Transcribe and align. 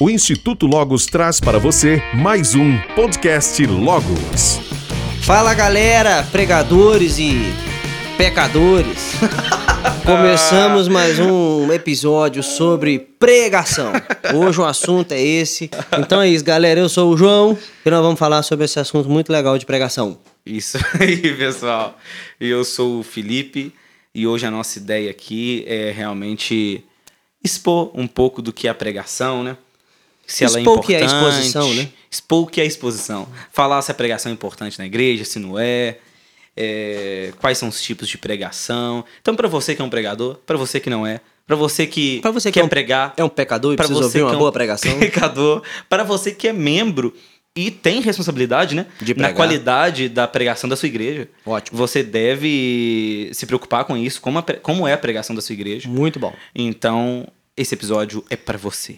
O 0.00 0.10
Instituto 0.10 0.66
Logos 0.66 1.06
traz 1.06 1.38
para 1.38 1.56
você 1.56 2.02
mais 2.14 2.56
um 2.56 2.76
podcast 2.96 3.64
Logos. 3.64 4.58
Fala 5.22 5.54
galera, 5.54 6.24
pregadores 6.32 7.16
e 7.20 7.36
pecadores. 8.18 9.12
Começamos 10.04 10.88
mais 10.88 11.20
um 11.20 11.72
episódio 11.72 12.42
sobre 12.42 12.98
pregação. 12.98 13.92
Hoje 14.34 14.60
o 14.60 14.64
assunto 14.64 15.12
é 15.12 15.22
esse. 15.22 15.70
Então 15.96 16.20
é 16.20 16.28
isso, 16.28 16.44
galera. 16.44 16.80
Eu 16.80 16.88
sou 16.88 17.12
o 17.12 17.16
João 17.16 17.56
e 17.86 17.88
nós 17.88 18.02
vamos 18.02 18.18
falar 18.18 18.42
sobre 18.42 18.64
esse 18.64 18.80
assunto 18.80 19.08
muito 19.08 19.30
legal 19.32 19.56
de 19.56 19.64
pregação. 19.64 20.18
Isso 20.44 20.76
aí, 20.98 21.36
pessoal. 21.36 21.96
Eu 22.40 22.64
sou 22.64 22.98
o 22.98 23.04
Felipe 23.04 23.72
e 24.12 24.26
hoje 24.26 24.44
a 24.44 24.50
nossa 24.50 24.76
ideia 24.76 25.08
aqui 25.08 25.62
é 25.68 25.92
realmente 25.92 26.84
expor 27.44 27.92
um 27.94 28.08
pouco 28.08 28.42
do 28.42 28.52
que 28.52 28.66
é 28.66 28.70
a 28.72 28.74
pregação, 28.74 29.44
né? 29.44 29.56
Se 30.26 30.44
ela 30.44 30.56
é 30.58 30.60
Expor 30.60 30.78
o 30.78 30.80
que 30.82 30.92
importante. 30.94 31.12
é 31.12 31.16
a 31.16 31.28
exposição, 31.28 31.74
né? 31.74 31.88
Expor 32.10 32.46
que 32.50 32.60
é 32.60 32.64
a 32.64 32.66
exposição. 32.66 33.28
Falar 33.52 33.82
se 33.82 33.90
a 33.90 33.94
pregação 33.94 34.30
é 34.30 34.32
importante 34.32 34.78
na 34.78 34.86
igreja, 34.86 35.24
se 35.24 35.38
não 35.38 35.58
é. 35.58 35.98
é, 36.56 37.32
quais 37.40 37.58
são 37.58 37.68
os 37.68 37.82
tipos 37.82 38.08
de 38.08 38.16
pregação. 38.16 39.04
Então, 39.20 39.34
para 39.34 39.48
você 39.48 39.74
que 39.74 39.82
é 39.82 39.84
um 39.84 39.90
pregador, 39.90 40.36
para 40.46 40.56
você 40.56 40.78
que 40.78 40.88
não 40.88 41.04
é, 41.06 41.20
para 41.46 41.56
você 41.56 41.86
que 41.86 42.20
Pra 42.20 42.30
você 42.30 42.48
que 42.50 42.54
quer 42.54 42.60
é 42.60 42.64
um- 42.64 42.68
pregar, 42.68 43.12
É 43.16 43.24
um 43.24 43.28
pecador 43.28 43.72
e 43.74 43.76
precisa 43.76 43.98
você 43.98 44.04
ouvir 44.04 44.18
que 44.18 44.22
uma 44.24 44.32
é 44.32 44.36
um 44.36 44.38
boa 44.38 44.52
pregação. 44.52 44.96
pecador, 45.00 45.62
para 45.88 46.04
você 46.04 46.30
que 46.32 46.46
é 46.48 46.52
membro 46.52 47.12
e 47.56 47.70
tem 47.70 48.00
responsabilidade, 48.00 48.74
né? 48.74 48.86
De 49.00 49.12
na 49.14 49.14
pregar. 49.14 49.34
qualidade 49.34 50.08
da 50.08 50.26
pregação 50.28 50.68
da 50.68 50.76
sua 50.76 50.86
igreja. 50.86 51.28
Ótimo. 51.44 51.76
Você 51.78 52.02
deve 52.02 53.30
se 53.32 53.46
preocupar 53.46 53.84
com 53.84 53.96
isso, 53.96 54.20
como, 54.20 54.38
a 54.38 54.42
como 54.42 54.86
é 54.88 54.92
a 54.92 54.98
pregação 54.98 55.34
da 55.36 55.42
sua 55.42 55.52
igreja. 55.52 55.88
Muito 55.88 56.18
bom. 56.20 56.32
Então, 56.54 57.26
esse 57.56 57.74
episódio 57.74 58.24
é 58.30 58.36
para 58.36 58.56
você. 58.58 58.96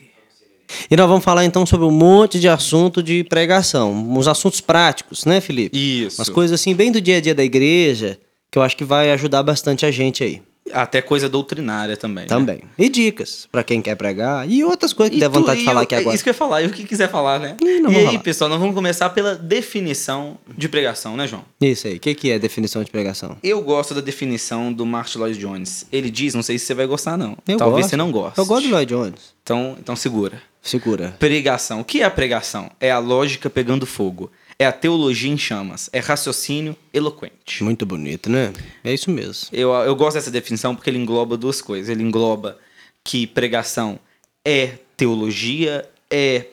E 0.91 0.97
nós 0.97 1.09
vamos 1.09 1.25
falar 1.25 1.45
então 1.45 1.65
sobre 1.67 1.87
um 1.87 1.91
monte 1.91 2.39
de 2.41 2.49
assunto 2.49 3.03
de 3.03 3.25
pregação. 3.25 3.93
Uns 3.93 4.27
assuntos 4.29 4.61
práticos, 4.61 5.25
né, 5.25 5.41
Felipe? 5.41 5.77
Isso. 6.07 6.19
Umas 6.21 6.29
coisas 6.29 6.61
assim, 6.61 6.75
bem 6.75 6.91
do 6.93 7.01
dia 7.01 7.19
a 7.19 7.21
dia 7.21 7.35
da 7.35 7.45
igreja, 7.45 8.19
que 8.51 8.59
eu 8.59 8.63
acho 8.63 8.77
que 8.77 8.85
vai 8.85 9.11
ajudar 9.13 9.43
bastante 9.43 9.85
a 9.87 9.91
gente 9.91 10.23
aí. 10.25 10.43
Até 10.73 11.01
coisa 11.01 11.29
doutrinária 11.29 11.97
também. 11.97 12.25
né? 12.25 12.29
Também. 12.29 12.61
E 12.77 12.89
dicas 12.89 13.49
pra 13.53 13.63
quem 13.63 13.81
quer 13.81 13.95
pregar. 13.95 14.51
E 14.51 14.65
outras 14.65 14.93
coisas 14.93 15.11
que 15.13 15.17
E 15.19 15.21
der 15.21 15.29
tu- 15.31 15.35
vontade 15.39 15.59
de 15.59 15.63
e 15.63 15.65
falar 15.65 15.81
eu- 15.81 15.85
aqui 15.85 15.95
é 15.95 15.99
agora. 15.99 16.13
Isso 16.17 16.25
que 16.25 16.29
eu 16.29 16.33
ia 16.33 16.37
falar, 16.37 16.63
e 16.63 16.67
o 16.67 16.71
que 16.71 16.83
quiser 16.83 17.09
falar, 17.09 17.39
né? 17.39 17.57
E 17.63 17.81
vou 17.83 17.91
aí, 17.93 18.05
falar. 18.07 18.19
pessoal, 18.19 18.51
nós 18.51 18.59
vamos 18.59 18.75
começar 18.75 19.11
pela 19.11 19.37
definição 19.37 20.37
de 20.59 20.69
pregação, 20.69 21.17
né, 21.17 21.29
João? 21.29 21.45
Isso 21.61 21.87
aí. 21.87 21.95
O 21.95 22.01
que, 22.01 22.13
que 22.17 22.31
é 22.33 22.39
definição 22.41 22.83
de 22.83 22.91
pregação? 22.91 23.37
Eu 23.45 23.61
gosto 23.63 23.95
da 23.95 24.01
definição 24.01 24.73
do 24.73 24.85
Martin 24.85 25.19
Lloyd 25.19 25.39
Jones. 25.39 25.87
Ele 25.93 26.11
diz, 26.11 26.35
não 26.35 26.43
sei 26.43 26.59
se 26.59 26.67
você 26.67 26.75
vai 26.75 26.87
gostar, 26.87 27.17
não. 27.17 27.37
Eu 27.47 27.59
Talvez 27.59 27.83
gosto. 27.83 27.91
você 27.91 27.97
não 27.97 28.11
goste. 28.11 28.37
Eu 28.39 28.47
gosto 28.47 28.65
do 28.67 28.71
Lloyd 28.73 28.93
Jones. 28.93 29.37
Então, 29.45 29.77
então 29.79 29.95
segura. 29.95 30.43
Segura. 30.67 31.15
Pregação. 31.19 31.81
O 31.81 31.85
que 31.85 32.03
é 32.03 32.05
a 32.05 32.11
pregação? 32.11 32.71
É 32.81 32.91
a 32.91 32.99
lógica 32.99 33.49
pegando 33.49 33.87
fogo. 33.87 34.31
É 34.59 34.67
a 34.67 34.73
teologia 34.73 35.31
em 35.31 35.39
chamas. 35.39 35.89
É 35.93 36.01
raciocínio 36.01 36.77
eloquente. 36.93 37.63
Muito 37.63 37.87
bonito, 37.87 38.29
né? 38.29 38.53
É 38.83 38.93
isso 38.93 39.11
mesmo. 39.11 39.49
Eu, 39.53 39.71
eu 39.73 39.95
gosto 39.95 40.15
dessa 40.15 40.31
definição 40.31 40.75
porque 40.75 40.91
ele 40.91 40.99
engloba 40.99 41.37
duas 41.37 41.63
coisas. 41.63 41.89
Ele 41.89 42.03
engloba 42.03 42.59
que 43.05 43.27
pregação 43.27 44.01
é 44.45 44.79
teologia, 44.97 45.89
é 46.11 46.47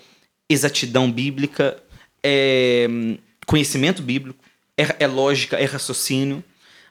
exatidão 0.49 1.11
bíblica, 1.11 1.81
é 2.21 2.87
hum, 2.89 3.17
conhecimento 3.47 4.01
bíblico, 4.03 4.43
é, 4.77 5.03
é 5.03 5.07
lógica, 5.07 5.57
é 5.57 5.65
raciocínio, 5.65 6.43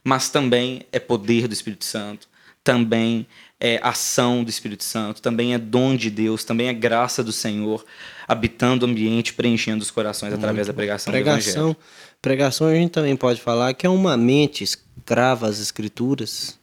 mas 0.02 0.28
também 0.28 0.82
é 0.90 0.98
poder 0.98 1.46
do 1.46 1.54
Espírito 1.54 1.84
Santo, 1.84 2.28
também 2.64 3.26
é 3.60 3.78
ação 3.82 4.42
do 4.42 4.50
Espírito 4.50 4.82
Santo, 4.82 5.22
também 5.22 5.54
é 5.54 5.58
dom 5.58 5.94
de 5.94 6.10
Deus, 6.10 6.42
também 6.44 6.68
é 6.68 6.72
graça 6.72 7.22
do 7.22 7.32
Senhor 7.32 7.84
habitando 8.26 8.84
o 8.84 8.88
ambiente, 8.88 9.34
preenchendo 9.34 9.82
os 9.82 9.90
corações 9.90 10.32
através 10.32 10.66
da 10.66 10.72
pregação, 10.72 11.12
do 11.12 11.16
Evangelho. 11.16 11.42
Pregação, 11.42 11.76
pregação 12.20 12.66
a 12.66 12.74
gente 12.74 12.90
também 12.90 13.14
pode 13.16 13.40
falar 13.40 13.72
que 13.74 13.86
é 13.86 13.90
uma 13.90 14.16
mente 14.16 14.64
escrava 14.64 15.46
às 15.46 15.60
escrituras, 15.60 16.58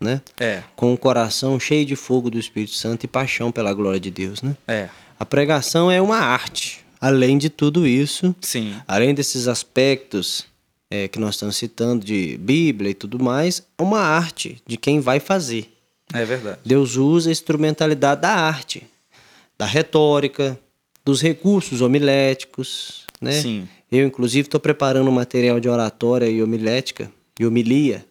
né? 0.00 0.20
É, 0.38 0.62
Com 0.76 0.92
o 0.92 0.98
coração 0.98 1.58
cheio 1.58 1.84
de 1.84 1.96
fogo 1.96 2.30
do 2.30 2.38
Espírito 2.38 2.74
Santo 2.74 3.04
e 3.04 3.08
paixão 3.08 3.50
pela 3.50 3.72
glória 3.72 3.98
de 3.98 4.10
Deus, 4.10 4.42
né? 4.42 4.56
é, 4.68 4.88
A 5.18 5.24
pregação 5.24 5.90
é 5.90 6.00
uma 6.00 6.18
arte. 6.18 6.84
Além 7.00 7.38
de 7.38 7.50
tudo 7.50 7.86
isso, 7.86 8.34
sim. 8.40 8.74
além 8.88 9.14
desses 9.14 9.48
aspectos 9.48 10.46
é, 10.90 11.08
que 11.08 11.18
nós 11.18 11.34
estamos 11.34 11.56
citando 11.56 12.04
de 12.04 12.36
Bíblia 12.38 12.90
e 12.90 12.94
tudo 12.94 13.22
mais, 13.22 13.62
é 13.76 13.82
uma 13.82 14.00
arte 14.00 14.62
de 14.66 14.76
quem 14.76 15.00
vai 15.00 15.20
fazer. 15.20 15.72
É 16.12 16.24
verdade. 16.24 16.60
Deus 16.64 16.96
usa 16.96 17.30
a 17.30 17.32
instrumentalidade 17.32 18.20
da 18.20 18.30
arte, 18.30 18.86
da 19.58 19.66
retórica, 19.66 20.58
dos 21.04 21.20
recursos 21.20 21.80
homiléticos, 21.80 23.04
né? 23.20 23.32
Sim. 23.32 23.68
Eu, 23.90 24.06
inclusive, 24.06 24.46
estou 24.46 24.60
preparando 24.60 25.08
um 25.08 25.12
material 25.12 25.60
de 25.60 25.68
oratória 25.68 26.26
e 26.26 26.42
homilética, 26.42 27.10
e 27.38 27.46
homilia, 27.46 28.04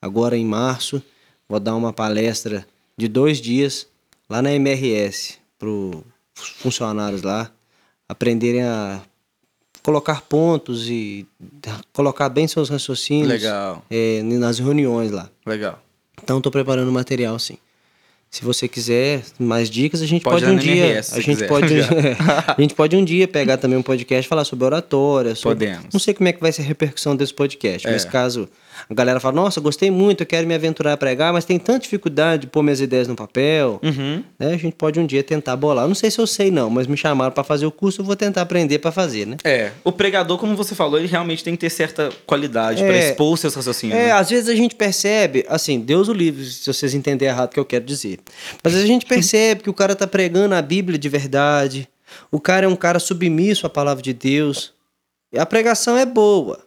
agora 0.00 0.36
em 0.36 0.44
março. 0.44 1.02
Vou 1.48 1.58
dar 1.58 1.74
uma 1.74 1.92
palestra 1.92 2.66
de 2.96 3.08
dois 3.08 3.40
dias 3.40 3.86
lá 4.28 4.42
na 4.42 4.52
MRS, 4.52 5.38
para 5.58 5.68
os 5.68 6.48
funcionários 6.58 7.22
lá 7.22 7.50
aprenderem 8.08 8.62
a 8.62 9.02
colocar 9.84 10.22
pontos 10.22 10.88
e 10.88 11.26
colocar 11.92 12.28
bem 12.30 12.48
seus 12.48 12.68
raciocínios 12.70 13.28
Legal. 13.28 13.84
é, 13.90 14.22
nas 14.22 14.58
reuniões 14.58 15.10
lá. 15.12 15.28
Legal. 15.46 15.78
Então 16.22 16.38
estou 16.38 16.50
preparando 16.50 16.90
material 16.90 17.38
sim. 17.38 17.58
Se 18.30 18.42
você 18.44 18.66
quiser 18.66 19.22
mais 19.38 19.70
dicas, 19.70 20.02
a 20.02 20.06
gente 20.06 20.22
Pode 20.24 20.44
pode, 20.44 20.52
um 20.52 20.58
dia, 20.58 20.98
a 20.98 21.02
gente 21.20 21.24
quiser. 21.36 21.46
pode, 21.46 21.72
a 22.56 22.60
gente 22.60 22.74
pode 22.74 22.96
um 22.96 23.04
dia 23.04 23.28
pegar 23.28 23.58
também 23.58 23.78
um 23.78 23.82
podcast 23.82 24.26
e 24.26 24.28
falar 24.28 24.44
sobre 24.44 24.64
oratória, 24.64 25.36
sobre, 25.36 25.66
Podemos. 25.68 25.92
não 25.92 26.00
sei 26.00 26.14
como 26.14 26.28
é 26.28 26.32
que 26.32 26.40
vai 26.40 26.50
ser 26.50 26.62
a 26.62 26.64
repercussão 26.64 27.14
desse 27.14 27.32
podcast, 27.32 27.86
mas 27.86 28.04
É. 28.04 28.08
caso 28.08 28.48
a 28.88 28.94
galera 28.94 29.20
fala, 29.20 29.34
nossa, 29.36 29.60
gostei 29.60 29.90
muito, 29.90 30.22
eu 30.22 30.26
quero 30.26 30.46
me 30.46 30.54
aventurar 30.54 30.92
a 30.92 30.96
pregar, 30.96 31.32
mas 31.32 31.44
tem 31.44 31.58
tanta 31.58 31.80
dificuldade 31.80 32.42
de 32.42 32.46
pôr 32.48 32.62
minhas 32.62 32.80
ideias 32.80 33.06
no 33.08 33.14
papel, 33.16 33.80
Uhum. 33.82 34.22
né? 34.38 34.52
A 34.54 34.56
gente 34.56 34.74
pode 34.76 34.98
um 35.00 35.06
dia 35.06 35.22
tentar 35.22 35.56
bolar. 35.56 35.84
Eu 35.84 35.88
Não 35.88 35.94
sei 35.94 36.10
se 36.10 36.18
eu 36.20 36.26
sei 36.26 36.50
não, 36.50 36.68
mas 36.70 36.86
me 36.86 36.96
chamaram 36.96 37.32
para 37.32 37.44
fazer 37.44 37.66
o 37.66 37.70
curso, 37.70 38.00
eu 38.00 38.04
vou 38.04 38.16
tentar 38.16 38.42
aprender 38.42 38.78
para 38.78 38.90
fazer, 38.92 39.26
né? 39.26 39.36
É, 39.44 39.70
o 39.82 39.92
pregador, 39.92 40.38
como 40.38 40.54
você 40.56 40.74
falou, 40.74 40.98
ele 40.98 41.08
realmente 41.08 41.42
tem 41.44 41.54
que 41.54 41.60
ter 41.60 41.70
certa 41.70 42.10
qualidade 42.26 42.82
para 42.82 42.94
É. 42.96 43.10
expor 43.10 43.32
os 43.32 43.40
seus 43.40 43.54
raciocínios. 43.54 43.98
É, 43.98 44.06
né? 44.06 44.12
às 44.12 44.30
vezes 44.30 44.48
a 44.48 44.54
gente 44.54 44.74
percebe, 44.74 45.44
assim, 45.48 45.78
Deus 45.80 46.08
o 46.08 46.12
livre, 46.12 46.44
se 46.44 46.66
vocês 46.72 46.94
entenderem 46.94 47.32
errado 47.34 47.50
o 47.50 47.52
que 47.54 47.60
eu 47.60 47.64
quero 47.64 47.84
dizer. 47.84 48.18
Mas 48.62 48.74
a 48.74 48.84
gente 48.86 49.06
percebe 49.06 49.62
que 49.62 49.70
o 49.70 49.74
cara 49.74 49.94
tá 49.94 50.06
pregando 50.06 50.54
a 50.54 50.62
Bíblia 50.62 50.98
de 50.98 51.08
verdade, 51.08 51.88
o 52.30 52.38
cara 52.40 52.66
é 52.66 52.68
um 52.68 52.76
cara 52.76 52.98
submisso 52.98 53.66
à 53.66 53.70
palavra 53.70 54.02
de 54.02 54.12
Deus. 54.12 54.72
E 55.32 55.38
a 55.38 55.44
pregação 55.44 55.96
é 55.96 56.06
boa, 56.06 56.60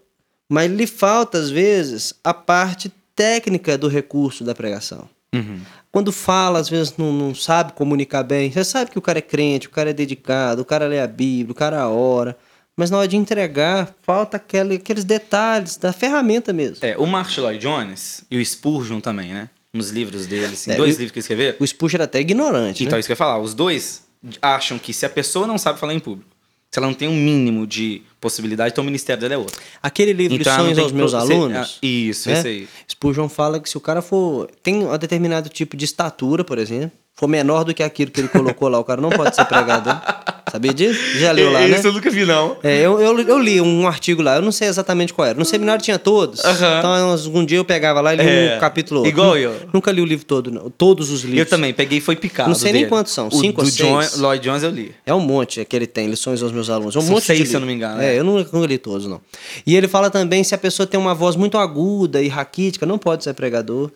mas 0.50 0.72
lhe 0.72 0.88
falta, 0.88 1.38
às 1.38 1.50
vezes, 1.50 2.14
a 2.24 2.34
parte 2.34 2.92
técnica 3.16 3.78
do 3.78 3.88
recurso 3.88 4.44
da 4.44 4.54
pregação. 4.56 5.10
Uhum. 5.34 5.60
Quando 5.92 6.12
fala, 6.12 6.60
às 6.60 6.70
vezes 6.70 6.94
não, 6.98 7.12
não 7.12 7.34
sabe 7.36 7.74
comunicar 7.74 8.24
bem. 8.24 8.52
Você 8.52 8.64
sabe 8.64 8.92
que 8.92 9.00
o 9.00 9.02
cara 9.02 9.20
é 9.20 9.22
crente, 9.22 9.68
o 9.68 9.72
cara 9.72 9.90
é 9.90 9.94
dedicado, 9.94 10.62
o 10.62 10.66
cara 10.66 10.88
lê 10.88 11.00
a 11.00 11.08
Bíblia, 11.08 11.52
o 11.52 11.56
cara 11.56 11.88
ora. 11.90 12.38
Mas 12.76 12.92
na 12.92 13.00
hora 13.00 13.08
de 13.08 13.18
entregar, 13.18 13.96
falta 14.04 14.38
aquele, 14.38 14.76
aqueles 14.76 15.04
detalhes 15.04 15.78
da 15.78 15.92
ferramenta 15.92 16.54
mesmo. 16.54 16.78
É, 16.86 16.96
o 16.98 17.08
Martin 17.08 17.40
Lloyd 17.42 17.60
Jones 17.60 18.24
e 18.30 18.38
o 18.38 18.46
Spurgeon 18.46 19.00
também, 19.02 19.34
né? 19.34 19.50
Nos 19.74 19.90
livros 19.90 20.28
dele, 20.28 20.54
assim, 20.54 20.72
É, 20.72 20.76
dois 20.76 20.96
e- 20.96 21.00
livros 21.00 21.12
que 21.12 21.18
ele 21.20 21.24
escreveu. 21.24 21.56
O 21.60 21.66
Spurgeon 21.66 21.98
era 21.98 22.04
até 22.04 22.20
ignorante, 22.20 22.84
Então, 22.84 22.96
né? 22.96 23.00
isso 23.00 23.08
que 23.08 23.12
eu 23.12 23.16
ia 23.16 23.18
falar. 23.18 23.40
Os 23.40 23.56
dois 23.56 24.04
acham 24.42 24.78
que 24.78 24.94
se 24.94 25.06
a 25.06 25.10
pessoa 25.10 25.48
não 25.48 25.58
sabe 25.58 25.80
falar 25.80 25.94
em 25.96 26.00
público, 26.00 26.30
se 26.70 26.80
ela 26.80 26.88
não 26.88 26.94
tem 26.94 27.08
um 27.08 27.16
mínimo 27.16 27.66
de 27.66 28.02
possibilidade, 28.20 28.72
então 28.74 28.82
o 28.84 28.86
ministério 28.86 29.22
dela 29.22 29.36
é 29.36 29.38
outro. 29.38 29.60
Aquele 29.82 30.12
livro 30.14 30.36
Então, 30.38 30.54
Lições 30.58 30.76
tem 30.76 30.84
aos 30.84 30.92
meus 30.92 31.12
pro- 31.12 31.20
alunos. 31.22 31.80
ah, 31.82 31.86
Isso, 31.86 32.30
né? 32.30 32.40
esse 32.40 32.48
aí. 32.48 32.68
Spurgeon 32.92 33.30
fala 33.30 33.60
que 33.60 33.70
se 33.70 33.78
o 33.78 33.82
cara 33.82 34.02
for. 34.02 34.50
tem 34.62 34.86
um 34.86 34.98
determinado 34.98 35.50
tipo 35.50 35.78
de 35.78 35.86
estatura, 35.86 36.44
por 36.44 36.58
exemplo, 36.58 36.92
for 37.14 37.28
menor 37.28 37.64
do 37.64 37.74
que 37.74 37.82
aquilo 37.84 38.12
que 38.12 38.20
ele 38.20 38.28
colocou 38.28 38.68
lá, 38.70 38.80
o 38.80 38.84
cara 38.84 39.00
não 39.02 39.10
pode 39.10 39.36
ser 39.36 39.46
pregador. 39.46 39.96
Sabia 40.52 40.74
disso? 40.74 41.00
Já 41.20 41.32
leu 41.32 41.52
lá, 41.52 41.60
né? 41.60 41.70
Isso 41.78 41.88
eu 41.88 41.94
nunca 41.94 42.10
vi, 42.10 42.26
não. 42.26 42.58
É, 42.64 42.80
eu, 42.82 43.00
eu, 43.02 43.20
eu 43.20 43.40
li 43.40 43.60
um 43.60 43.88
artigo 43.88 44.22
lá, 44.22 44.36
eu 44.38 44.42
não 44.42 44.52
sei 44.52 44.68
exatamente 44.68 45.14
qual 45.14 45.28
era. 45.28 45.38
No 45.38 45.46
seminário 45.46 45.82
tinha 45.84 46.00
todos. 46.00 46.44
Aham. 46.44 46.80
Então, 46.80 46.94
algum 47.12 47.44
dia 47.46 47.58
eu 47.58 47.66
pegava 47.66 48.00
lá 48.02 48.14
e 48.14 48.18
li 48.18 48.24
É, 48.28 48.56
um 48.56 48.60
capítulo. 48.60 49.02
outro. 49.02 49.10
igual 49.12 49.38
eu. 49.38 49.54
Nunca 49.74 49.92
li 49.92 50.02
o 50.02 50.06
livro 50.06 50.26
todo, 50.26 50.50
não. 50.52 50.70
Todos 50.70 51.10
os 51.12 51.22
livros. 51.22 51.40
Eu 51.40 51.46
também, 51.46 51.74
peguei 51.74 51.98
e 51.98 52.02
foi 52.02 52.16
picado 52.16 52.50
Não 52.50 52.56
sei 52.56 52.72
nem 52.72 52.82
dele. 52.84 52.90
quantos 52.90 53.12
são, 53.14 53.28
O 53.28 53.32
cinco 53.32 53.62
ou 53.62 53.70
John, 53.70 54.02
seis? 54.02 54.18
Lloyd 54.20 54.44
Jones 54.44 54.64
eu 54.64 54.70
li. 54.72 54.94
É 55.06 55.14
um 55.14 55.20
monte 55.20 55.64
que 55.66 55.76
ele 55.76 55.88
tem, 55.88 56.08
lições 56.08 56.42
aos 56.42 56.52
meus 56.52 56.70
alunos. 56.70 56.96
É 56.96 57.00
um 57.00 57.02
São 57.02 57.12
monte 57.12 57.26
seis, 57.26 57.40
de 57.40 57.46
se 57.48 57.56
eu 57.56 57.60
não 57.60 57.68
livro. 57.68 57.80
me 57.80 57.86
engano, 57.86 58.02
É, 58.02 58.16
é. 58.16 58.20
eu 58.20 58.24
não, 58.24 58.46
não 58.54 58.66
li 58.66 58.78
todos, 58.78 59.06
não. 59.08 59.20
E 59.66 59.76
ele 59.76 59.88
fala 59.88 60.10
também 60.10 60.44
se 60.44 60.56
a 60.56 60.58
pessoa 60.58 60.88
tem 60.88 61.00
uma 61.00 61.14
voz 61.14 61.36
muito 61.36 61.58
aguda 61.58 62.22
e 62.22 62.28
raquítica, 62.28 62.86
não 62.86 62.98
pode 62.98 63.24
ser 63.24 63.34
pregador. 63.34 63.92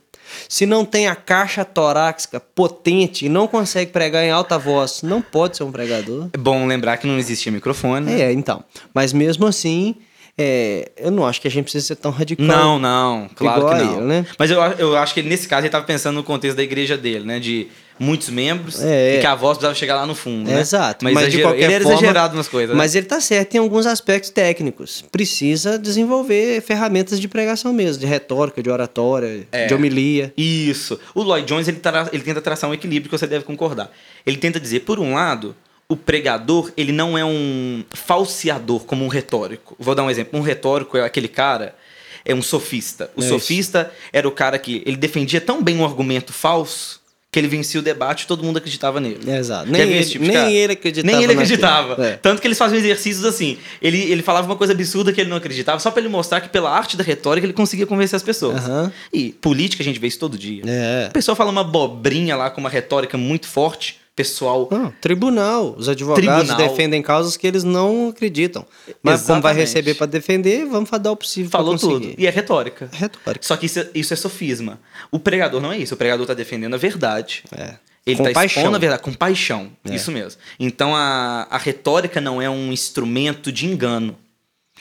Se 0.48 0.66
não 0.66 0.86
tem 0.86 1.08
a 1.08 1.16
caixa 1.16 1.64
torácica 1.66 2.40
potente 2.40 3.26
e 3.26 3.30
não 3.30 3.48
consegue 3.48 3.92
pregar 3.92 4.24
em 4.24 4.32
alta 4.32 4.58
voz, 4.58 5.02
não 5.04 5.22
pode 5.22 5.58
ser 5.58 5.64
um 5.64 5.72
pregador. 5.72 6.30
É 6.34 6.38
bom 6.38 6.66
lembrar 6.66 6.98
que 6.98 7.08
não 7.08 7.18
existia 7.18 7.52
microfone. 7.52 8.06
né? 8.06 8.22
É, 8.22 8.32
então. 8.32 8.64
Mas 8.94 9.14
mesmo 9.14 9.46
assim, 9.48 9.96
é, 10.38 10.92
eu 10.98 11.12
não 11.12 11.26
acho 11.26 11.42
que 11.42 11.48
a 11.48 11.52
gente 11.52 11.66
precisa 11.66 11.86
ser 11.86 11.96
tão 11.98 12.12
radical. 12.12 12.46
Não, 12.46 12.80
não, 12.80 13.30
claro 13.36 13.68
que 13.68 13.76
não. 13.76 13.98
ele, 13.98 14.02
né? 14.06 14.26
Mas 14.40 14.50
eu, 14.50 14.60
eu 14.60 14.98
acho 14.98 15.14
que 15.14 15.22
nesse 15.22 15.48
caso 15.48 15.62
ele 15.62 15.68
estava 15.68 15.86
pensando 15.86 16.16
no 16.16 16.24
contexto 16.24 16.58
da 16.58 16.64
igreja 16.64 16.98
dele, 16.98 17.26
né? 17.26 17.40
De 17.40 17.68
muitos 18.02 18.30
membros 18.30 18.82
É, 18.82 19.14
e 19.14 19.18
é. 19.18 19.20
que 19.22 19.28
a 19.28 19.36
voz 19.36 19.58
precisava 19.58 19.76
chegar 19.78 19.96
lá 19.96 20.06
no 20.06 20.16
fundo, 20.16 20.50
É, 20.50 20.56
né? 20.56 20.62
exato. 20.62 21.04
Mas, 21.06 21.14
Mas 21.14 21.24
de 21.26 21.30
exagerou. 21.30 21.52
qualquer 21.52 21.66
ele 21.66 21.74
era 21.74 21.84
forma- 21.84 21.98
exagerado 22.00 22.36
nas 22.36 22.48
coisas, 22.48 22.70
né? 22.72 22.78
Mas 22.78 22.96
ele 22.96 23.06
tá 23.06 23.22
certo 23.22 23.56
em 23.56 23.58
alguns 23.60 23.86
aspectos 23.86 24.30
técnicos. 24.32 25.06
Precisa 25.12 25.78
desenvolver 25.78 26.62
ferramentas 26.62 27.20
de 27.20 27.28
pregação 27.28 27.72
mesmo, 27.72 28.00
de 28.02 28.06
retórica, 28.08 28.62
de 28.64 28.70
oratória, 28.70 29.48
É. 29.52 29.68
de 29.68 29.74
homilia. 29.74 30.34
Isso. 30.36 31.00
O 31.14 31.22
Lloyd 31.22 31.46
Jones 31.48 31.68
ele, 31.68 31.78
tra- 31.78 32.10
ele 32.12 32.24
tenta 32.24 32.42
traçar 32.42 32.70
um 32.70 32.74
equilíbrio 32.74 33.10
que 33.10 33.18
você 33.18 33.28
deve 33.28 33.46
concordar. 33.46 33.92
Ele 34.26 34.38
tenta 34.38 34.60
dizer, 34.60 34.80
por 34.82 35.00
um 35.00 35.14
lado, 35.14 35.56
o 35.88 35.96
pregador 35.96 36.72
ele 36.78 36.92
não 36.92 37.18
é 37.18 37.24
um 37.26 37.84
falseador 37.94 38.80
como 38.86 39.04
um 39.06 39.08
retórico. 39.10 39.76
Vou 39.80 39.94
dar 39.94 40.04
um 40.04 40.10
exemplo. 40.10 40.40
Um 40.40 40.44
retórico 40.44 40.98
é 40.98 41.04
aquele 41.04 41.28
cara 41.28 41.76
é 42.24 42.34
um 42.36 42.42
sofista. 42.42 43.10
O 43.16 43.22
É 43.22 43.26
isso. 43.26 43.30
sofista 43.34 43.92
era 44.14 44.28
o 44.28 44.32
cara 44.32 44.58
que 44.60 44.84
ele 44.86 44.96
defendia 44.96 45.42
tão 45.42 45.62
bem 45.64 45.78
um 45.78 45.84
argumento 45.84 46.32
falso 46.32 47.01
que 47.32 47.40
ele 47.40 47.48
vencia 47.48 47.80
o 47.80 47.84
debate 47.84 48.24
e 48.24 48.28
todo 48.28 48.44
mundo 48.44 48.58
acreditava 48.58 49.00
nele. 49.00 49.20
Exato. 49.32 49.72
Nem, 49.72 49.82
ele, 49.82 50.04
tipo 50.04 50.26
nem 50.26 50.54
ele 50.54 50.74
acreditava. 50.74 51.16
Nem 51.16 51.24
ele 51.24 51.32
acreditava. 51.32 52.06
É. 52.06 52.18
Tanto 52.18 52.42
que 52.42 52.48
eles 52.48 52.58
faziam 52.58 52.78
exercícios 52.78 53.24
assim. 53.24 53.58
Ele, 53.82 54.00
ele 54.12 54.22
falava 54.22 54.46
uma 54.48 54.58
coisa 54.58 54.74
absurda 54.74 55.14
que 55.14 55.22
ele 55.22 55.30
não 55.30 55.38
acreditava, 55.38 55.80
só 55.80 55.90
pra 55.92 56.02
ele 56.02 56.10
mostrar 56.10 56.42
que 56.42 56.50
pela 56.50 56.70
arte 56.70 56.98
da 56.98 57.04
retórica 57.06 57.48
ele 57.48 57.54
conseguia 57.54 57.88
convencer 57.88 58.18
as 58.18 58.24
pessoas. 58.24 58.66
Aham. 58.66 58.92
E 59.14 59.32
política 59.32 59.82
a 59.82 59.86
gente 59.86 59.98
vê 59.98 60.08
isso 60.08 60.20
todo 60.20 60.38
dia. 60.38 60.64
É. 60.68 61.08
O 61.08 61.14
pessoal 61.14 61.34
fala 61.34 61.50
uma 61.50 61.64
bobrinha 61.64 62.36
lá 62.36 62.50
com 62.50 62.60
uma 62.60 62.70
retórica 62.70 63.18
muito 63.18 63.48
forte, 63.48 64.01
pessoal. 64.16 64.68
Não, 64.70 64.92
tribunal. 65.02 65.76
Os 65.78 65.90
advogados 65.90 66.48
Tribunal. 66.48 66.70
defendem 66.70 67.02
causas 67.02 67.38
que 67.38 67.48
eles 67.48 67.64
não 67.64 68.10
acreditam. 68.10 68.66
Mas 69.02 69.22
como 69.22 69.42
vai 69.42 69.52
Exatamente. 69.54 69.60
receber 69.60 69.94
para 69.96 70.08
defender, 70.08 70.66
vamos 70.66 70.90
dar 70.90 71.12
o 71.12 71.16
possível 71.16 71.50
Falou 71.50 71.78
tudo. 71.78 72.14
E 72.18 72.28
é 72.28 72.30
retórica. 72.30 72.90
Retórica. 72.92 73.46
Só 73.46 73.56
que 73.58 73.66
isso 73.66 73.80
é, 73.80 73.90
isso 73.96 74.14
é 74.14 74.18
sofisma. 74.18 74.80
O 75.10 75.20
pregador 75.20 75.62
não 75.62 75.72
é 75.72 75.78
isso. 75.78 75.94
O 75.94 75.98
pregador 75.98 76.26
tá 76.26 76.34
defendendo 76.34 76.74
a 76.74 76.78
verdade. 76.78 77.44
É. 77.56 77.76
Ele 78.06 78.18
Com 78.18 78.24
tá 78.24 78.32
paixão. 78.32 78.62
expondo 78.62 78.76
a 78.76 78.80
verdade, 78.80 79.04
com 79.04 79.14
paixão. 79.14 79.72
É. 79.86 79.96
Isso 79.96 80.12
mesmo. 80.12 80.40
Então 80.60 80.96
a, 80.96 81.48
a 81.50 81.58
retórica 81.58 82.20
não 82.20 82.42
é 82.42 82.50
um 82.50 82.72
instrumento 82.72 83.52
de 83.52 83.68
engano. 83.68 84.18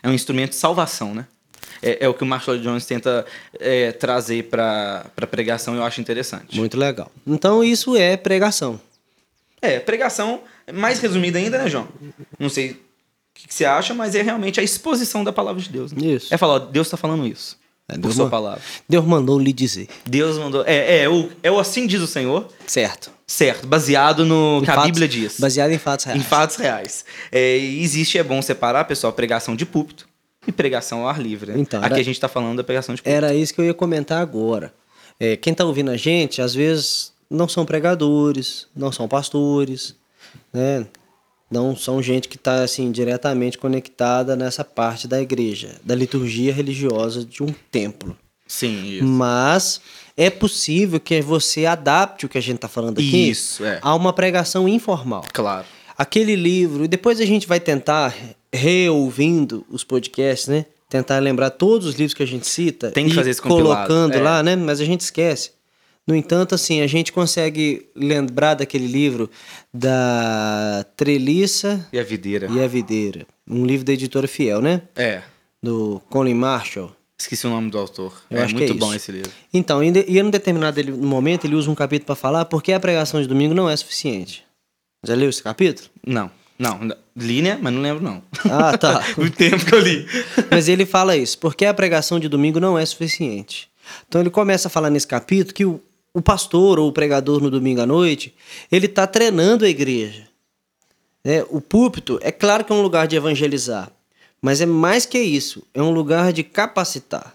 É 0.03 0.09
um 0.09 0.15
instrumento 0.15 0.51
de 0.51 0.57
salvação, 0.57 1.15
né? 1.15 1.27
É, 1.83 2.05
é 2.05 2.09
o 2.09 2.15
que 2.15 2.23
o 2.23 2.27
Marshall 2.27 2.59
Jones 2.59 2.85
tenta 2.87 3.25
é, 3.59 3.93
trazer 3.93 4.45
para 4.45 5.07
a 5.17 5.27
pregação 5.27 5.75
eu 5.75 5.85
acho 5.85 6.01
interessante. 6.01 6.59
Muito 6.59 6.79
legal. 6.79 7.11
Então 7.27 7.63
isso 7.63 7.97
é 7.97 8.17
pregação. 8.17 8.81
É, 9.63 9.79
pregação, 9.79 10.41
mais 10.73 10.99
resumida 11.01 11.39
ainda, 11.39 11.59
né, 11.59 11.69
João? 11.69 11.87
Não 12.39 12.49
sei 12.49 12.71
o 12.73 12.77
que, 13.35 13.49
que 13.49 13.55
você 13.55 13.65
acha, 13.65 13.93
mas 13.95 14.15
é 14.15 14.23
realmente 14.23 14.59
a 14.59 14.63
exposição 14.63 15.23
da 15.23 15.33
palavra 15.33 15.61
de 15.63 15.69
Deus. 15.69 15.93
Né? 15.93 16.07
Isso. 16.07 16.33
É 16.33 16.37
falar, 16.39 16.55
ó, 16.55 16.59
Deus 16.59 16.87
está 16.87 16.97
falando 16.97 17.27
isso. 17.27 17.59
É, 17.89 17.95
por 17.95 18.03
Deus 18.03 18.15
sua 18.15 18.31
palavra. 18.31 18.61
Deus 18.89 19.05
mandou 19.05 19.39
lhe 19.39 19.53
dizer. 19.53 19.89
Deus 20.07 20.39
mandou. 20.39 20.63
É, 20.67 21.03
é, 21.03 21.09
o, 21.09 21.29
é 21.43 21.51
o 21.51 21.59
assim 21.59 21.87
diz 21.87 22.01
o 22.01 22.07
Senhor, 22.07 22.49
Certo. 22.67 23.11
certo, 23.27 23.67
baseado 23.67 24.25
no 24.25 24.59
Em 24.61 24.65
que 24.65 24.71
a 24.71 24.75
fatos- 24.75 24.91
Bíblia 24.93 25.09
diz. 25.09 25.39
Baseado 25.41 25.71
em 25.73 25.79
fatos 25.79 26.05
reais. 26.05 26.21
Em 26.21 26.25
fatos 26.25 26.57
reais. 26.57 27.05
É, 27.33 27.59
e 27.59 27.83
existe, 27.83 28.17
é 28.17 28.23
bom 28.23 28.41
separar, 28.41 28.85
pessoal, 28.85 29.13
pregação 29.13 29.57
de 29.57 29.67
púlpito 29.67 30.09
e 30.47 30.53
pregação 30.53 31.01
ao 31.01 31.09
ar 31.09 31.21
livre. 31.21 31.53
né? 31.53 31.59
Então, 31.59 31.81
Aqui 31.81 31.93
era- 31.95 32.01
a 32.01 32.05
gente 32.05 32.15
está 32.15 32.29
falando 32.29 32.57
da 32.59 32.65
pregação 32.65 32.95
de 32.95 33.03
púlpito. 33.03 33.15
Era 33.25 33.35
isso 33.35 33.53
que 33.53 33.61
eu 33.61 33.65
ia 33.65 33.75
comentar 33.75 34.23
agora. 34.23 34.73
É, 35.19 35.37
quem 35.37 35.51
está 35.53 35.65
ouvindo 35.65 35.91
a 35.91 35.97
gente, 35.97 36.41
às 36.41 36.55
vezes, 36.55 37.13
não 37.31 37.49
são 37.49 37.65
pregadores, 37.65 38.67
não 38.75 38.91
são 38.91 39.07
pastores, 39.07 39.95
né? 40.53 40.87
Não 41.51 41.75
são 41.77 42.03
gente 42.03 42.29
que 42.29 42.37
está 42.37 42.63
assim 42.63 42.91
diretamente 42.93 43.59
conectada 43.59 44.37
nessa 44.37 44.65
parte 44.65 45.09
da 45.09 45.21
igreja, 45.21 45.77
da 45.85 45.95
liturgia 45.95 46.53
religiosa 46.53 47.25
de 47.25 47.43
um 47.43 47.53
templo. 47.71 48.17
Sim, 48.47 48.85
isso. 48.85 49.05
Mas 49.05 49.81
é 50.17 50.29
possível 50.29 50.99
que 50.99 51.21
você 51.21 51.67
adapte 51.67 52.27
o 52.27 52.29
que 52.29 52.37
a 52.37 52.41
gente 52.41 52.57
está 52.57 52.69
falando 52.69 52.99
aqui 52.99 53.31
Isso, 53.31 53.65
é. 53.65 53.79
a 53.81 53.95
uma 53.95 54.13
pregação 54.13 54.69
informal. 54.69 55.25
Claro. 55.33 55.67
Aquele 55.97 56.35
livro, 56.35 56.85
e 56.85 56.89
depois 56.89 57.21
a 57.21 57.25
gente 57.25 57.47
vai 57.47 57.61
tentar, 57.61 58.15
reouvindo 58.53 59.65
os 59.71 59.85
podcasts, 59.85 60.49
né? 60.49 60.67
Tentar 60.89 61.21
lembrar 61.21 61.51
todos 61.51 61.87
os 61.87 61.95
livros 61.95 62.15
que 62.15 62.23
a 62.23 62.27
gente 62.27 62.47
cita. 62.47 62.91
Tem 62.91 63.09
que 63.09 63.15
fazer 63.15 63.31
esse 63.31 63.41
compilado, 63.41 63.87
colocando 63.87 64.15
é. 64.15 64.21
lá, 64.21 64.43
né? 64.43 64.57
Mas 64.57 64.81
a 64.81 64.85
gente 64.85 65.03
esquece. 65.03 65.53
No 66.11 66.17
entanto, 66.17 66.57
assim, 66.57 66.81
a 66.81 66.89
gente 66.89 67.13
consegue 67.13 67.87
lembrar 67.95 68.55
daquele 68.55 68.89
livro 68.89 69.31
da 69.73 70.85
Treliça 70.97 71.87
E 71.93 72.01
a 72.01 72.03
videira. 72.03 72.49
e 72.51 72.61
a 72.61 72.67
Videira. 72.67 73.25
Um 73.49 73.65
livro 73.65 73.87
da 73.87 73.93
editora 73.93 74.27
Fiel, 74.27 74.61
né? 74.61 74.83
É. 74.97 75.23
Do 75.63 76.03
Colin 76.11 76.35
Marshall. 76.35 76.91
Esqueci 77.17 77.47
o 77.47 77.51
nome 77.51 77.71
do 77.71 77.79
autor. 77.79 78.13
Eu 78.29 78.43
é 78.43 78.49
muito 78.49 78.73
é 78.73 78.75
bom 78.75 78.93
esse 78.93 79.13
livro. 79.13 79.31
Então, 79.55 79.85
e 79.85 79.89
em 79.89 80.23
um 80.25 80.31
determinado 80.31 80.83
momento, 80.97 81.47
ele 81.47 81.55
usa 81.55 81.71
um 81.71 81.77
capítulo 81.77 82.07
para 82.07 82.17
falar 82.17 82.45
porque 82.47 82.73
a 82.73 82.81
pregação 82.81 83.23
de 83.23 83.29
domingo 83.29 83.55
não 83.55 83.71
é 83.71 83.77
suficiente. 83.77 84.45
Já 85.07 85.15
leu 85.15 85.31
esse 85.31 85.41
capítulo? 85.43 85.89
Não, 86.05 86.29
não. 86.59 86.77
não. 86.79 86.97
Li, 87.17 87.41
né? 87.41 87.57
Mas 87.63 87.73
não 87.73 87.81
lembro, 87.81 88.03
não. 88.03 88.21
Ah, 88.51 88.77
tá. 88.77 89.05
o 89.17 89.31
tempo 89.31 89.65
que 89.65 89.75
eu 89.77 89.79
li. 89.79 90.09
Mas 90.51 90.69
ele 90.69 90.85
fala 90.85 91.17
isso, 91.17 91.39
porque 91.39 91.65
a 91.65 91.73
pregação 91.73 92.19
de 92.19 92.29
domingo 92.29 92.59
não 92.59 92.77
é 92.77 92.85
suficiente. 92.85 93.71
Então 94.09 94.21
ele 94.21 94.31
começa 94.31 94.67
a 94.67 94.71
falar 94.71 94.91
nesse 94.91 95.07
capítulo 95.07 95.55
que 95.55 95.65
o, 95.65 95.81
o 96.13 96.21
pastor 96.21 96.79
ou 96.79 96.89
o 96.89 96.93
pregador 96.93 97.41
no 97.41 97.51
domingo 97.51 97.81
à 97.81 97.87
noite, 97.87 98.35
ele 98.71 98.87
está 98.87 99.07
treinando 99.07 99.65
a 99.65 99.69
igreja. 99.69 100.29
né? 101.25 101.45
o 101.51 101.61
púlpito, 101.61 102.19
é 102.23 102.33
claro 102.33 102.65
que 102.65 102.73
é 102.73 102.75
um 102.75 102.83
lugar 102.83 103.07
de 103.07 103.17
evangelizar, 103.17 103.91
mas 104.41 104.61
é 104.61 104.67
mais 104.67 105.07
que 105.07 105.19
isso, 105.19 105.63
é 105.75 105.83
um 105.83 105.91
lugar 105.91 106.33
de 106.33 106.43
capacitar. 106.43 107.35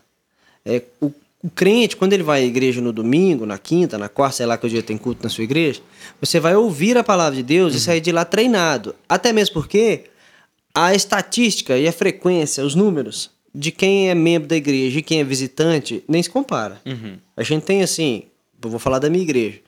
É, 0.66 0.82
o, 1.00 1.12
o 1.44 1.50
crente, 1.50 1.96
quando 1.96 2.14
ele 2.14 2.24
vai 2.24 2.42
à 2.42 2.46
igreja 2.46 2.82
no 2.82 2.92
domingo, 2.92 3.46
na 3.46 3.58
quinta, 3.58 3.98
na 3.98 4.10
quarta, 4.10 4.38
sei 4.38 4.46
lá 4.48 4.58
que 4.58 4.66
o 4.66 4.70
dia 4.70 4.82
tem 4.82 4.98
culto 4.98 5.24
na 5.24 5.30
sua 5.30 5.44
igreja, 5.44 5.82
você 6.20 6.40
vai 6.40 6.56
ouvir 6.56 6.98
a 6.98 7.04
palavra 7.04 7.36
de 7.36 7.44
Deus 7.44 7.76
e 7.76 7.80
sair 7.80 8.02
de 8.02 8.12
lá 8.12 8.26
treinado. 8.26 8.96
Até 9.08 9.32
mesmo 9.32 9.54
porque 9.54 10.06
a 10.74 10.96
estatística 10.96 11.78
e 11.78 11.88
a 11.88 11.94
frequência, 11.94 12.66
os 12.66 12.74
números 12.74 13.30
de 13.54 13.72
quem 13.72 14.10
é 14.10 14.16
membro 14.16 14.50
da 14.50 14.56
igreja 14.58 15.00
e 15.00 15.04
quem 15.04 15.20
é 15.22 15.24
visitante 15.24 16.04
nem 16.08 16.22
se 16.22 16.30
compara. 16.30 16.82
A 17.38 17.44
gente 17.44 17.64
tem 17.64 17.82
assim, 17.84 18.24
eu 18.68 18.72
vou 18.72 18.80
falar 18.80 19.00
da 19.00 19.10
minha 19.10 19.24
igreja, 19.24 19.60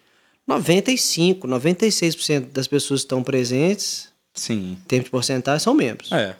95, 0.47 1.47
96% 1.47 2.51
das 2.51 2.67
pessoas 2.67 3.01
que 3.01 3.05
estão 3.05 3.21
presentes, 3.23 4.09
Sim. 4.33 4.71
em 4.71 4.75
termos 4.87 5.05
de 5.05 5.11
porcentagem, 5.11 5.59
são 5.63 5.73
membros. 5.73 6.11
É. 6.11 6.35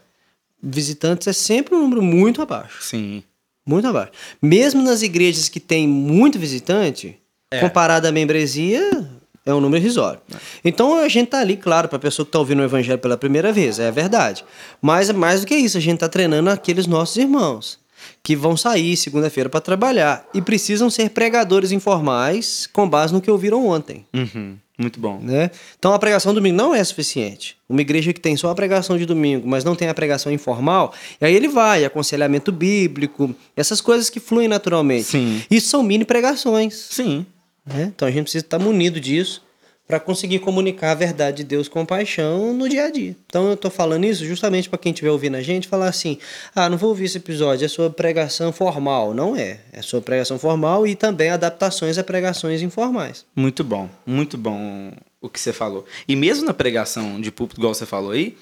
Visitantes 0.61 1.27
é 1.27 1.33
sempre 1.33 1.75
um 1.75 1.81
número 1.81 2.01
muito 2.01 2.41
abaixo. 2.41 2.81
Sim. 2.83 3.23
Muito 3.65 3.87
abaixo. 3.87 4.11
Mesmo 4.41 4.81
nas 4.81 5.01
igrejas 5.01 5.49
que 5.49 5.59
tem 5.59 5.87
muito 5.87 6.39
visitante, 6.39 7.17
É. 7.51 7.59
comparado 7.59 8.07
à 8.07 8.11
membresia, 8.11 9.07
é 9.45 9.53
um 9.53 9.59
número 9.61 9.83
irrisório. 9.83 10.19
Então 10.63 10.97
a 10.99 11.07
gente 11.07 11.29
tá 11.29 11.39
ali, 11.39 11.55
claro, 11.57 11.87
para 11.87 11.97
a 11.97 11.99
pessoa 11.99 12.25
que 12.25 12.31
tá 12.31 12.39
ouvindo 12.39 12.59
o 12.59 12.63
evangelho 12.65 12.99
pela 12.99 13.17
primeira 13.17 13.51
vez, 13.53 13.77
é 13.79 13.91
verdade. 13.91 14.43
Mas 14.81 15.09
é 15.09 15.13
mais 15.13 15.41
do 15.41 15.47
que 15.47 15.55
isso, 15.55 15.77
a 15.77 15.81
gente 15.81 15.99
tá 15.99 16.09
treinando 16.09 16.49
aqueles 16.49 16.87
nossos 16.87 17.17
irmãos 17.17 17.79
que 18.27 18.35
vão 18.35 18.57
sair 18.57 18.97
segunda-feira 18.97 19.49
para 19.49 19.61
trabalhar 19.61 20.27
e 20.33 20.41
precisam 20.41 20.89
ser 20.89 21.11
pregadores 21.11 21.71
informais 21.71 22.67
com 22.73 22.85
base 22.89 23.13
no 23.13 23.21
que 23.21 23.31
ouviram 23.31 23.65
ontem. 23.65 24.05
Uhum. 24.13 24.57
Muito 24.77 24.99
bom. 24.99 25.17
Né? 25.21 25.49
Então 25.79 25.93
a 25.93 25.97
pregação 25.97 26.33
domingo 26.33 26.57
não 26.57 26.75
é 26.75 26.83
suficiente. 26.83 27.55
Uma 27.69 27.79
igreja 27.79 28.11
que 28.11 28.19
tem 28.19 28.35
só 28.35 28.49
a 28.49 28.53
pregação 28.55 28.97
de 28.97 29.05
domingo, 29.05 29.47
mas 29.47 29.63
não 29.63 29.77
tem 29.77 29.87
a 29.87 29.93
pregação 29.93 30.29
informal, 30.29 30.93
e 31.21 31.25
aí 31.25 31.33
ele 31.33 31.47
vai, 31.47 31.85
aconselhamento 31.85 32.51
bíblico, 32.51 33.33
essas 33.55 33.79
coisas 33.79 34.09
que 34.09 34.19
fluem 34.19 34.49
naturalmente. 34.49 35.05
Sim. 35.05 35.41
Isso 35.49 35.69
são 35.69 35.81
mini 35.81 36.03
pregações. 36.03 36.75
Sim. 36.75 37.25
né? 37.65 37.93
Então 37.95 38.09
a 38.09 38.11
gente 38.11 38.23
precisa 38.23 38.43
estar 38.43 38.59
munido 38.59 38.99
disso 38.99 39.41
para 39.87 39.99
conseguir 39.99 40.39
comunicar 40.39 40.91
a 40.91 40.95
verdade 40.95 41.37
de 41.37 41.43
Deus 41.45 41.67
com 41.67 41.85
paixão 41.85 42.53
no 42.53 42.67
dia 42.67 42.85
a 42.85 42.91
dia. 42.91 43.15
Então 43.25 43.47
eu 43.47 43.53
estou 43.53 43.71
falando 43.71 44.03
isso 44.03 44.25
justamente 44.25 44.67
para 44.69 44.77
quem 44.77 44.91
estiver 44.91 45.09
ouvindo 45.09 45.35
a 45.35 45.41
gente 45.41 45.67
falar 45.67 45.87
assim: 45.87 46.17
ah, 46.53 46.69
não 46.69 46.77
vou 46.77 46.89
ouvir 46.89 47.05
esse 47.05 47.17
episódio, 47.17 47.63
é 47.63 47.67
sua 47.67 47.89
pregação 47.89 48.51
formal. 48.51 49.13
Não 49.13 49.35
é. 49.35 49.61
É 49.71 49.81
sua 49.81 50.01
pregação 50.01 50.37
formal 50.37 50.85
e 50.85 50.95
também 50.95 51.29
adaptações 51.29 51.97
a 51.97 52.03
pregações 52.03 52.61
informais. 52.61 53.25
Muito 53.35 53.63
bom. 53.63 53.89
Muito 54.05 54.37
bom 54.37 54.91
o 55.21 55.29
que 55.29 55.39
você 55.39 55.53
falou. 55.53 55.85
E 56.07 56.15
mesmo 56.15 56.45
na 56.45 56.53
pregação 56.53 57.21
de 57.21 57.31
púlpito, 57.31 57.61
igual 57.61 57.73
você 57.73 57.85
falou 57.85 58.11
aí, 58.11 58.37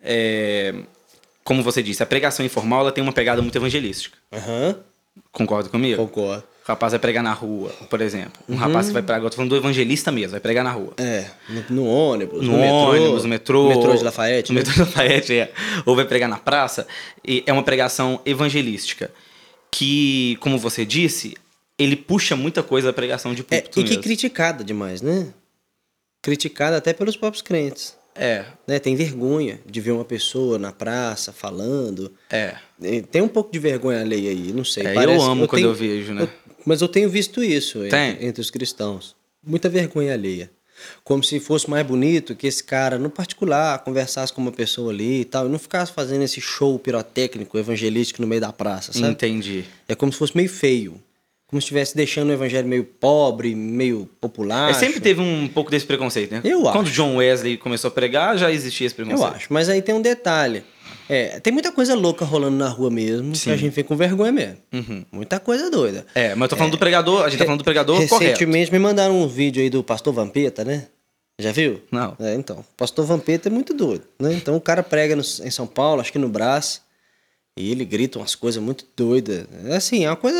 é, 0.00 0.74
como 1.42 1.62
você 1.62 1.82
disse, 1.82 2.02
a 2.02 2.06
pregação 2.06 2.46
informal 2.46 2.82
ela 2.82 2.92
tem 2.92 3.02
uma 3.02 3.12
pegada 3.12 3.42
muito 3.42 3.56
evangelística. 3.56 4.16
Aham. 4.32 4.76
Concorda 5.32 5.68
comigo? 5.68 5.96
Concordo. 5.96 6.44
O 6.64 6.68
rapaz 6.68 6.92
vai 6.92 6.98
pregar 6.98 7.22
na 7.22 7.32
rua, 7.32 7.68
por 7.90 8.00
exemplo. 8.00 8.42
Uhum. 8.48 8.54
Um 8.54 8.58
rapaz 8.58 8.86
que 8.86 8.92
vai 8.94 9.02
pregar, 9.02 9.22
eu 9.22 9.28
tô 9.28 9.36
falando 9.36 9.50
do 9.50 9.56
evangelista 9.56 10.10
mesmo, 10.10 10.30
vai 10.30 10.40
pregar 10.40 10.64
na 10.64 10.70
rua. 10.72 10.94
É, 10.96 11.26
no, 11.48 11.64
no 11.82 11.86
ônibus, 11.86 12.42
no, 12.46 12.52
no, 12.52 12.58
metrô, 12.58 12.90
ônibus, 12.90 13.22
no 13.22 13.28
metrô. 13.28 13.62
no 13.64 13.68
metrô 13.68 13.94
de 13.96 14.02
Lafayette. 14.04 14.50
No 14.52 14.54
né? 14.58 14.60
metrô 14.64 14.72
de 14.72 14.80
Lafayette, 14.80 15.34
é. 15.34 15.52
Ou 15.84 15.94
vai 15.94 16.06
pregar 16.06 16.28
na 16.28 16.38
praça. 16.38 16.86
E 17.22 17.42
é 17.46 17.52
uma 17.52 17.62
pregação 17.62 18.18
evangelística. 18.24 19.10
Que, 19.70 20.36
como 20.40 20.56
você 20.58 20.86
disse, 20.86 21.34
ele 21.78 21.96
puxa 21.96 22.34
muita 22.36 22.62
coisa 22.62 22.86
da 22.88 22.92
pregação 22.92 23.34
de 23.34 23.42
É, 23.50 23.60
púlpito 23.60 23.80
e 23.80 23.82
que 23.82 23.88
mesmo. 23.90 24.02
criticada 24.02 24.62
demais, 24.64 25.02
né? 25.02 25.28
Criticada 26.22 26.76
até 26.76 26.92
pelos 26.92 27.16
próprios 27.16 27.42
crentes. 27.42 27.94
É, 28.14 28.44
Né? 28.66 28.78
Tem 28.78 28.94
vergonha 28.94 29.60
de 29.66 29.80
ver 29.80 29.90
uma 29.90 30.04
pessoa 30.04 30.58
na 30.58 30.72
praça 30.72 31.32
falando. 31.32 32.12
é. 32.30 32.54
É, 32.82 33.00
Tem 33.02 33.22
um 33.22 33.28
pouco 33.28 33.52
de 33.52 33.58
vergonha 33.58 34.00
alheia 34.00 34.30
aí, 34.30 34.52
não 34.52 34.64
sei. 34.64 34.84
É, 34.86 34.90
eu 34.90 34.94
parece- 34.94 35.24
amo 35.24 35.46
quando 35.48 35.60
tenho- 35.62 35.70
eu 35.70 35.74
vejo, 35.74 36.12
né? 36.14 36.22
eu- 36.22 36.53
mas 36.64 36.80
eu 36.80 36.88
tenho 36.88 37.08
visto 37.08 37.42
isso 37.42 37.84
entre, 37.84 38.26
entre 38.26 38.40
os 38.40 38.50
cristãos. 38.50 39.14
Muita 39.46 39.68
vergonha 39.68 40.12
alheia. 40.12 40.50
Como 41.04 41.22
se 41.22 41.38
fosse 41.38 41.70
mais 41.70 41.86
bonito 41.86 42.34
que 42.34 42.46
esse 42.46 42.62
cara, 42.62 42.98
no 42.98 43.08
particular, 43.08 43.78
conversasse 43.84 44.32
com 44.32 44.40
uma 44.40 44.50
pessoa 44.52 44.90
ali 44.92 45.20
e 45.20 45.24
tal, 45.24 45.46
e 45.46 45.48
não 45.48 45.58
ficasse 45.58 45.92
fazendo 45.92 46.22
esse 46.22 46.40
show 46.40 46.78
pirotécnico, 46.78 47.56
evangelístico 47.56 48.20
no 48.20 48.26
meio 48.28 48.40
da 48.40 48.52
praça, 48.52 48.92
sabe? 48.92 49.08
Entendi. 49.08 49.64
É 49.88 49.94
como 49.94 50.12
se 50.12 50.18
fosse 50.18 50.36
meio 50.36 50.48
feio. 50.48 51.00
Como 51.46 51.60
se 51.60 51.66
estivesse 51.66 51.94
deixando 51.94 52.30
o 52.30 52.32
evangelho 52.32 52.66
meio 52.66 52.82
pobre, 52.84 53.54
meio 53.54 54.08
popular. 54.20 54.70
É, 54.70 54.74
sempre 54.74 54.98
teve 55.00 55.20
um 55.20 55.46
pouco 55.46 55.70
desse 55.70 55.86
preconceito, 55.86 56.32
né? 56.32 56.40
Eu 56.42 56.62
Quando 56.62 56.86
acho. 56.86 56.92
John 56.92 57.16
Wesley 57.16 57.56
começou 57.56 57.88
a 57.88 57.90
pregar, 57.92 58.36
já 58.36 58.50
existia 58.50 58.86
esse 58.86 58.98
Eu 58.98 59.06
preconceito. 59.06 59.34
acho. 59.36 59.46
Mas 59.52 59.68
aí 59.68 59.80
tem 59.80 59.94
um 59.94 60.02
detalhe. 60.02 60.64
É, 61.08 61.38
tem 61.40 61.52
muita 61.52 61.70
coisa 61.70 61.94
louca 61.94 62.24
rolando 62.24 62.56
na 62.56 62.68
rua 62.68 62.90
mesmo, 62.90 63.32
que 63.32 63.50
a 63.50 63.56
gente 63.56 63.72
vê 63.74 63.82
com 63.82 63.94
vergonha 63.96 64.32
mesmo. 64.32 64.56
Uhum. 64.72 65.04
Muita 65.12 65.38
coisa 65.38 65.70
doida. 65.70 66.06
É, 66.14 66.34
mas 66.34 66.42
eu 66.42 66.48
tô 66.48 66.56
falando 66.56 66.72
do 66.72 66.78
pregador, 66.78 67.24
a 67.24 67.28
gente 67.28 67.38
tá 67.38 67.44
falando 67.44 67.60
do 67.60 67.64
pregador 67.64 67.96
correto. 68.08 68.22
Recentemente 68.24 68.72
me 68.72 68.78
mandaram 68.78 69.20
um 69.20 69.28
vídeo 69.28 69.62
aí 69.62 69.68
do 69.68 69.82
pastor 69.84 70.12
Vampeta, 70.14 70.64
né? 70.64 70.86
Já 71.38 71.52
viu? 71.52 71.82
Não. 71.90 72.16
É, 72.20 72.34
então. 72.34 72.58
O 72.60 72.64
pastor 72.76 73.04
Vampeta 73.04 73.48
é 73.48 73.52
muito 73.52 73.74
doido, 73.74 74.04
né? 74.18 74.32
Então 74.34 74.56
o 74.56 74.60
cara 74.60 74.82
prega 74.82 75.14
no- 75.16 75.22
em 75.22 75.50
São 75.50 75.66
Paulo, 75.66 76.00
acho 76.00 76.12
que 76.12 76.18
no 76.18 76.28
Brás, 76.28 76.80
e 77.58 77.70
ele 77.70 77.84
grita 77.84 78.18
umas 78.18 78.34
coisas 78.34 78.62
muito 78.62 78.86
doidas. 78.96 79.46
É 79.66 79.76
assim, 79.76 80.04
é 80.04 80.08
uma 80.10 80.16
coisa 80.16 80.38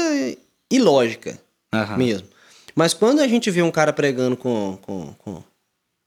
ilógica 0.71 1.39
Aham. 1.75 1.97
mesmo. 1.97 2.29
Mas 2.75 2.95
quando 2.95 3.21
a 3.21 3.27
gente 3.29 3.51
vê 3.51 3.61
um 3.63 3.71
cara 3.71 3.93
pregando 3.93 4.37
com, 4.37 4.79
com, 4.83 5.13
com 5.19 5.43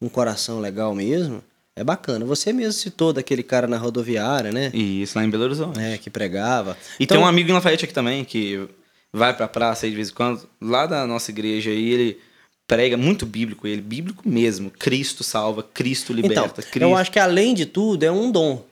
um 0.02 0.10
coração 0.10 0.60
legal 0.60 0.94
mesmo, 0.96 1.44
é 1.78 1.84
bacana. 1.84 2.26
Você 2.26 2.52
mesmo 2.52 2.74
citou 2.74 3.14
daquele 3.14 3.44
cara 3.44 3.68
na 3.68 3.78
rodoviária, 3.78 4.52
né? 4.52 4.72
Isso, 4.74 5.18
lá 5.18 5.24
em 5.24 5.30
Belo 5.30 5.44
Horizonte. 5.44 5.80
É, 5.80 5.98
que 5.98 6.10
pregava. 6.10 6.76
E 7.00 7.04
Então, 7.04 7.18
tem 7.18 7.24
um 7.24 7.28
amigo 7.28 7.50
em 7.50 7.54
Lafayette 7.54 7.86
aqui 7.86 7.94
também, 7.94 8.26
que 8.26 8.68
vai 9.14 9.36
pra 9.36 9.48
praça 9.48 9.86
aí 9.86 9.90
de 9.92 9.96
vez 9.96 10.10
em 10.10 10.14
quando, 10.14 10.48
lá 10.62 10.86
da 10.86 11.06
nossa 11.06 11.32
igreja 11.32 11.70
aí, 11.70 11.92
ele 11.92 12.20
prega 12.68 12.98
muito 12.98 13.26
bíblico, 13.26 13.66
ele, 13.68 13.82
bíblico 13.82 14.28
mesmo. 14.28 14.70
Cristo 14.72 15.24
salva, 15.24 15.64
Cristo 15.64 16.12
Então, 16.12 16.22
liberta, 16.30 16.62
Cristo. 16.62 16.82
eu 16.82 16.96
acho 16.98 17.12
que 17.12 17.20
além 17.20 17.54
de 17.54 17.66
tudo 17.66 18.04
é 18.04 18.12
um 18.12 18.32
dom. 18.32 18.66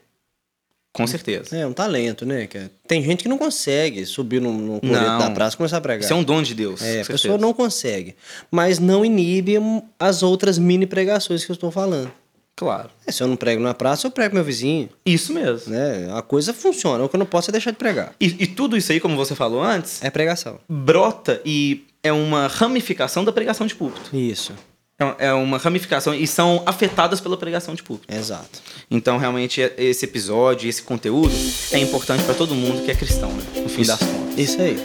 Com 0.92 1.06
certeza. 1.06 1.54
É 1.54 1.66
um 1.66 1.74
talento, 1.74 2.24
né? 2.24 2.48
Tem 2.88 3.02
gente 3.02 3.22
que 3.22 3.28
não 3.28 3.36
consegue 3.36 4.06
subir 4.06 4.40
num 4.40 4.80
coreto 4.80 4.86
Não. 4.86 5.18
da 5.18 5.30
praça 5.30 5.54
e 5.54 5.58
começar 5.58 5.76
a 5.76 5.80
pregar. 5.82 6.02
Isso 6.02 6.12
é 6.12 6.16
um 6.16 6.24
dom 6.24 6.40
de 6.42 6.54
Deus. 6.54 6.80
É, 6.80 6.84
a 6.84 6.88
certeza. 7.04 7.12
pessoa 7.12 7.38
não 7.38 7.52
consegue. 7.52 8.16
Mas 8.50 8.78
não 8.78 9.04
inibe 9.04 9.56
as 9.98 10.22
outras 10.22 10.58
mini 10.58 10.86
pregações 10.86 11.44
que 11.44 11.50
eu 11.50 11.54
estou 11.54 11.70
falando. 11.70 12.10
Claro. 12.56 12.88
É, 13.06 13.12
se 13.12 13.22
eu 13.22 13.26
não 13.26 13.36
prego 13.36 13.62
na 13.62 13.74
praça, 13.74 14.06
eu 14.06 14.10
prego 14.10 14.34
meu 14.34 14.42
vizinho. 14.42 14.88
Isso 15.04 15.32
mesmo. 15.34 15.70
Né? 15.72 16.08
A 16.16 16.22
coisa 16.22 16.54
funciona. 16.54 17.04
O 17.04 17.08
que 17.08 17.14
eu 17.14 17.18
não 17.18 17.26
posso 17.26 17.50
é 17.50 17.52
deixar 17.52 17.70
de 17.70 17.76
pregar. 17.76 18.14
E, 18.18 18.26
e 18.44 18.46
tudo 18.46 18.76
isso 18.78 18.90
aí, 18.92 18.98
como 18.98 19.14
você 19.14 19.34
falou 19.34 19.62
antes, 19.62 20.02
É 20.02 20.08
pregação. 20.10 20.58
brota 20.68 21.40
e 21.44 21.84
é 22.02 22.10
uma 22.12 22.46
ramificação 22.46 23.22
da 23.24 23.30
pregação 23.32 23.66
de 23.66 23.74
púlpito. 23.74 24.16
Isso. 24.16 24.54
É- 24.98 25.26
É 25.26 25.32
uma 25.34 25.58
ramificação 25.58 26.14
e 26.14 26.26
são 26.26 26.62
afetadas 26.64 27.20
pela 27.20 27.36
pregação 27.36 27.74
de 27.74 27.82
púlpito. 27.82 28.14
Exato. 28.14 28.62
Então, 28.90 29.18
realmente, 29.18 29.60
esse 29.76 30.06
episódio, 30.06 30.66
esse 30.70 30.80
conteúdo 30.82 31.34
é 31.72 31.78
importante 31.78 32.24
para 32.24 32.34
todo 32.34 32.54
mundo 32.54 32.82
que 32.82 32.90
é 32.90 32.94
cristão, 32.94 33.30
né? 33.32 33.42
No 33.62 33.68
fim 33.68 33.84
das 33.84 33.98
contas. 33.98 34.38
Isso 34.38 34.62
aí. 34.62 34.78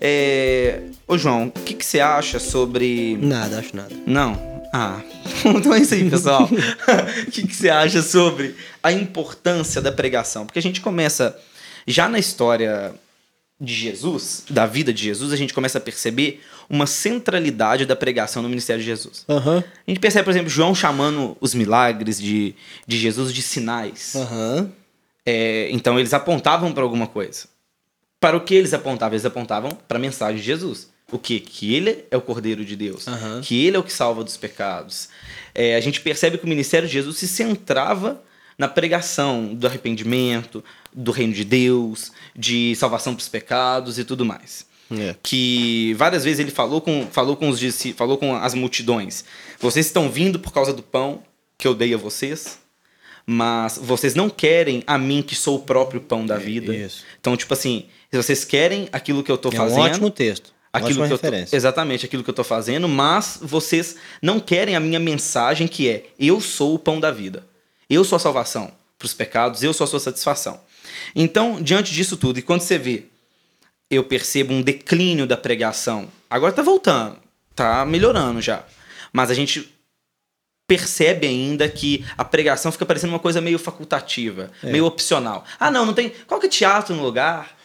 É... 0.00 0.80
Ô, 1.06 1.16
João, 1.18 1.48
o 1.48 1.50
que, 1.50 1.74
que 1.74 1.84
você 1.84 2.00
acha 2.00 2.38
sobre. 2.38 3.16
Nada, 3.20 3.58
acho 3.58 3.74
nada. 3.76 3.94
Não. 4.06 4.40
Ah, 4.72 5.00
então 5.56 5.74
é 5.74 5.80
isso 5.80 5.94
aí, 5.94 6.08
pessoal. 6.08 6.48
O 7.26 7.30
que, 7.30 7.46
que 7.46 7.54
você 7.54 7.68
acha 7.68 8.02
sobre 8.02 8.54
a 8.82 8.92
importância 8.92 9.80
da 9.80 9.92
pregação? 9.92 10.46
Porque 10.46 10.58
a 10.58 10.62
gente 10.62 10.80
começa, 10.80 11.38
já 11.86 12.08
na 12.08 12.18
história 12.18 12.94
de 13.60 13.74
Jesus, 13.74 14.44
da 14.50 14.66
vida 14.66 14.92
de 14.92 15.02
Jesus, 15.02 15.32
a 15.32 15.36
gente 15.36 15.54
começa 15.54 15.78
a 15.78 15.80
perceber 15.80 16.42
uma 16.68 16.86
centralidade 16.86 17.86
da 17.86 17.96
pregação 17.96 18.42
no 18.42 18.48
ministério 18.48 18.82
de 18.82 18.86
Jesus. 18.86 19.24
Aham. 19.28 19.64
A 19.86 19.90
gente 19.90 20.00
percebe, 20.00 20.24
por 20.24 20.30
exemplo, 20.30 20.50
João 20.50 20.74
chamando 20.74 21.36
os 21.40 21.54
milagres 21.54 22.20
de, 22.20 22.54
de 22.86 22.98
Jesus 22.98 23.32
de 23.32 23.42
sinais. 23.42 24.14
Aham. 24.14 24.70
É, 25.24 25.68
então 25.70 25.98
eles 25.98 26.12
apontavam 26.12 26.72
para 26.72 26.82
alguma 26.82 27.06
coisa. 27.06 27.48
Para 28.20 28.36
o 28.36 28.40
que 28.40 28.54
eles 28.54 28.74
apontavam? 28.74 29.14
Eles 29.14 29.24
apontavam 29.24 29.70
para 29.88 29.98
a 29.98 30.00
mensagem 30.00 30.36
de 30.36 30.46
Jesus. 30.46 30.88
O 31.12 31.18
quê? 31.18 31.38
Que 31.40 31.74
ele 31.74 32.04
é 32.10 32.16
o 32.16 32.20
Cordeiro 32.20 32.64
de 32.64 32.74
Deus. 32.76 33.06
Aham. 33.06 33.40
Que 33.42 33.64
ele 33.66 33.76
é 33.76 33.78
o 33.78 33.82
que 33.82 33.92
salva 33.92 34.24
dos 34.24 34.36
pecados. 34.36 35.08
É, 35.54 35.76
a 35.76 35.80
gente 35.80 36.00
percebe 36.00 36.36
que 36.38 36.44
o 36.44 36.48
ministério 36.48 36.88
de 36.88 36.94
Jesus 36.94 37.16
se 37.18 37.28
centrava 37.28 38.22
na 38.58 38.66
pregação 38.68 39.54
do 39.54 39.66
arrependimento, 39.66 40.64
do 40.92 41.12
reino 41.12 41.32
de 41.32 41.44
Deus, 41.44 42.10
de 42.34 42.74
salvação 42.74 43.14
dos 43.14 43.28
pecados 43.28 43.98
e 43.98 44.04
tudo 44.04 44.24
mais 44.24 44.66
É. 44.90 45.14
que 45.22 45.94
várias 45.98 46.24
vezes 46.24 46.40
ele 46.40 46.50
falou 46.50 46.80
com, 46.80 47.06
falou 47.12 47.36
com 47.36 47.48
os 47.50 47.60
falou 47.96 48.16
com 48.18 48.34
as 48.34 48.54
multidões. 48.54 49.24
Vocês 49.60 49.86
estão 49.86 50.08
vindo 50.10 50.38
por 50.40 50.52
causa 50.52 50.72
do 50.72 50.82
pão 50.82 51.22
que 51.58 51.68
eu 51.68 51.74
dei 51.74 51.92
a 51.94 51.98
vocês, 51.98 52.58
mas 53.26 53.78
vocês 53.80 54.14
não 54.14 54.30
querem 54.30 54.82
a 54.86 54.96
mim 54.98 55.22
que 55.22 55.34
sou 55.34 55.56
o 55.56 55.62
próprio 55.62 56.00
pão 56.00 56.24
da 56.24 56.36
vida. 56.38 56.74
isso. 56.74 57.04
Então, 57.20 57.36
tipo 57.36 57.52
assim, 57.52 57.86
vocês 58.10 58.44
querem 58.44 58.88
aquilo 58.92 59.22
que 59.22 59.30
eu 59.30 59.36
tô 59.38 59.50
É 59.50 59.52
um 59.52 59.56
fazendo, 59.56 59.80
ótimo 59.80 60.10
texto. 60.10 60.54
Aquilo 60.76 61.06
que 61.06 61.12
eu 61.12 61.18
tô, 61.18 61.24
referência. 61.26 61.56
exatamente 61.56 62.04
aquilo 62.06 62.22
que 62.24 62.30
eu 62.30 62.34
tô 62.34 62.44
fazendo, 62.44 62.88
mas 62.88 63.38
vocês 63.42 63.96
não 64.22 64.38
querem 64.40 64.74
a 64.76 64.80
minha 64.80 64.98
mensagem 65.00 65.66
que 65.68 65.88
é 65.88 66.06
eu 66.18 66.40
sou 66.40 66.74
o 66.74 66.78
pão 66.78 66.98
da 67.00 67.10
vida. 67.10 67.44
Eu 67.88 68.04
sou 68.04 68.16
a 68.16 68.20
salvação 68.20 68.72
para 68.98 69.06
os 69.06 69.14
pecados, 69.14 69.62
eu 69.62 69.72
sou 69.72 69.84
a 69.84 69.88
sua 69.88 70.00
satisfação. 70.00 70.60
Então, 71.14 71.60
diante 71.62 71.92
disso 71.92 72.16
tudo, 72.16 72.38
e 72.38 72.42
quando 72.42 72.60
você 72.62 72.78
vê, 72.78 73.04
eu 73.90 74.02
percebo 74.04 74.52
um 74.52 74.62
declínio 74.62 75.26
da 75.26 75.36
pregação. 75.36 76.08
Agora 76.28 76.52
tá 76.52 76.62
voltando, 76.62 77.16
tá 77.54 77.84
melhorando 77.84 78.40
já. 78.40 78.64
Mas 79.12 79.30
a 79.30 79.34
gente 79.34 79.72
percebe 80.66 81.26
ainda 81.26 81.68
que 81.68 82.04
a 82.18 82.24
pregação 82.24 82.72
fica 82.72 82.84
parecendo 82.84 83.12
uma 83.12 83.18
coisa 83.20 83.40
meio 83.40 83.58
facultativa, 83.58 84.50
É. 84.62 84.72
meio 84.72 84.84
opcional. 84.84 85.44
Ah, 85.60 85.70
não, 85.70 85.86
não 85.86 85.94
tem. 85.94 86.10
Coloca 86.26 86.48
teatro 86.48 86.94
no 86.94 87.02
lugar. 87.04 87.55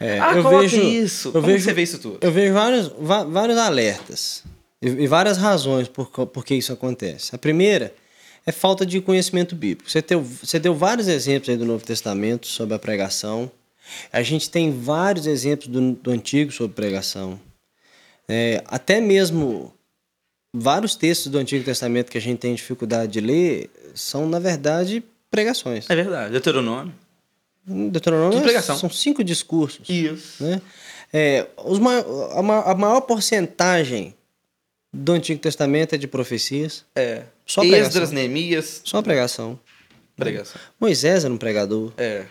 É, 0.00 0.18
ah, 0.20 0.32
eu 0.36 0.48
vejo- 0.48 0.80
isso. 0.80 1.28
eu 1.28 1.32
Como 1.32 1.46
vejo- 1.46 1.64
você 1.64 1.72
vê 1.72 1.82
isso 1.82 1.98
tudo? 1.98 2.18
Eu 2.20 2.30
vejo 2.30 2.54
vários, 2.54 2.92
vários 3.30 3.58
alertas 3.58 4.44
e, 4.80 5.06
várias 5.08 5.36
razões 5.36 5.88
por, 5.88 6.06
por 6.08 6.44
que 6.44 6.54
isso 6.54 6.72
acontece. 6.72 7.34
A 7.34 7.38
primeira 7.38 7.92
é 8.46 8.52
falta 8.52 8.86
de 8.86 9.00
conhecimento 9.00 9.56
bíblico. 9.56 9.90
Você, 9.90 10.00
teu, 10.00 10.22
você 10.22 10.58
deu 10.60 10.74
vários 10.74 11.08
exemplos 11.08 11.48
aí 11.48 11.56
do 11.56 11.64
Novo 11.64 11.84
Testamento 11.84 12.46
sobre 12.46 12.74
a 12.74 12.78
pregação. 12.78 13.50
A 14.12 14.22
gente 14.22 14.48
tem 14.50 14.70
vários 14.70 15.26
exemplos 15.26 15.66
do, 15.68 15.92
do 15.94 16.10
Antigo 16.12 16.52
sobre 16.52 16.74
pregação. 16.76 17.40
É, 18.28 18.62
até 18.66 19.00
mesmo 19.00 19.72
vários 20.54 20.94
textos 20.94 21.30
do 21.32 21.38
Antigo 21.38 21.64
Testamento 21.64 22.10
que 22.10 22.18
a 22.18 22.20
gente 22.20 22.38
tem 22.38 22.54
dificuldade 22.54 23.12
de 23.12 23.20
ler 23.20 23.70
são, 23.94 24.28
na 24.28 24.38
verdade, 24.38 25.02
pregações. 25.30 25.88
É 25.90 25.96
verdade. 25.96 26.30
Deuteronômio. 26.32 26.92
Deuteronômio 27.68 28.62
são 28.62 28.88
cinco 28.90 29.22
discursos 29.22 29.88
Isso. 29.88 30.42
né? 30.42 30.60
É, 31.12 31.46
os 31.64 31.78
ma- 31.78 32.04
a, 32.32 32.42
ma- 32.42 32.62
a 32.62 32.74
maior 32.74 33.00
porcentagem 33.02 34.14
do 34.92 35.12
Antigo 35.12 35.40
Testamento 35.40 35.94
é 35.94 35.98
de 35.98 36.06
profecias, 36.08 36.84
É. 36.96 37.22
Só 37.46 37.60
pregação. 37.62 37.86
Esdras, 37.88 38.10
Neemias, 38.10 38.80
só 38.84 39.00
pregação. 39.02 39.58
pregação. 40.16 40.60
Moisés 40.80 41.24
era 41.24 41.32
um 41.32 41.38
pregador. 41.38 41.92
É. 41.96 42.24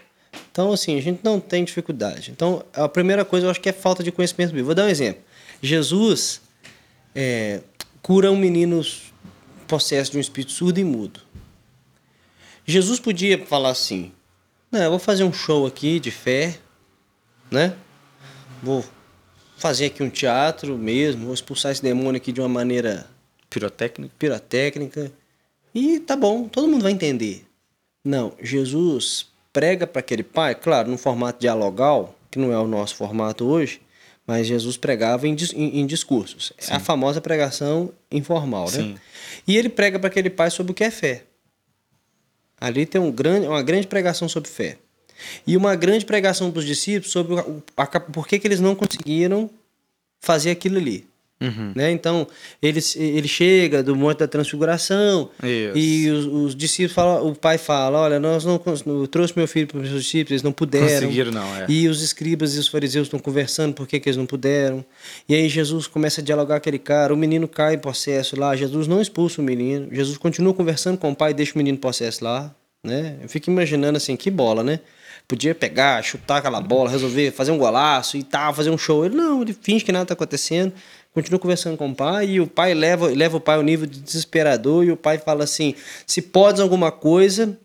Então, 0.52 0.72
assim, 0.72 0.98
a 0.98 1.02
gente 1.02 1.22
não 1.24 1.40
tem 1.40 1.64
dificuldade. 1.64 2.30
Então, 2.32 2.64
a 2.74 2.88
primeira 2.88 3.24
coisa 3.26 3.48
eu 3.48 3.50
acho 3.52 3.60
que 3.62 3.70
é 3.70 3.74
falta 3.74 4.04
de 4.04 4.12
conhecimento 4.12 4.50
bíblico. 4.50 4.66
Vou 4.68 4.76
dar 4.76 4.86
um 4.86 4.90
exemplo. 4.90 5.22
Jesus 5.62 6.42
é, 7.16 7.62
cura 8.04 8.32
um 8.32 8.36
menino 8.38 8.82
possesso 9.68 10.12
de 10.12 10.18
um 10.18 10.22
espírito 10.22 10.52
surdo 10.52 10.80
e 10.80 10.84
mudo. 10.84 11.20
Jesus 12.66 13.00
podia 13.00 13.44
falar 13.46 13.70
assim: 13.70 14.12
Não, 14.78 14.84
eu 14.84 14.90
vou 14.92 15.00
fazer 15.00 15.24
um 15.24 15.34
show 15.34 15.66
aqui 15.66 16.00
de 16.00 16.12
fé, 16.12 16.56
né? 17.50 17.74
Vou 18.62 18.86
fazer 19.58 19.88
aqui 19.88 20.04
um 20.04 20.10
teatro 20.10 20.78
mesmo, 20.78 21.26
vou 21.26 21.34
expulsar 21.34 21.72
esse 21.72 21.82
demônio 21.82 22.18
aqui 22.18 22.32
de 22.32 22.40
uma 22.40 22.48
maneira 22.50 23.08
Pirotécnico. 23.50 24.14
pirotécnica. 24.20 25.12
E 25.74 26.00
tá 26.00 26.16
bom, 26.16 26.48
todo 26.48 26.68
mundo 26.68 26.84
vai 26.84 26.92
entender. 26.92 27.46
Não, 28.06 28.34
Jesus 28.42 29.26
prega 29.52 29.88
para 29.88 30.00
aquele 30.02 30.22
pai, 30.24 30.54
claro, 30.54 30.90
num 30.90 30.98
formato 30.98 31.40
dialogal, 31.40 32.16
que 32.30 32.38
não 32.38 32.52
é 32.52 32.58
o 32.60 32.68
nosso 32.68 32.96
formato 32.96 33.46
hoje, 33.46 33.82
mas 34.28 34.46
Jesus 34.46 34.78
pregava 34.78 35.28
em, 35.28 35.36
em- 35.56 35.80
em 35.80 35.86
discursos. 35.88 36.54
É 36.68 36.76
a 36.76 36.80
famosa 36.80 37.20
pregação 37.20 37.92
informal, 38.12 38.66
né? 38.66 38.70
Sim. 38.78 38.96
E 39.48 39.58
ele 39.58 39.70
prega 39.70 39.98
para 39.98 40.08
aquele 40.10 40.30
pai 40.30 40.52
sobre 40.52 40.72
o 40.72 40.76
que 40.76 40.84
é 40.84 40.92
fé. 40.92 41.24
Ali 42.60 42.86
tem 42.86 43.00
um 43.00 43.12
grande, 43.12 43.48
uma 43.48 43.62
grande 43.62 43.88
pregação 43.88 44.28
sobre 44.28 44.50
fé. 44.50 44.78
E 45.46 45.58
uma 45.58 45.76
grande 45.76 46.06
pregação 46.06 46.52
para 46.52 46.60
os 46.60 46.66
discípulos 46.66 47.12
sobre 47.12 47.36
a, 47.76 48.00
por 48.00 48.28
que, 48.28 48.40
que 48.40 48.48
eles 48.48 48.60
não 48.60 48.76
conseguiram 48.76 49.50
fazer 50.20 50.52
aquilo 50.52 50.78
ali. 50.78 51.08
Uhum. 51.40 51.72
Né? 51.76 51.92
Então, 51.92 52.28
ele, 52.62 52.80
ele 52.96 53.28
chega 53.28 53.84
do 53.84 53.96
Monte 53.96 54.20
da 54.20 54.28
Transfiguração 54.28 55.30
Isso. 55.44 55.78
e 55.78 56.10
os, 56.10 56.26
os 56.26 56.56
discípulos 56.56 56.94
falam, 56.94 57.28
o 57.28 57.36
pai 57.36 57.60
fala, 57.60 58.00
olha, 58.00 58.20
nós 58.20 58.44
não 58.44 58.60
eu 58.86 59.08
trouxe 59.08 59.34
meu 59.36 59.48
filho 59.48 59.68
para 59.68 59.78
os 59.78 59.90
meus 59.90 60.04
discípulos, 60.04 60.32
eles 60.32 60.44
não 60.44 60.52
puderam. 60.52 60.88
Conseguiram, 60.88 61.32
não, 61.32 61.56
é. 61.56 61.66
E 61.70 61.88
os 61.88 62.02
escribas 62.02 62.56
e 62.56 62.60
os 62.60 62.68
fariseus 62.68 63.06
estão 63.06 63.20
conversando 63.20 63.74
por 63.74 63.88
que, 63.88 64.00
que 64.00 64.10
eles 64.10 64.18
não 64.18 64.26
puderam. 64.26 64.84
E 65.30 65.36
aí 65.36 65.48
Jesus 65.48 65.86
começa 65.86 66.22
a 66.22 66.24
dialogar 66.24 66.56
com 66.56 66.58
aquele 66.58 66.80
cara, 66.80 67.14
o 67.14 67.18
menino 67.18 67.48
cai 67.48 67.76
em 67.76 67.80
processo 67.80 68.40
lá, 68.40 68.56
Jesus 68.56 68.88
não 68.88 69.00
expulsa 69.00 69.40
o 69.40 69.44
menino, 69.44 69.88
Jesus 69.92 70.18
continua 70.18 70.54
conversando 70.54 70.98
com 70.98 71.12
o 71.12 71.16
pai 71.16 71.32
e 71.32 71.34
deixa 71.36 71.54
o 71.54 71.58
menino 71.58 71.78
em 71.78 71.80
processo 71.80 72.24
lá. 72.24 72.54
Né? 72.84 73.18
Eu 73.22 73.30
fico 73.30 73.52
imaginando 73.52 73.98
assim, 73.98 74.16
que 74.16 74.32
bola, 74.32 74.64
né? 74.64 74.80
Podia 75.28 75.54
pegar, 75.54 76.02
chutar 76.04 76.38
aquela 76.38 76.62
bola, 76.62 76.90
resolver 76.90 77.32
fazer 77.32 77.52
um 77.52 77.58
golaço 77.58 78.16
e 78.16 78.24
tal, 78.24 78.54
fazer 78.54 78.70
um 78.70 78.78
show. 78.78 79.06
Ele 79.06 79.16
não, 79.16 79.42
ele 79.42 79.54
finge 79.54 79.84
que 79.84 79.92
nada 79.92 80.04
está 80.04 80.14
acontecendo, 80.14 80.72
continua 81.14 81.38
conversando 81.40 81.76
com 81.76 81.90
o 81.90 81.96
pai 81.96 82.30
e 82.30 82.40
o 82.40 82.48
pai 82.48 82.74
leva, 82.74 83.08
leva 83.08 83.36
o 83.36 83.42
pai 83.42 83.58
ao 83.58 83.64
nível 83.64 83.86
de 83.86 84.00
desesperador 84.00 84.86
e 84.86 84.92
o 84.92 84.96
pai 84.96 85.18
fala 85.18 85.44
assim: 85.44 85.76
se 86.06 86.22
podes 86.22 86.62
alguma 86.62 86.92
coisa, 86.94 87.60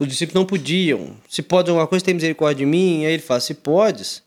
os 0.00 0.08
discípulos 0.08 0.34
não 0.34 0.44
podiam. 0.44 1.16
Se 1.28 1.42
podes 1.42 1.70
alguma 1.70 1.86
coisa, 1.86 2.04
tem 2.04 2.12
misericórdia 2.14 2.66
de 2.66 2.70
mim. 2.70 3.02
E 3.02 3.06
aí 3.06 3.12
ele 3.12 3.22
fala: 3.22 3.38
se 3.38 3.54
podes, 3.54 4.20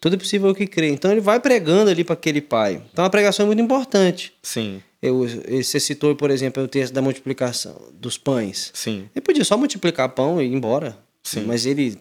tudo 0.00 0.16
é 0.16 0.18
possível 0.18 0.52
que 0.52 0.66
crê. 0.66 0.88
Então 0.88 1.12
ele 1.12 1.20
vai 1.20 1.38
pregando 1.38 1.90
ali 1.92 2.02
para 2.02 2.14
aquele 2.14 2.40
pai. 2.40 2.82
Então 2.92 3.04
a 3.04 3.10
pregação 3.10 3.44
é 3.44 3.46
muito 3.46 3.62
importante. 3.62 4.32
Sim, 4.42 4.82
Eu, 5.00 5.24
você 5.62 5.78
citou, 5.78 6.16
por 6.16 6.32
exemplo, 6.32 6.60
o 6.60 6.66
texto 6.66 6.92
da 6.92 7.00
multiplicação 7.00 7.80
dos 7.92 8.18
pães. 8.18 8.72
sim. 8.74 9.08
Ele 9.14 9.22
podia 9.22 9.44
só 9.44 9.56
multiplicar 9.56 10.08
pão 10.08 10.42
e 10.42 10.46
ir 10.46 10.52
embora. 10.52 10.98
Sim. 11.22 11.44
Mas 11.46 11.66
ele 11.66 11.98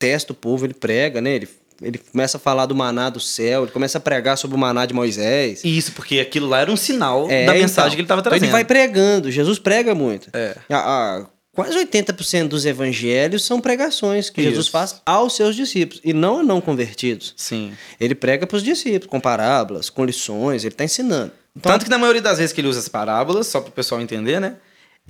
testa 0.00 0.32
o 0.32 0.34
povo, 0.34 0.66
ele 0.66 0.74
prega, 0.74 1.20
né? 1.20 1.34
Ele, 1.36 1.48
ele 1.80 1.98
começa 1.98 2.36
a 2.36 2.40
falar 2.40 2.66
do 2.66 2.74
maná 2.74 3.08
do 3.10 3.20
céu, 3.20 3.62
ele 3.62 3.70
começa 3.70 3.98
a 3.98 4.00
pregar 4.00 4.36
sobre 4.36 4.56
o 4.56 4.58
maná 4.58 4.84
de 4.86 4.92
Moisés. 4.94 5.62
Isso, 5.64 5.92
porque 5.92 6.18
aquilo 6.18 6.48
lá 6.48 6.60
era 6.60 6.72
um 6.72 6.76
sinal 6.76 7.26
É, 7.30 7.44
da 7.46 7.52
então. 7.52 7.62
mensagem 7.62 7.90
que 7.92 7.96
ele 7.96 8.02
estava 8.06 8.20
Então 8.20 8.30
trazendo. 8.30 8.44
ele 8.46 8.52
vai 8.52 8.64
pregando, 8.64 9.30
Jesus 9.30 9.58
prega 9.58 9.94
muito. 9.94 10.28
É. 10.34 10.56
A- 10.68 10.76
a- 11.20 11.26
quase 11.54 11.76
80% 11.78 12.48
dos 12.48 12.64
evangelhos 12.66 13.44
são 13.44 13.60
pregações 13.60 14.30
que 14.30 14.42
Jesus 14.42 14.64
Isso. 14.66 14.70
faz 14.72 15.00
aos 15.06 15.34
seus 15.36 15.54
discípulos 15.54 16.00
e 16.04 16.12
não 16.12 16.40
a 16.40 16.42
não 16.42 16.60
convertidos. 16.60 17.34
Sim. 17.36 17.72
Ele 18.00 18.14
prega 18.14 18.46
para 18.46 18.56
os 18.56 18.62
discípulos, 18.62 19.06
com 19.06 19.20
parábolas, 19.20 19.88
com 19.90 20.04
lições, 20.04 20.64
ele 20.64 20.72
está 20.74 20.84
ensinando. 20.84 21.32
Então, 21.56 21.72
Tanto 21.72 21.84
que 21.84 21.90
na 21.90 21.98
maioria 21.98 22.22
das 22.22 22.38
vezes 22.38 22.52
que 22.52 22.60
ele 22.60 22.68
usa 22.68 22.78
as 22.78 22.88
parábolas, 22.88 23.46
só 23.48 23.60
para 23.60 23.68
o 23.70 23.72
pessoal 23.72 24.00
entender, 24.00 24.40
né? 24.40 24.54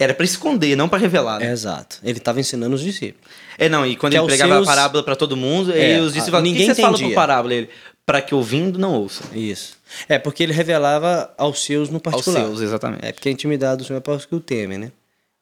Era 0.03 0.15
para 0.15 0.25
esconder, 0.25 0.75
não 0.77 0.89
para 0.89 0.99
revelar. 0.99 1.41
é 1.43 1.47
Né? 1.47 1.53
exato. 1.53 1.99
Ele 2.03 2.19
estava 2.19 2.41
ensinando 2.41 2.75
os 2.75 2.81
discípulos. 2.81 3.29
É, 3.59 3.69
não, 3.69 3.87
e 3.87 3.95
quando 3.97 4.13
Que 4.13 4.17
ele 4.17 4.23
aos 4.23 4.29
pregava 4.29 4.55
seus- 4.55 4.67
a 4.67 4.71
parábola 4.71 5.03
para 5.05 5.15
todo 5.15 5.37
mundo, 5.37 5.71
É, 5.73 5.75
aí 5.97 6.01
os 6.01 6.15
discípulos 6.15 6.27
falavam, 6.31 6.41
o 6.41 6.45
que 6.45 6.59
ninguém 6.59 6.75
você 6.75 6.81
fala 6.83 6.99
por 6.99 7.15
parábola? 7.15 7.55
Ele, 7.55 7.69
para 8.07 8.23
que 8.23 8.35
ouvindo 8.35 8.79
não 8.79 8.95
ouça. 8.95 9.23
Isso. 9.35 9.77
É 10.09 10.19
porque 10.19 10.43
ele 10.43 10.53
revelava 10.53 11.33
aos 11.37 11.63
seus 11.63 11.91
no 11.91 11.97
Aos 11.97 12.03
particular. 12.03 12.41
seus, 12.47 12.61
exatamente. 12.63 13.05
É 13.05 13.13
porque 13.13 13.29
a 13.29 13.33
intimidade 13.33 13.79
do 13.83 13.85
Senhor 13.87 13.99
é 13.99 14.01
para 14.01 14.15
os 14.15 14.25
que 14.25 14.35
o 14.35 14.41
temem, 14.41 14.79
né? 14.79 14.93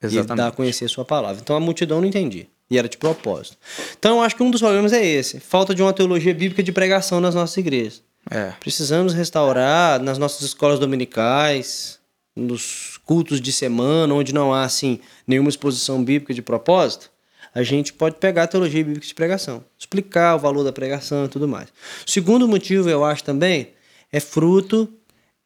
E 0.02 0.06
ele 0.06 0.12
dá 0.14 0.20
a 0.20 0.24
Exatamente. 0.24 0.56
conhecer 0.56 0.84
a 0.84 0.88
sua 0.88 1.04
palavra. 1.04 1.40
Então 1.42 1.54
a 1.56 1.60
multidão 1.60 2.00
não 2.00 2.06
entendia. 2.08 2.46
E 2.70 2.76
era 2.78 2.88
de 2.88 2.96
propósito. 2.98 3.56
Então 3.98 4.16
eu 4.18 4.22
acho 4.22 4.36
que 4.36 4.42
um 4.42 4.50
dos 4.50 4.60
problemas 4.60 4.92
é 4.92 5.04
esse: 5.04 5.40
falta 5.40 5.74
de 5.74 5.80
uma 5.82 5.92
teologia 5.92 6.34
bíblica 6.34 6.62
de 6.62 6.70
pregação 6.72 7.20
nas 7.20 7.34
nossas 7.34 7.56
igrejas. 7.56 8.02
É. 8.30 8.52
Precisamos 8.60 9.14
restaurar 9.14 10.00
nas 10.02 10.18
nossas 10.18 10.42
escolas 10.42 10.78
dominicais, 10.78 11.97
nos 12.38 12.98
cultos 13.04 13.40
de 13.40 13.52
semana, 13.52 14.14
onde 14.14 14.32
não 14.32 14.52
há 14.52 14.64
assim 14.64 15.00
nenhuma 15.26 15.48
exposição 15.48 16.02
bíblica 16.02 16.32
de 16.32 16.42
propósito. 16.42 17.10
A 17.54 17.62
gente 17.62 17.92
pode 17.92 18.16
pegar 18.16 18.44
a 18.44 18.46
teologia 18.46 18.84
bíblica 18.84 19.06
de 19.06 19.14
pregação, 19.14 19.64
explicar 19.78 20.36
o 20.36 20.38
valor 20.38 20.62
da 20.62 20.72
pregação 20.72 21.24
e 21.24 21.28
tudo 21.28 21.48
mais. 21.48 21.68
O 22.06 22.10
segundo 22.10 22.46
motivo, 22.46 22.88
eu 22.88 23.04
acho 23.04 23.24
também, 23.24 23.72
é 24.12 24.20
fruto 24.20 24.88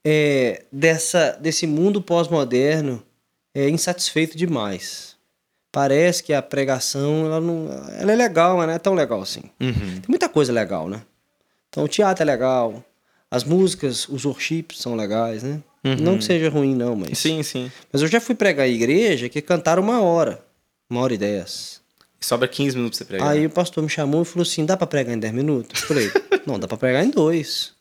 é, 0.04 0.64
dessa, 0.70 1.38
desse 1.40 1.66
mundo 1.66 2.02
pós-moderno 2.02 3.02
é, 3.54 3.68
insatisfeito 3.68 4.37
demais. 4.37 5.16
Parece 5.70 6.22
que 6.22 6.34
a 6.34 6.42
pregação 6.42 7.25
ela 7.25 7.40
não, 7.40 7.68
ela 7.99 8.12
é 8.12 8.16
legal, 8.16 8.58
mas 8.58 8.66
não 8.66 8.75
é 8.75 8.78
tão 8.78 8.94
legal 8.94 9.22
assim. 9.22 9.44
Uhum. 9.61 9.72
Tem 9.72 10.08
muita 10.08 10.28
coisa 10.28 10.52
legal, 10.52 10.88
né? 10.88 11.02
Então 11.68 11.84
o 11.84 11.88
teatro 11.88 12.22
é 12.22 12.26
legal, 12.26 12.84
as 13.30 13.44
músicas, 13.44 14.06
os 14.08 14.26
worships 14.26 14.78
são 14.78 14.94
legais, 14.94 15.42
né? 15.42 15.62
Não 15.84 16.18
que 16.18 16.24
seja 16.24 16.48
ruim, 16.48 16.74
não, 16.74 16.94
mas. 16.94 17.18
Sim, 17.18 17.42
sim. 17.42 17.70
Mas 17.92 18.02
eu 18.02 18.08
já 18.08 18.20
fui 18.20 18.34
pregar 18.34 18.68
em 18.68 18.74
igreja 18.74 19.28
que 19.28 19.42
cantaram 19.42 19.82
uma 19.82 20.00
hora, 20.00 20.44
uma 20.88 21.00
hora 21.00 21.14
e 21.14 21.18
dez. 21.18 21.80
Sobra 22.20 22.46
15 22.46 22.76
minutos 22.76 22.98
pra 22.98 23.04
você 23.06 23.08
pregar. 23.08 23.28
Aí 23.30 23.46
o 23.46 23.50
pastor 23.50 23.82
me 23.82 23.88
chamou 23.90 24.23
e 24.23 24.25
falou 24.25 24.42
assim: 24.42 24.64
dá 24.64 24.76
pra 24.76 24.86
pregar 24.86 25.14
em 25.14 25.18
10 25.18 25.34
minutos? 25.34 25.80
Eu 25.82 25.88
falei: 25.88 26.10
não, 26.47 26.58
dá 26.58 26.68
pra 26.68 26.76
pregar 26.76 27.04
em 27.04 27.10
dois. 27.10 27.73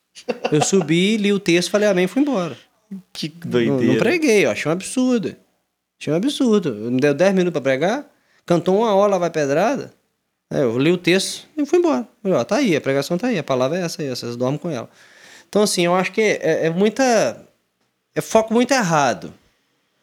Eu 0.51 0.61
subi, 0.63 1.15
li 1.17 1.31
o 1.31 1.39
texto, 1.39 1.69
falei 1.69 1.87
amém 1.87 2.05
e 2.05 2.07
fui 2.07 2.21
embora. 2.23 2.57
Que 3.13 3.31
Não, 3.43 3.51
doideira. 3.51 3.93
não 3.93 3.99
preguei, 3.99 4.45
eu 4.45 4.51
achei 4.51 4.67
um 4.67 4.73
absurdo. 4.73 5.35
Achei 5.99 6.11
um 6.11 6.15
absurdo. 6.15 6.73
Me 6.73 6.99
deu 6.99 7.13
10 7.13 7.33
minutos 7.35 7.53
pra 7.53 7.61
pregar, 7.61 8.11
cantou 8.45 8.79
uma 8.79 8.93
hora, 8.95 9.11
lá 9.11 9.17
vai 9.19 9.29
pedrada. 9.29 9.93
Aí 10.49 10.61
eu 10.61 10.77
li 10.77 10.91
o 10.91 10.97
texto 10.97 11.47
e 11.55 11.65
fui 11.65 11.79
embora. 11.79 12.05
Falei, 12.21 12.37
ó, 12.37 12.43
tá 12.43 12.57
aí, 12.57 12.75
a 12.75 12.81
pregação 12.81 13.17
tá 13.17 13.27
aí, 13.27 13.37
a 13.37 13.43
palavra 13.43 13.77
é 13.79 13.83
essa 13.83 14.01
aí, 14.01 14.09
vocês 14.09 14.35
dormem 14.35 14.57
com 14.57 14.69
ela. 14.69 14.89
Então, 15.47 15.61
assim, 15.61 15.85
eu 15.85 15.93
acho 15.95 16.11
que 16.11 16.19
é, 16.21 16.65
é 16.65 16.69
muita. 16.69 17.45
É 18.15 18.21
foco 18.21 18.53
muito 18.53 18.71
errado. 18.73 19.33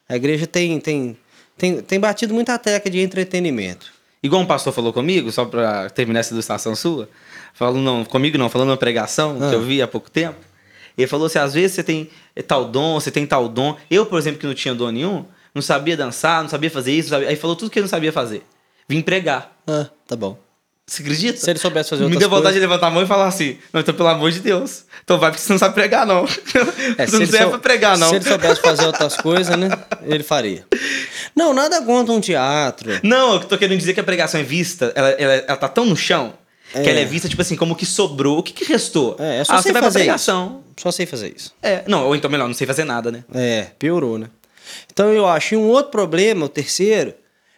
A 0.08 0.16
igreja 0.16 0.46
tem, 0.46 0.80
tem, 0.80 1.16
tem, 1.56 1.82
tem 1.82 2.00
batido 2.00 2.32
muita 2.32 2.58
tecla 2.58 2.90
de 2.90 3.00
entretenimento. 3.00 3.92
Igual 4.22 4.42
um 4.42 4.46
pastor 4.46 4.72
falou 4.72 4.92
comigo, 4.92 5.30
só 5.30 5.44
pra 5.44 5.88
terminar 5.90 6.20
essa 6.20 6.32
ilustração 6.32 6.74
sua. 6.74 7.08
Falando, 7.54 7.80
não, 7.80 8.04
comigo 8.04 8.36
não, 8.38 8.48
falando 8.48 8.70
uma 8.70 8.76
pregação 8.76 9.36
Ah. 9.40 9.48
que 9.50 9.54
eu 9.54 9.62
vi 9.62 9.80
há 9.82 9.86
pouco 9.86 10.10
tempo. 10.10 10.38
Ele 10.96 11.06
falou 11.06 11.26
assim: 11.26 11.38
às 11.38 11.54
vezes 11.54 11.72
você 11.76 11.82
tem 11.84 12.10
tal 12.46 12.64
dom, 12.64 12.94
você 12.98 13.10
tem 13.10 13.26
tal 13.26 13.48
dom. 13.48 13.76
Eu, 13.90 14.06
por 14.06 14.18
exemplo, 14.18 14.40
que 14.40 14.46
não 14.46 14.54
tinha 14.54 14.74
dom 14.74 14.90
nenhum, 14.90 15.24
não 15.54 15.62
sabia 15.62 15.96
dançar, 15.96 16.42
não 16.42 16.48
sabia 16.48 16.70
fazer 16.70 16.92
isso. 16.92 17.10
sabia- 17.10 17.28
Aí 17.28 17.36
falou 17.36 17.54
tudo 17.54 17.70
que 17.70 17.78
ele 17.78 17.84
não 17.84 17.88
sabia 17.90 18.12
fazer. 18.12 18.42
Vim 18.88 19.02
pregar. 19.02 19.56
Ah, 19.66 19.86
tá 20.06 20.16
bom. 20.16 20.36
Você 20.88 21.02
acredita? 21.02 21.38
Se 21.38 21.50
ele 21.50 21.58
soubesse 21.58 21.90
fazer 21.90 22.04
Me 22.08 22.16
deu 22.16 22.30
vontade 22.30 22.44
coisas... 22.44 22.54
de 22.54 22.60
levantar 22.60 22.86
a 22.86 22.90
mão 22.90 23.02
e 23.02 23.06
falar 23.06 23.26
assim: 23.26 23.58
Não, 23.72 23.80
então 23.82 23.94
pelo 23.94 24.08
amor 24.08 24.30
de 24.32 24.40
Deus. 24.40 24.84
Então 25.04 25.18
vai 25.18 25.30
porque 25.30 25.42
você 25.42 25.52
não 25.52 25.58
sabe 25.58 25.74
pregar, 25.74 26.06
não. 26.06 26.24
É, 26.96 27.04
você 27.06 27.18
não 27.18 27.26
serve 27.26 27.38
sou- 27.42 27.50
pra 27.50 27.58
pregar, 27.58 27.98
não. 27.98 28.08
Se 28.08 28.16
ele 28.16 28.24
soubesse 28.24 28.60
fazer 28.62 28.86
outras 28.86 29.14
coisas, 29.16 29.54
né? 29.54 29.68
Ele 30.02 30.22
faria. 30.22 30.64
Não, 31.36 31.52
nada 31.52 31.82
contra 31.82 32.12
um 32.14 32.20
teatro. 32.20 32.90
Não, 33.02 33.34
eu 33.34 33.40
tô 33.40 33.58
querendo 33.58 33.78
dizer 33.78 33.92
que 33.92 34.00
a 34.00 34.04
pregação 34.04 34.40
é 34.40 34.42
vista, 34.42 34.90
ela, 34.94 35.10
ela, 35.10 35.32
ela 35.34 35.56
tá 35.58 35.68
tão 35.68 35.84
no 35.84 35.94
chão 35.96 36.32
que 36.72 36.78
É. 36.78 36.90
ela 36.90 37.00
é 37.00 37.04
vista, 37.04 37.28
tipo 37.28 37.40
assim, 37.42 37.54
como 37.54 37.76
que 37.76 37.84
sobrou. 37.86 38.38
O 38.38 38.42
que, 38.42 38.52
que 38.54 38.64
restou? 38.64 39.14
É, 39.18 39.40
é 39.40 39.44
só 39.44 39.52
ah, 39.52 39.56
você 39.56 39.64
você 39.64 39.72
vai 39.72 39.82
pra 39.82 39.90
fazer 39.90 39.98
pregação. 40.00 40.64
Só 40.78 40.90
sei 40.90 41.04
fazer 41.04 41.34
isso. 41.36 41.52
É, 41.62 41.82
não, 41.86 42.06
ou 42.06 42.16
então 42.16 42.30
melhor, 42.30 42.46
não 42.48 42.54
sei 42.54 42.66
fazer 42.66 42.84
nada, 42.84 43.10
né? 43.12 43.24
É, 43.34 43.66
piorou, 43.78 44.16
né? 44.18 44.28
Então 44.90 45.12
eu 45.12 45.26
acho. 45.26 45.52
E 45.54 45.56
um 45.56 45.68
outro 45.68 45.90
problema, 45.90 46.46
o 46.46 46.48
terceiro, 46.48 47.14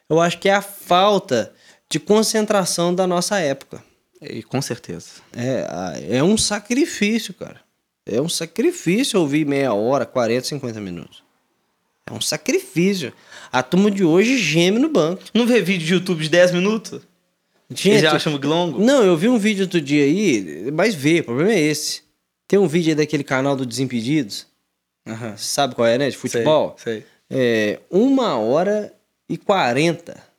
eu 0.08 0.20
acho 0.20 0.38
que 0.38 0.48
é 0.48 0.54
a 0.54 0.62
falta 0.62 1.52
de 1.90 1.98
concentração 1.98 2.94
da 2.94 3.06
nossa 3.06 3.38
época. 3.40 3.82
E, 4.22 4.42
com 4.42 4.62
certeza. 4.62 5.08
É, 5.36 6.18
é 6.18 6.22
um 6.22 6.36
sacrifício, 6.36 7.34
cara. 7.34 7.60
É 8.06 8.20
um 8.20 8.28
sacrifício 8.28 9.20
ouvir 9.20 9.44
meia 9.44 9.72
hora, 9.72 10.06
40, 10.06 10.46
50 10.46 10.80
minutos. 10.80 11.22
É 12.06 12.12
um 12.12 12.20
sacrifício. 12.20 13.12
A 13.52 13.62
turma 13.62 13.90
de 13.90 14.04
hoje 14.04 14.38
geme 14.38 14.78
no 14.78 14.88
banco. 14.88 15.22
Não 15.34 15.46
vê 15.46 15.60
vídeo 15.60 15.86
de 15.86 15.94
YouTube 15.94 16.22
de 16.22 16.28
10 16.28 16.52
minutos? 16.52 17.00
Eles 17.70 17.80
Gente, 17.80 18.00
já 18.00 18.12
acham 18.12 18.36
longo? 18.36 18.80
Não, 18.80 19.02
eu 19.02 19.16
vi 19.16 19.28
um 19.28 19.38
vídeo 19.38 19.62
outro 19.62 19.80
dia 19.80 20.02
aí, 20.02 20.70
mas 20.72 20.94
vê, 20.94 21.20
o 21.20 21.24
problema 21.24 21.52
é 21.52 21.60
esse. 21.60 22.02
Tem 22.48 22.58
um 22.58 22.66
vídeo 22.66 22.90
aí 22.90 22.96
daquele 22.96 23.22
canal 23.22 23.54
do 23.54 23.64
Desimpedidos. 23.64 24.46
Você 25.06 25.36
sabe 25.36 25.74
qual 25.74 25.86
é, 25.86 25.96
né? 25.96 26.10
De 26.10 26.16
futebol. 26.16 26.74
Sei, 26.78 26.94
sei. 26.94 27.06
É, 27.30 27.80
uma 27.88 28.36
hora 28.36 28.92
e 29.28 29.36
quarenta. 29.36 30.29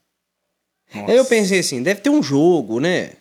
Nossa. 0.94 1.12
Aí 1.12 1.18
eu 1.18 1.26
pensei 1.26 1.60
assim, 1.60 1.82
deve 1.82 2.02
ter 2.02 2.10
um 2.10 2.22
jogo, 2.22 2.80
né? 2.80 3.12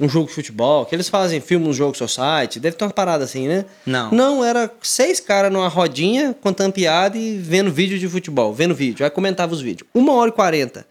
Um 0.00 0.08
jogo 0.08 0.26
de 0.26 0.34
futebol, 0.34 0.84
que 0.84 0.94
eles 0.94 1.08
fazem 1.08 1.40
filme 1.40 1.64
no 1.64 1.72
jogo 1.72 1.96
society, 1.96 2.58
deve 2.58 2.76
ter 2.76 2.84
uma 2.84 2.90
parada 2.90 3.22
assim, 3.22 3.46
né? 3.46 3.64
Não. 3.86 4.10
Não, 4.10 4.44
era 4.44 4.68
seis 4.82 5.20
caras 5.20 5.52
numa 5.52 5.68
rodinha, 5.68 6.34
contando 6.40 6.72
piada 6.72 7.16
e 7.16 7.38
vendo 7.38 7.70
vídeo 7.70 7.98
de 7.98 8.08
futebol, 8.08 8.52
vendo 8.52 8.74
vídeo. 8.74 9.04
Aí 9.04 9.10
comentava 9.10 9.52
os 9.52 9.60
vídeos. 9.60 9.88
Uma 9.94 10.14
hora 10.14 10.30
e 10.30 10.32
quarenta. 10.32 10.86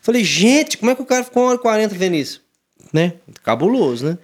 Falei, 0.00 0.24
gente, 0.24 0.78
como 0.78 0.90
é 0.90 0.94
que 0.94 1.02
o 1.02 1.04
cara 1.04 1.24
ficou 1.24 1.42
uma 1.42 1.50
hora 1.50 1.58
e 1.58 1.62
quarenta 1.62 1.94
vendo 1.94 2.14
isso? 2.14 2.42
Né? 2.92 3.14
Cabuloso, 3.42 4.06
né? 4.06 4.18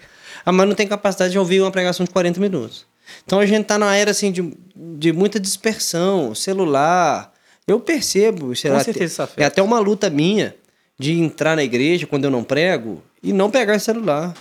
Ah, 0.45 0.53
mas 0.53 0.67
não 0.67 0.75
tem 0.75 0.87
capacidade 0.87 1.33
de 1.33 1.39
ouvir 1.39 1.61
uma 1.61 1.71
pregação 1.71 2.05
de 2.05 2.11
40 2.11 2.41
minutos. 2.41 2.87
Então 3.27 3.41
a 3.41 3.47
gente 3.47 3.65
tá 3.65 3.79
numa 3.79 3.95
era 3.95 4.11
assim 4.11 4.33
de, 4.33 4.57
de 4.75 5.13
muita 5.13 5.39
dispersão, 5.39 6.35
celular. 6.35 7.33
Eu 7.67 7.81
percebo, 7.81 8.55
sei 8.57 8.71
Com 8.71 8.77
lá, 8.77 8.85
certeza 8.85 9.29
é 9.37 9.45
até 9.45 9.63
uma 9.63 9.79
luta 9.79 10.09
minha 10.09 10.55
de 11.01 11.19
entrar 11.19 11.57
na 11.57 11.65
igreja 11.65 12.07
quando 12.07 12.25
eu 12.27 12.31
não 12.31 12.45
prego 12.45 13.03
e 13.23 13.33
não 13.33 13.51
pegar 13.51 13.75
em 13.75 13.79
celular. 13.79 14.35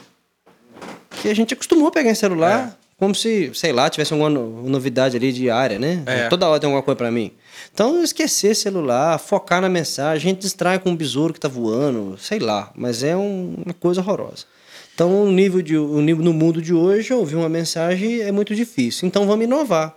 Porque 1.10 1.30
a 1.30 1.34
gente 1.34 1.54
acostumou 1.54 1.88
a 1.88 1.92
pegar 1.92 2.12
em 2.12 2.16
celular 2.16 2.78
como 2.98 3.16
se, 3.16 3.50
sei 3.54 3.72
lá, 3.72 3.90
tivesse 3.90 4.12
alguma 4.12 4.30
no- 4.30 4.70
novidade 4.70 5.16
ali 5.16 5.32
diária, 5.32 5.80
né? 5.80 6.04
É. 6.06 6.28
Toda 6.28 6.50
hora 6.50 6.60
tem 6.60 6.68
alguma 6.68 6.84
coisa 6.84 6.98
pra 6.98 7.10
mim. 7.10 7.32
Então, 7.74 8.04
esquecer 8.04 8.54
celular, 8.56 9.18
focar 9.18 9.62
na 9.62 9.70
mensagem, 9.70 10.32
a 10.32 10.34
gente 10.34 10.42
distrai 10.42 10.80
com 10.80 10.90
um 10.90 10.96
besouro 10.98 11.34
que 11.34 11.40
tá 11.40 11.48
voando, 11.48 12.18
sei 12.18 12.40
lá, 12.40 12.72
mas 12.76 13.02
é 13.04 13.16
um- 13.16 13.56
uma 13.66 13.74
coisa 13.74 14.02
horrorosa. 14.02 14.46
Então, 14.94 15.24
o 15.24 15.32
nível, 15.32 15.62
de, 15.62 15.78
o 15.78 16.02
nível 16.02 16.26
no 16.26 16.34
mundo 16.34 16.62
de 16.62 16.74
hoje, 16.74 17.14
ouvir 17.14 17.38
uma 17.38 17.48
mensagem 17.48 18.20
é 18.20 18.34
muito 18.34 18.54
difícil. 18.54 19.08
Então, 19.08 19.26
vamos 19.26 19.46
inovar. 19.46 19.96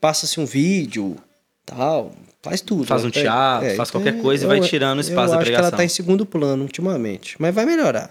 passa-se 0.00 0.38
um 0.40 0.44
vídeo, 0.44 1.16
tal, 1.64 2.12
faz 2.42 2.60
tudo. 2.60 2.84
Faz 2.86 3.04
um 3.04 3.08
É, 3.08 3.10
teatro, 3.10 3.66
é, 3.68 3.74
faz 3.76 3.88
então, 3.88 4.00
qualquer 4.00 4.20
coisa 4.20 4.44
e 4.44 4.48
vai 4.48 4.60
tirando 4.60 4.98
o 4.98 5.00
espaço 5.00 5.28
eu 5.32 5.36
da 5.36 5.36
acho 5.38 5.44
que 5.46 5.54
ela 5.54 5.62
pregação. 5.62 5.76
tá 5.78 5.84
em 5.84 5.88
segundo 5.88 6.26
plano 6.26 6.62
ultimamente, 6.62 7.36
mas 7.38 7.54
vai 7.54 7.64
melhorar. 7.64 8.10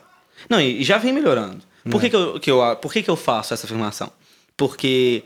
Não, 0.50 0.60
e 0.60 0.84
já 0.84 0.98
vem 0.98 1.14
melhorando. 1.14 1.62
Por, 1.90 1.98
É. 1.98 2.02
que, 2.02 2.10
que, 2.10 2.16
eu, 2.16 2.40
que, 2.40 2.52
eu, 2.52 2.76
por 2.78 2.92
que, 2.94 3.04
que 3.04 3.10
eu 3.10 3.16
faço 3.16 3.54
essa 3.54 3.66
afirmação? 3.66 4.12
Porque 4.58 5.24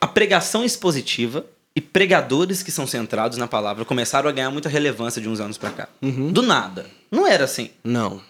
a 0.00 0.06
pregação 0.06 0.64
expositiva 0.64 1.44
e 1.74 1.80
pregadores 1.80 2.62
que 2.62 2.70
são 2.72 2.86
centrados 2.86 3.38
na 3.38 3.46
palavra 3.46 3.84
começaram 3.84 4.28
a 4.28 4.32
ganhar 4.32 4.50
muita 4.50 4.68
relevância 4.68 5.20
de 5.22 5.28
uns 5.28 5.38
anos 5.40 5.56
pra 5.58 5.70
cá. 5.70 5.88
Uhum. 6.02 6.32
Do 6.32 6.42
nada. 6.42 6.86
Não 7.10 7.26
era 7.26 7.44
assim. 7.44 7.70
Não. 7.84 8.20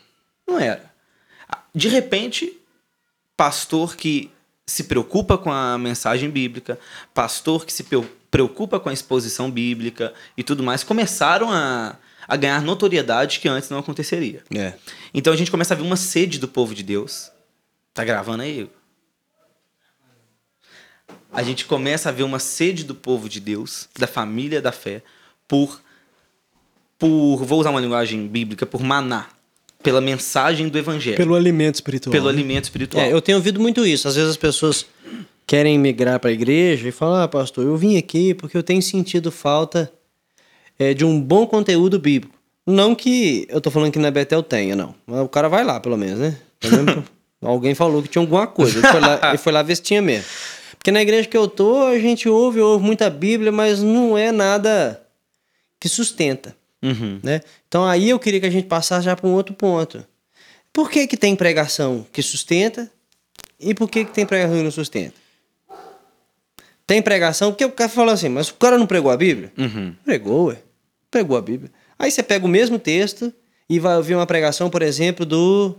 Não 0.46 0.58
era. 0.58 0.90
De 1.74 1.88
repente, 1.88 2.52
pastor 3.36 3.96
que 3.96 4.30
se 4.66 4.84
preocupa 4.84 5.38
com 5.38 5.50
a 5.50 5.78
mensagem 5.78 6.28
bíblica, 6.28 6.78
pastor 7.14 7.64
que 7.64 7.72
se 7.72 7.84
preocupa 8.30 8.78
com 8.78 8.88
a 8.88 8.92
exposição 8.92 9.50
bíblica 9.50 10.12
e 10.36 10.42
tudo 10.42 10.62
mais, 10.62 10.84
começaram 10.84 11.50
a, 11.50 11.96
a 12.26 12.36
ganhar 12.36 12.62
notoriedade 12.62 13.40
que 13.40 13.48
antes 13.48 13.70
não 13.70 13.78
aconteceria. 13.78 14.42
É. 14.54 14.74
Então 15.14 15.32
a 15.32 15.36
gente 15.36 15.50
começa 15.50 15.74
a 15.74 15.76
ver 15.76 15.82
uma 15.82 15.96
sede 15.96 16.38
do 16.38 16.48
povo 16.48 16.74
de 16.74 16.82
Deus. 16.82 17.30
Tá 17.94 18.04
gravando 18.04 18.42
aí? 18.42 18.70
A 21.32 21.42
gente 21.42 21.66
começa 21.66 22.08
a 22.08 22.12
ver 22.12 22.22
uma 22.22 22.38
sede 22.38 22.84
do 22.84 22.94
povo 22.94 23.28
de 23.28 23.40
Deus, 23.40 23.88
da 23.98 24.06
família 24.06 24.62
da 24.62 24.72
fé, 24.72 25.02
por 25.46 25.80
por, 26.98 27.44
vou 27.44 27.60
usar 27.60 27.70
uma 27.70 27.80
linguagem 27.80 28.26
bíblica, 28.26 28.66
por 28.66 28.82
maná, 28.82 29.28
pela 29.82 30.00
mensagem 30.00 30.68
do 30.68 30.76
evangelho, 30.76 31.16
pelo, 31.16 31.28
Pelo 31.28 31.36
alimento 31.36 31.76
espiritual. 31.76 32.10
né? 32.12 32.28
alimento 32.28 32.64
espiritual. 32.64 33.04
É, 33.04 33.12
eu 33.12 33.22
tenho 33.22 33.38
ouvido 33.38 33.60
muito 33.60 33.86
isso. 33.86 34.08
Às 34.08 34.16
vezes 34.16 34.30
as 34.30 34.36
pessoas 34.36 34.84
querem 35.48 35.78
migrar 35.78 36.20
para 36.20 36.30
a 36.30 36.32
igreja 36.32 36.86
e 36.86 36.92
falam: 36.92 37.22
Ah, 37.22 37.26
pastor, 37.26 37.64
eu 37.64 37.76
vim 37.76 37.96
aqui 37.96 38.34
porque 38.34 38.56
eu 38.56 38.62
tenho 38.62 38.82
sentido 38.82 39.32
falta 39.32 39.90
é, 40.78 40.94
de 40.94 41.04
um 41.04 41.20
bom 41.20 41.46
conteúdo 41.46 41.98
bíblico. 41.98 42.36
Não 42.66 42.94
que 42.94 43.46
eu 43.48 43.60
tô 43.60 43.70
falando 43.70 43.90
que 43.90 43.98
na 43.98 44.10
Betel 44.10 44.42
tenha, 44.42 44.76
não. 44.76 44.94
Mas 45.06 45.20
o 45.20 45.28
cara 45.28 45.48
vai 45.48 45.64
lá, 45.64 45.80
pelo 45.80 45.96
menos, 45.96 46.18
né? 46.18 46.38
Pelo 46.60 46.82
menos 46.84 47.04
Alguém 47.40 47.74
falou 47.74 48.02
que 48.02 48.08
tinha 48.08 48.20
alguma 48.20 48.46
coisa. 48.46 48.78
Ele 48.78 48.86
foi, 48.86 49.00
lá, 49.00 49.20
ele 49.30 49.38
foi 49.38 49.52
lá 49.52 49.62
ver 49.62 49.76
se 49.76 49.82
tinha 49.82 50.02
mesmo. 50.02 50.26
Porque 50.76 50.90
na 50.90 51.00
igreja 51.00 51.28
que 51.28 51.36
eu 51.36 51.48
tô, 51.48 51.86
a 51.86 51.98
gente 51.98 52.28
ouve, 52.28 52.60
ouve 52.60 52.84
muita 52.84 53.08
Bíblia, 53.08 53.50
mas 53.50 53.82
não 53.82 54.18
é 54.18 54.30
nada 54.30 55.00
que 55.80 55.88
sustenta 55.88 56.56
Uhum. 56.80 57.18
né? 57.24 57.40
Então 57.66 57.84
aí 57.84 58.10
eu 58.10 58.18
queria 58.20 58.38
que 58.38 58.46
a 58.46 58.50
gente 58.50 58.68
passasse 58.68 59.04
já 59.04 59.16
para 59.16 59.28
um 59.28 59.32
outro 59.32 59.52
ponto. 59.52 60.04
Por 60.72 60.88
que 60.88 61.08
que 61.08 61.16
tem 61.16 61.34
pregação 61.34 62.06
que 62.12 62.22
sustenta 62.22 62.88
e 63.58 63.74
por 63.74 63.88
que 63.88 64.04
que 64.04 64.12
tem 64.12 64.24
pregação 64.24 64.56
que 64.56 64.62
não 64.62 64.70
sustenta? 64.70 65.14
Tem 66.88 67.00
pregação 67.02 67.52
porque 67.52 67.64
o 67.66 67.70
cara 67.70 67.88
fala 67.90 68.12
assim, 68.12 68.28
mas 68.30 68.48
o 68.48 68.54
cara 68.54 68.76
não 68.78 68.86
pregou 68.86 69.10
a 69.12 69.16
Bíblia? 69.16 69.52
Uhum. 69.58 69.94
Pregou, 70.04 70.46
ué. 70.48 70.56
Pregou 71.10 71.36
a 71.36 71.42
Bíblia. 71.42 71.70
Aí 71.98 72.10
você 72.10 72.22
pega 72.22 72.44
o 72.44 72.48
mesmo 72.48 72.78
texto 72.78 73.32
e 73.68 73.78
vai 73.78 73.94
ouvir 73.96 74.14
uma 74.14 74.26
pregação, 74.26 74.70
por 74.70 74.80
exemplo, 74.82 75.26
do 75.26 75.76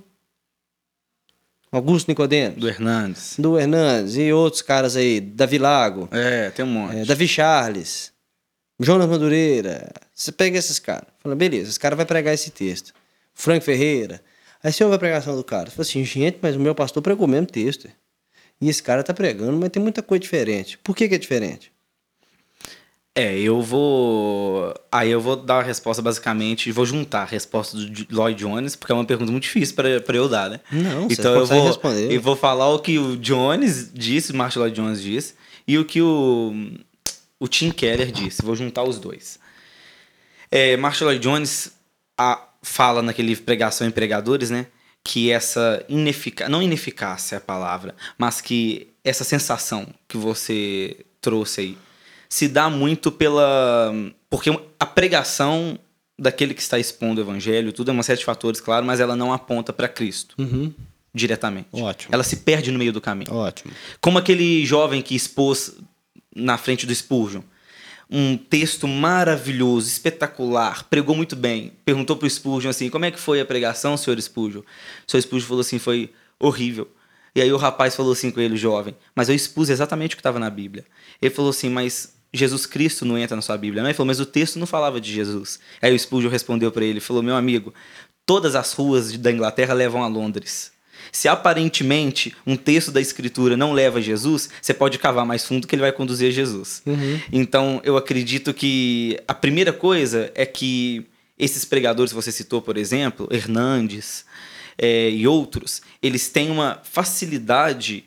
Augusto 1.72 2.08
Nicodemos, 2.08 2.60
Do 2.60 2.67
Hernandes. 2.67 3.36
do 3.38 3.60
Hernandes 3.60 4.15
e 4.17 4.32
outros 4.32 4.62
caras 4.62 4.95
aí, 4.95 5.19
Davi 5.19 5.58
Lago, 5.58 6.08
É, 6.12 6.50
tem 6.52 6.65
um 6.65 6.67
monte. 6.67 6.98
é, 6.98 7.06
Davi 7.06 7.28
Charles, 7.28 8.12
Jonas 8.80 9.08
Madureira. 9.08 9.91
Você 10.13 10.32
pega 10.32 10.58
esses 10.58 10.80
caras, 10.80 11.08
fala, 11.19 11.36
beleza, 11.36 11.69
esse 11.69 11.80
cara 11.80 11.95
vai 11.95 12.06
pregar 12.06 12.34
esse 12.34 12.50
texto. 12.52 12.93
Frank 13.34 13.63
Ferreira. 13.63 14.22
Aí 14.63 14.74
você 14.74 14.84
ouve 14.84 14.95
a 14.95 15.00
pregação 15.00 15.36
do 15.36 15.43
cara. 15.43 15.69
Você 15.69 15.76
fala 15.76 15.82
assim, 15.88 16.04
gente, 16.04 16.38
mas 16.41 16.56
o 16.56 16.60
meu 16.60 16.76
pastor 16.76 17.02
pregou 17.02 17.26
o 17.26 17.30
mesmo 17.30 17.48
texto. 17.48 17.88
E 18.62 18.67
esse 18.69 18.84
cara 18.84 19.04
tá 19.04 19.13
pregando, 19.13 19.58
mas 19.58 19.69
tem 19.69 19.82
muita 19.82 20.02
coisa 20.02 20.19
diferente. 20.19 20.78
Por 20.80 20.95
que, 20.95 21.08
que 21.08 21.15
é 21.15 21.17
diferente? 21.17 21.72
É, 23.15 23.38
eu 23.38 23.62
vou. 23.62 24.74
Aí 24.91 25.10
eu 25.10 25.19
vou 25.19 25.36
dar 25.36 25.60
a 25.60 25.63
resposta 25.63 26.02
basicamente, 26.02 26.72
vou 26.72 26.86
juntar 26.86 27.24
a 27.24 27.26
resposta 27.26 27.76
do 27.78 28.06
Lloyd 28.10 28.39
Jones, 28.39 28.76
porque 28.76 28.91
é 28.91 28.95
uma 28.95 29.04
pergunta 29.06 29.32
muito 29.32 29.43
difícil 29.43 29.76
pra 29.76 30.00
pra 30.00 30.15
eu 30.15 30.30
dar, 30.30 30.50
né? 30.50 30.60
Não, 30.72 31.10
você 31.10 31.13
então 31.19 31.36
eu 31.36 31.45
vou, 31.45 31.65
responder. 31.67 32.12
eu 32.13 32.22
vou 32.22 32.36
falar 32.36 32.69
o 32.69 32.80
que 32.80 32.98
o 32.98 33.17
Jones 33.17 33.91
disse, 33.93 34.32
Marshall 34.32 34.63
Lloyd 34.65 34.76
Jones 34.76 35.02
disse, 35.02 35.34
e 35.67 35.78
o 35.78 35.84
que 35.84 36.02
o, 36.02 36.54
o 37.39 37.48
Tim 37.48 37.72
Keller 37.72 38.12
disse. 38.12 38.41
Vou 38.43 38.56
juntar 38.56 38.84
os 38.84 39.00
dois. 39.00 39.39
É, 40.52 40.78
Marshall 40.78 41.10
Lloyd 41.10 41.22
Jones 41.24 41.72
a- 42.17 42.48
fala 42.62 43.02
naquele 43.02 43.30
livro 43.30 43.43
Pregação 43.43 43.88
em 43.88 43.91
Pregadores, 43.91 44.50
né? 44.50 44.67
Que 45.12 45.32
essa 45.32 45.84
ineficácia, 45.89 46.50
não 46.52 46.62
ineficácia 46.62 47.36
é 47.36 47.38
a 47.38 47.41
palavra, 47.41 47.95
mas 48.15 48.41
que 48.41 48.89
essa 49.04 49.24
sensação 49.24 49.88
que 50.08 50.17
você 50.17 50.98
trouxe 51.19 51.62
aí 51.62 51.78
se 52.30 52.48
dá 52.48 52.69
muito 52.69 53.12
pela. 53.12 53.91
Porque 54.30 54.52
a 54.80 54.86
pregação 54.86 55.80
daquele 56.17 56.54
que 56.54 56.62
está 56.62 56.78
expondo 56.78 57.19
o 57.19 57.24
evangelho, 57.24 57.74
tudo 57.74 57.89
é 57.89 57.91
uma 57.91 58.04
série 58.04 58.19
de 58.19 58.26
fatores, 58.26 58.62
claro, 58.62 58.86
mas 58.86 59.00
ela 59.00 59.15
não 59.15 59.34
aponta 59.34 59.74
para 59.74 59.88
Cristo 59.88 60.36
Uhum. 60.38 60.72
diretamente. 61.12 61.69
Ótimo. 61.72 62.13
Ela 62.13 62.24
se 62.24 62.36
perde 62.38 62.72
no 62.72 62.78
meio 62.78 62.93
do 62.93 63.02
caminho. 63.02 63.34
Ótimo. 63.34 63.74
Como 64.00 64.19
aquele 64.19 64.63
jovem 64.63 65.02
que 65.02 65.15
expôs 65.15 65.74
na 66.36 66.56
frente 66.56 66.86
do 66.86 66.93
Spurgeon. 66.93 67.41
Um 68.10 68.36
texto 68.38 68.88
maravilhoso, 68.88 69.88
espetacular, 69.88 70.84
pregou 70.89 71.15
muito 71.15 71.36
bem. 71.36 71.74
Perguntou 71.86 72.15
pro 72.15 72.30
Spurgeon 72.30 72.72
assim: 72.72 72.89
como 72.89 73.06
é 73.06 73.12
que 73.12 73.19
foi 73.19 73.39
a 73.39 73.45
pregação, 73.45 73.95
senhor 73.95 74.19
Spurgeon? 74.19 74.62
O 74.62 75.12
senhor 75.12 75.22
Spurgeon 75.22 75.48
falou 75.48 75.62
assim: 75.62 75.78
foi 75.78 76.12
horrível. 76.39 76.89
E 77.36 77.41
aí 77.41 77.54
o 77.54 77.58
rapaz 77.58 77.95
falou 77.95 78.13
assim 78.13 78.32
com 78.32 78.39
ele, 78.39 78.58
jovem: 78.58 78.95
mas 79.15 79.30
eu 79.30 79.36
expus 79.36 79.69
exatamente 79.69 80.13
o 80.13 80.17
que 80.17 80.22
estava 80.22 80.39
na 80.39 80.50
Bíblia. 80.50 80.86
Ele 81.22 81.34
falou 81.34 81.52
assim: 81.52 81.69
mas 81.69 82.15
Jesus 82.34 82.65
Cristo 82.65 83.06
não 83.06 83.17
entra 83.17 83.36
na 83.36 83.41
sua 83.41 83.58
Bíblia, 83.58 83.84
não? 83.84 83.89
Ele 83.89 83.95
falou: 83.95 84.08
mas 84.08 84.19
o 84.19 84.26
texto 84.26 84.58
não 84.58 84.65
falava 84.65 85.00
de 85.00 85.13
Jesus. 85.13 85.60
Aí 85.82 85.93
o 85.93 86.00
Spurgeon 86.00 86.30
respondeu 86.32 86.72
para 86.72 86.86
ele: 86.86 87.00
falou, 87.00 87.22
meu 87.22 87.36
amigo, 87.36 87.74
todas 88.26 88.56
as 88.56 88.74
ruas 88.74 89.15
da 89.17 89.32
Inglaterra 89.32 89.74
levam 89.74 90.04
a 90.04 90.08
Londres. 90.08 90.72
Se 91.12 91.27
aparentemente 91.27 92.35
um 92.45 92.55
texto 92.55 92.91
da 92.91 93.01
escritura 93.01 93.55
não 93.55 93.73
leva 93.73 93.99
a 93.99 94.01
Jesus, 94.01 94.49
você 94.62 94.73
pode 94.73 94.97
cavar 94.97 95.25
mais 95.25 95.45
fundo 95.45 95.67
que 95.67 95.75
ele 95.75 95.81
vai 95.81 95.91
conduzir 95.91 96.29
a 96.29 96.31
Jesus. 96.31 96.81
Então, 97.31 97.81
eu 97.83 97.97
acredito 97.97 98.53
que 98.53 99.19
a 99.27 99.33
primeira 99.33 99.73
coisa 99.73 100.31
é 100.35 100.45
que 100.45 101.05
esses 101.38 101.63
pregadores 101.63 102.12
que 102.12 102.15
você 102.15 102.31
citou, 102.31 102.62
por 102.62 102.77
exemplo, 102.77 103.27
Hernandes 103.31 104.25
eh, 104.77 105.09
e 105.12 105.25
outros, 105.27 105.81
eles 106.01 106.27
têm 106.29 106.51
uma 106.51 106.79
facilidade 106.83 108.03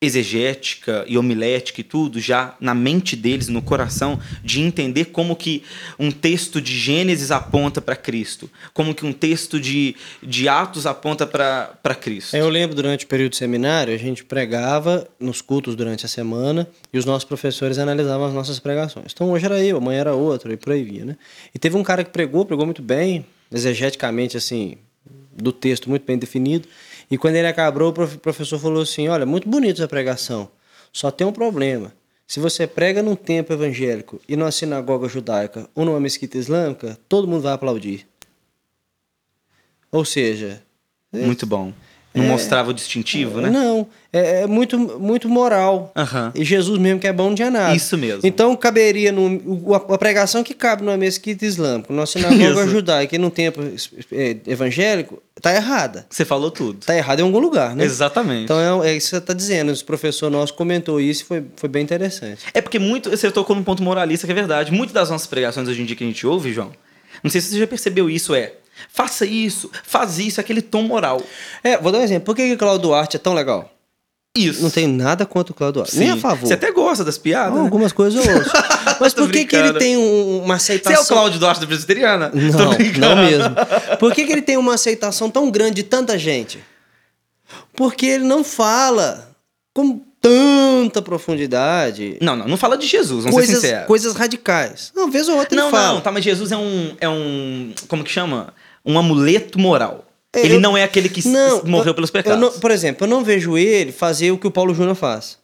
exegética 0.00 1.04
e 1.08 1.18
homilética 1.18 1.80
e 1.80 1.84
tudo 1.84 2.20
já 2.20 2.54
na 2.60 2.72
mente 2.72 3.16
deles, 3.16 3.48
no 3.48 3.60
coração, 3.60 4.18
de 4.44 4.60
entender 4.60 5.06
como 5.06 5.34
que 5.34 5.64
um 5.98 6.12
texto 6.12 6.60
de 6.60 6.78
Gênesis 6.78 7.32
aponta 7.32 7.80
para 7.80 7.96
Cristo, 7.96 8.48
como 8.72 8.94
que 8.94 9.04
um 9.04 9.12
texto 9.12 9.58
de, 9.58 9.96
de 10.22 10.48
Atos 10.48 10.86
aponta 10.86 11.26
para 11.26 11.94
Cristo. 12.00 12.36
Eu 12.36 12.48
lembro 12.48 12.76
durante 12.76 13.04
o 13.04 13.08
período 13.08 13.34
seminário, 13.34 13.92
a 13.92 13.98
gente 13.98 14.24
pregava 14.24 15.08
nos 15.18 15.42
cultos 15.42 15.74
durante 15.74 16.06
a 16.06 16.08
semana 16.08 16.68
e 16.92 16.98
os 16.98 17.04
nossos 17.04 17.24
professores 17.24 17.76
analisavam 17.76 18.28
as 18.28 18.34
nossas 18.34 18.60
pregações. 18.60 19.10
Então 19.12 19.32
hoje 19.32 19.46
era 19.46 19.60
eu, 19.64 19.78
amanhã 19.78 20.00
era 20.00 20.14
outro 20.14 20.52
e 20.52 20.56
por 20.56 20.72
aí 20.72 20.84
via, 20.84 21.04
né? 21.04 21.16
E 21.52 21.58
teve 21.58 21.76
um 21.76 21.82
cara 21.82 22.04
que 22.04 22.10
pregou, 22.10 22.44
pregou 22.44 22.64
muito 22.64 22.82
bem, 22.82 23.26
exegeticamente 23.50 24.36
assim, 24.36 24.76
do 25.32 25.50
texto 25.50 25.90
muito 25.90 26.04
bem 26.04 26.16
definido. 26.16 26.68
E 27.10 27.16
quando 27.16 27.36
ele 27.36 27.46
acabou, 27.46 27.88
o 27.88 27.92
prof- 27.92 28.18
professor 28.18 28.58
falou 28.58 28.82
assim: 28.82 29.08
Olha, 29.08 29.24
muito 29.26 29.48
bonita 29.48 29.80
essa 29.80 29.88
pregação, 29.88 30.48
só 30.92 31.10
tem 31.10 31.26
um 31.26 31.32
problema. 31.32 31.92
Se 32.26 32.40
você 32.40 32.66
prega 32.66 33.02
num 33.02 33.16
templo 33.16 33.54
evangélico 33.54 34.20
e 34.28 34.36
numa 34.36 34.50
sinagoga 34.52 35.08
judaica 35.08 35.68
ou 35.74 35.84
numa 35.86 35.98
mesquita 35.98 36.36
islâmica, 36.36 36.98
todo 37.08 37.26
mundo 37.26 37.42
vai 37.42 37.54
aplaudir. 37.54 38.06
Ou 39.90 40.04
seja, 40.04 40.62
Muito 41.12 41.46
bom. 41.46 41.72
Não 42.18 42.24
mostrava 42.26 42.70
o 42.70 42.74
distintivo, 42.74 43.40
né? 43.40 43.50
não, 43.50 43.86
é, 44.12 44.42
é 44.42 44.46
muito, 44.46 44.78
muito 44.78 45.28
moral. 45.28 45.92
Aham. 45.96 46.32
E 46.34 46.44
Jesus 46.44 46.78
mesmo 46.78 46.98
que 47.00 47.06
é 47.06 47.12
bom 47.12 47.28
não 47.28 47.34
tinha 47.34 47.50
nada. 47.50 47.74
Isso 47.74 47.96
mesmo. 47.98 48.20
Então 48.24 48.54
caberia 48.56 49.12
no, 49.12 49.40
o- 49.68 49.74
a, 49.74 49.98
pregação 49.98 50.42
que 50.42 50.54
cabe 50.54 50.82
numa 50.82 50.96
mesquita 50.96 51.44
islâmica, 51.44 51.92
numa 51.92 52.06
sinagoga 52.06 52.66
judaica 52.68 53.14
e 53.14 53.18
num 53.18 53.30
templo 53.30 53.64
é, 54.12 54.36
evangélico, 54.46 55.22
tá 55.40 55.54
errada. 55.54 56.06
Você 56.10 56.24
falou 56.24 56.50
tudo. 56.50 56.84
Tá 56.84 56.96
errado 56.96 57.20
em 57.20 57.22
algum 57.22 57.38
lugar, 57.38 57.76
né? 57.76 57.84
Exatamente. 57.84 58.44
Então 58.44 58.82
é, 58.82 58.90
é 58.90 58.96
isso 58.96 59.10
que 59.10 59.16
você 59.16 59.20
tá 59.20 59.32
dizendo. 59.34 59.70
Esse 59.70 59.84
professor 59.84 60.30
nosso 60.30 60.54
comentou 60.54 61.00
isso 61.00 61.22
e 61.22 61.26
foi, 61.26 61.44
foi 61.56 61.68
bem 61.68 61.82
interessante. 61.82 62.44
É 62.54 62.60
porque 62.60 62.78
muito. 62.78 63.10
Você 63.10 63.30
tocou 63.30 63.54
num 63.54 63.62
ponto 63.64 63.82
moralista 63.82 64.26
que 64.26 64.32
é 64.32 64.34
verdade. 64.34 64.72
Muitas 64.72 64.94
das 64.94 65.10
nossas 65.10 65.26
pregações 65.26 65.68
hoje 65.68 65.82
em 65.82 65.84
dia 65.84 65.94
que 65.96 66.04
a 66.04 66.06
gente 66.06 66.26
ouve, 66.26 66.52
João, 66.52 66.70
não 67.22 67.30
sei 67.30 67.40
se 67.40 67.48
você 67.50 67.58
já 67.58 67.66
percebeu 67.66 68.08
isso, 68.08 68.34
é. 68.34 68.52
Faça 68.88 69.24
isso, 69.26 69.70
faz 69.84 70.18
isso, 70.18 70.40
aquele 70.40 70.62
tom 70.62 70.82
moral. 70.82 71.22
É, 71.62 71.76
vou 71.78 71.90
dar 71.92 71.98
um 71.98 72.02
exemplo. 72.02 72.24
Por 72.26 72.34
que, 72.36 72.46
que 72.46 72.54
o 72.54 72.58
Cláudio 72.58 72.82
Duarte 72.88 73.16
é 73.16 73.18
tão 73.18 73.34
legal? 73.34 73.72
Isso. 74.36 74.62
Não 74.62 74.70
tenho 74.70 74.88
nada 74.88 75.26
contra 75.26 75.52
o 75.52 75.54
Cláudio 75.54 75.80
Duarte. 75.82 75.98
Nem 75.98 76.10
a 76.10 76.14
Sim. 76.14 76.20
favor. 76.20 76.46
Você 76.46 76.54
até 76.54 76.70
gosta 76.70 77.04
das 77.04 77.18
piadas. 77.18 77.50
Não, 77.50 77.58
né? 77.58 77.64
algumas 77.64 77.92
coisas 77.92 78.24
eu 78.24 78.36
ouço. 78.36 78.50
Mas 79.00 79.12
por 79.12 79.28
que, 79.30 79.44
que 79.44 79.56
ele 79.56 79.72
tem 79.74 79.96
um- 79.96 80.44
uma 80.44 80.58
Você 80.58 80.74
aceitação... 80.74 81.00
é 81.00 81.02
o 81.02 81.06
Cláudio 81.06 81.40
Duarte 81.40 81.60
da 81.60 81.66
Presbiteriana? 81.66 82.30
Não, 82.32 82.70
não 83.14 83.16
mesmo. 83.24 83.54
Por 83.98 84.12
que, 84.12 84.24
que 84.24 84.32
ele 84.32 84.42
tem 84.42 84.56
uma 84.56 84.74
aceitação 84.74 85.28
tão 85.30 85.50
grande 85.50 85.76
de 85.76 85.82
tanta 85.82 86.16
gente? 86.18 86.60
Porque 87.74 88.06
ele 88.06 88.24
não 88.24 88.44
fala 88.44 89.30
como 89.74 90.04
tanta 90.20 91.00
profundidade. 91.00 92.16
Não, 92.20 92.36
não, 92.36 92.46
não 92.48 92.56
fala 92.56 92.76
de 92.76 92.86
Jesus, 92.86 93.24
vamos 93.24 93.30
ser 93.40 93.46
Coisas, 93.46 93.60
sinceros. 93.62 93.86
coisas 93.86 94.14
radicais. 94.14 94.92
Uma 94.96 95.10
vez 95.10 95.28
ou 95.28 95.36
outra 95.36 95.56
Não, 95.56 95.68
ele 95.68 95.70
fala. 95.76 95.94
não, 95.94 96.00
tá, 96.00 96.12
mas 96.12 96.24
Jesus 96.24 96.52
é 96.52 96.56
um, 96.56 96.96
é 97.00 97.08
um. 97.08 97.72
Como 97.88 98.04
que 98.04 98.10
chama? 98.10 98.52
Um 98.88 98.98
amuleto 98.98 99.58
moral. 99.58 100.04
É, 100.34 100.40
ele 100.40 100.56
eu- 100.56 100.60
não 100.60 100.76
é 100.76 100.82
aquele 100.82 101.08
que 101.08 101.26
Não, 101.28 101.64
morreu 101.64 101.88
eu- 101.90 101.94
pelos 101.94 102.10
pecados. 102.10 102.40
não- 102.40 102.52
por 102.60 102.70
exemplo, 102.70 103.04
eu 103.06 103.08
não 103.10 103.22
vejo 103.24 103.56
ele 103.56 103.92
fazer 103.92 104.30
o 104.30 104.38
que 104.38 104.46
o 104.46 104.50
Paulo 104.50 104.74
Júnior 104.74 104.94
faz. 104.94 105.38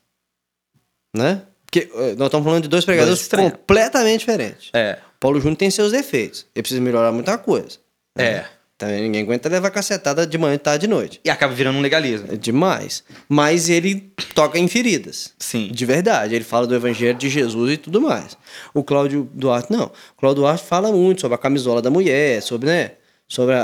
Né? 1.17 1.43
Porque 1.65 1.91
eh, 1.95 2.15
nós 2.17 2.27
estamos 2.27 2.45
falando 2.45 2.63
de 2.63 2.69
dois 2.69 2.85
pregadores 2.85 3.21
extremos. 3.21 3.53
completamente 3.53 4.21
diferentes. 4.21 4.71
É, 4.73 4.99
O 5.17 5.21
Paulo 5.21 5.41
Júnior 5.41 5.57
tem 5.57 5.71
seus 5.71 5.93
defeitos. 5.93 6.47
Ele 6.55 6.63
precisa 6.63 6.81
melhorar 6.81 7.13
muita 7.13 7.37
coisa. 7.39 7.79
é. 8.19 8.45
Também 8.77 9.03
ninguém 9.03 9.23
aguenta 9.23 9.49
levar 9.49 9.71
cacetada 9.71 10.27
de 10.27 10.37
manhã, 10.37 10.59
tarde 10.59 10.85
e 10.85 10.89
de 10.89 10.93
noite. 10.93 11.21
E 11.25 11.31
acaba 11.31 11.55
virando 11.55 11.79
um 11.79 11.81
legalismo. 11.81 12.27
É 12.33 12.37
demais. 12.37 13.05
Mas 13.29 13.69
ele 13.71 14.13
toca 14.35 14.59
em 14.59 14.67
feridas. 14.67 15.33
Sim. 15.39 15.69
De 15.71 15.87
verdade. 15.87 16.35
Ele 16.35 16.43
fala 16.43 16.67
do 16.67 16.75
evangelho 16.75 17.17
de 17.17 17.29
Jesus 17.31 17.73
e 17.75 17.77
tudo 17.77 18.01
mais. 18.01 18.37
O 18.75 18.83
Cláudio 18.83 19.31
Duarte, 19.33 19.71
não. 19.73 19.85
O 19.85 20.21
Cláudio 20.21 20.43
Duarte 20.43 20.65
fala 20.65 20.91
muito 20.91 21.21
sobre 21.21 21.37
a 21.37 21.39
camisola 21.39 21.81
da 21.81 21.89
mulher, 21.89 22.43
sobre, 22.43 22.67
né? 22.69 22.91
Sobre 23.35 23.55
a, 23.57 23.61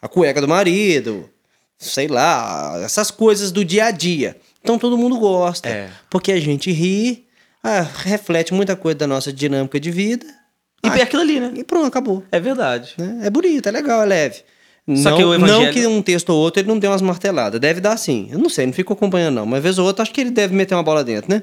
a, 0.00 0.06
a 0.06 0.08
cueca 0.08 0.40
do 0.40 0.48
marido, 0.48 1.30
sei 1.78 2.08
lá, 2.08 2.80
essas 2.84 3.10
coisas 3.12 3.52
do 3.52 3.64
dia 3.64 3.84
a 3.84 3.90
dia. 3.92 4.36
Então 4.60 4.76
todo 4.78 4.98
mundo 4.98 5.16
gosta. 5.18 5.68
É. 5.68 5.88
Porque 6.10 6.32
a 6.32 6.40
gente 6.40 6.72
ri, 6.72 7.24
ah, 7.62 7.80
reflete 7.98 8.52
muita 8.52 8.74
coisa 8.74 8.98
da 8.98 9.06
nossa 9.06 9.32
dinâmica 9.32 9.78
de 9.78 9.90
vida. 9.90 10.26
E 10.82 10.88
é 10.88 11.02
aquilo 11.02 11.22
ali, 11.22 11.38
né? 11.38 11.52
E 11.54 11.62
pronto, 11.62 11.86
acabou. 11.86 12.24
É 12.32 12.40
verdade. 12.40 12.94
né? 12.98 13.20
É 13.26 13.30
bonito, 13.30 13.68
é 13.68 13.70
legal, 13.72 14.02
é 14.02 14.04
leve. 14.06 14.42
Só 14.96 15.10
não, 15.10 15.16
que 15.16 15.24
o 15.24 15.32
evangelho- 15.32 15.64
não 15.66 15.72
que 15.72 15.86
um 15.86 16.02
texto 16.02 16.30
ou 16.30 16.38
outro 16.40 16.60
ele 16.60 16.68
não 16.68 16.78
dê 16.78 16.86
umas 16.88 17.00
marteladas. 17.00 17.58
Deve 17.60 17.80
dar 17.80 17.96
sim. 17.96 18.28
Eu 18.32 18.38
não 18.38 18.48
sei, 18.50 18.66
não 18.66 18.72
fico 18.72 18.92
acompanhando 18.92 19.36
não. 19.36 19.46
Mas 19.46 19.62
vez 19.62 19.78
ou 19.78 19.86
outra 19.86 20.02
acho 20.02 20.12
que 20.12 20.20
ele 20.20 20.30
deve 20.30 20.54
meter 20.54 20.74
uma 20.74 20.82
bola 20.82 21.04
dentro, 21.04 21.30
né? 21.30 21.42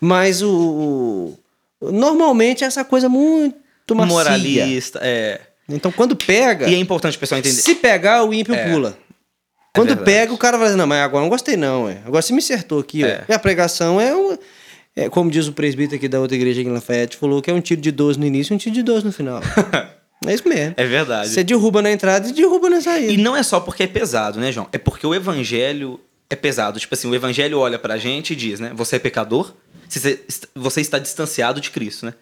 Mas 0.00 0.42
o... 0.42 1.38
o- 1.80 1.90
Normalmente 1.92 2.64
é 2.64 2.66
essa 2.66 2.84
coisa 2.84 3.08
muito 3.08 3.54
macia. 3.94 4.12
Moralista, 4.14 5.00
é. 5.02 5.40
Então 5.68 5.90
quando 5.92 6.14
pega... 6.16 6.68
E 6.68 6.74
é 6.74 6.78
importante 6.78 7.16
o 7.16 7.20
pessoal 7.20 7.38
entender. 7.38 7.54
Se 7.60 7.74
pegar, 7.74 8.24
o 8.24 8.32
ímpio 8.34 8.54
É. 8.54 8.70
pula. 8.70 8.98
Quando 9.74 9.88
verdade. 9.88 10.04
pega, 10.04 10.32
o 10.34 10.38
cara 10.38 10.58
vai 10.58 10.66
dizer, 10.66 10.76
não, 10.76 10.86
mas 10.86 11.02
agora 11.02 11.22
não 11.22 11.30
gostei 11.30 11.56
não, 11.56 11.88
é. 11.88 11.98
Agora 12.04 12.20
você 12.20 12.32
me 12.32 12.40
acertou 12.40 12.80
aqui, 12.80 13.04
É. 13.04 13.24
E 13.28 13.32
a 13.32 13.38
pregação 13.38 14.00
é 14.00 14.14
um... 14.14 14.36
É, 14.94 15.08
como 15.08 15.30
diz 15.30 15.48
o 15.48 15.52
presbítero 15.52 15.96
aqui 15.96 16.06
da 16.06 16.20
outra 16.20 16.36
igreja 16.36 16.60
aqui 16.60 16.68
em 16.68 16.72
Lafayette, 16.72 17.16
falou 17.16 17.40
que 17.40 17.50
é 17.50 17.54
um 17.54 17.60
tiro 17.62 17.80
de 17.80 17.90
12 17.90 18.18
no 18.18 18.26
início 18.26 18.52
e 18.52 18.54
um 18.54 18.58
tiro 18.58 18.74
de 18.74 18.82
12 18.82 19.06
no 19.06 19.12
final. 19.12 19.40
é 20.26 20.34
isso 20.34 20.46
mesmo. 20.46 20.74
É 20.76 20.84
verdade. 20.84 21.30
Você 21.30 21.42
derruba 21.42 21.80
na 21.80 21.90
entrada 21.90 22.28
e 22.28 22.32
derruba 22.32 22.68
na 22.68 22.80
saída. 22.82 23.10
E 23.10 23.16
não 23.16 23.34
é 23.34 23.42
só 23.42 23.58
porque 23.58 23.84
é 23.84 23.86
pesado, 23.86 24.38
né, 24.38 24.52
João? 24.52 24.68
É 24.70 24.76
porque 24.76 25.06
o 25.06 25.14
evangelho 25.14 25.98
é 26.28 26.36
pesado. 26.36 26.78
Tipo 26.78 26.94
assim, 26.94 27.08
o 27.08 27.14
evangelho 27.14 27.58
olha 27.58 27.78
pra 27.78 27.96
gente 27.96 28.34
e 28.34 28.36
diz, 28.36 28.60
né? 28.60 28.72
Você 28.74 28.96
é 28.96 28.98
pecador, 28.98 29.54
você 30.54 30.80
está 30.82 30.98
distanciado 30.98 31.58
de 31.58 31.70
Cristo, 31.70 32.04
né? 32.04 32.12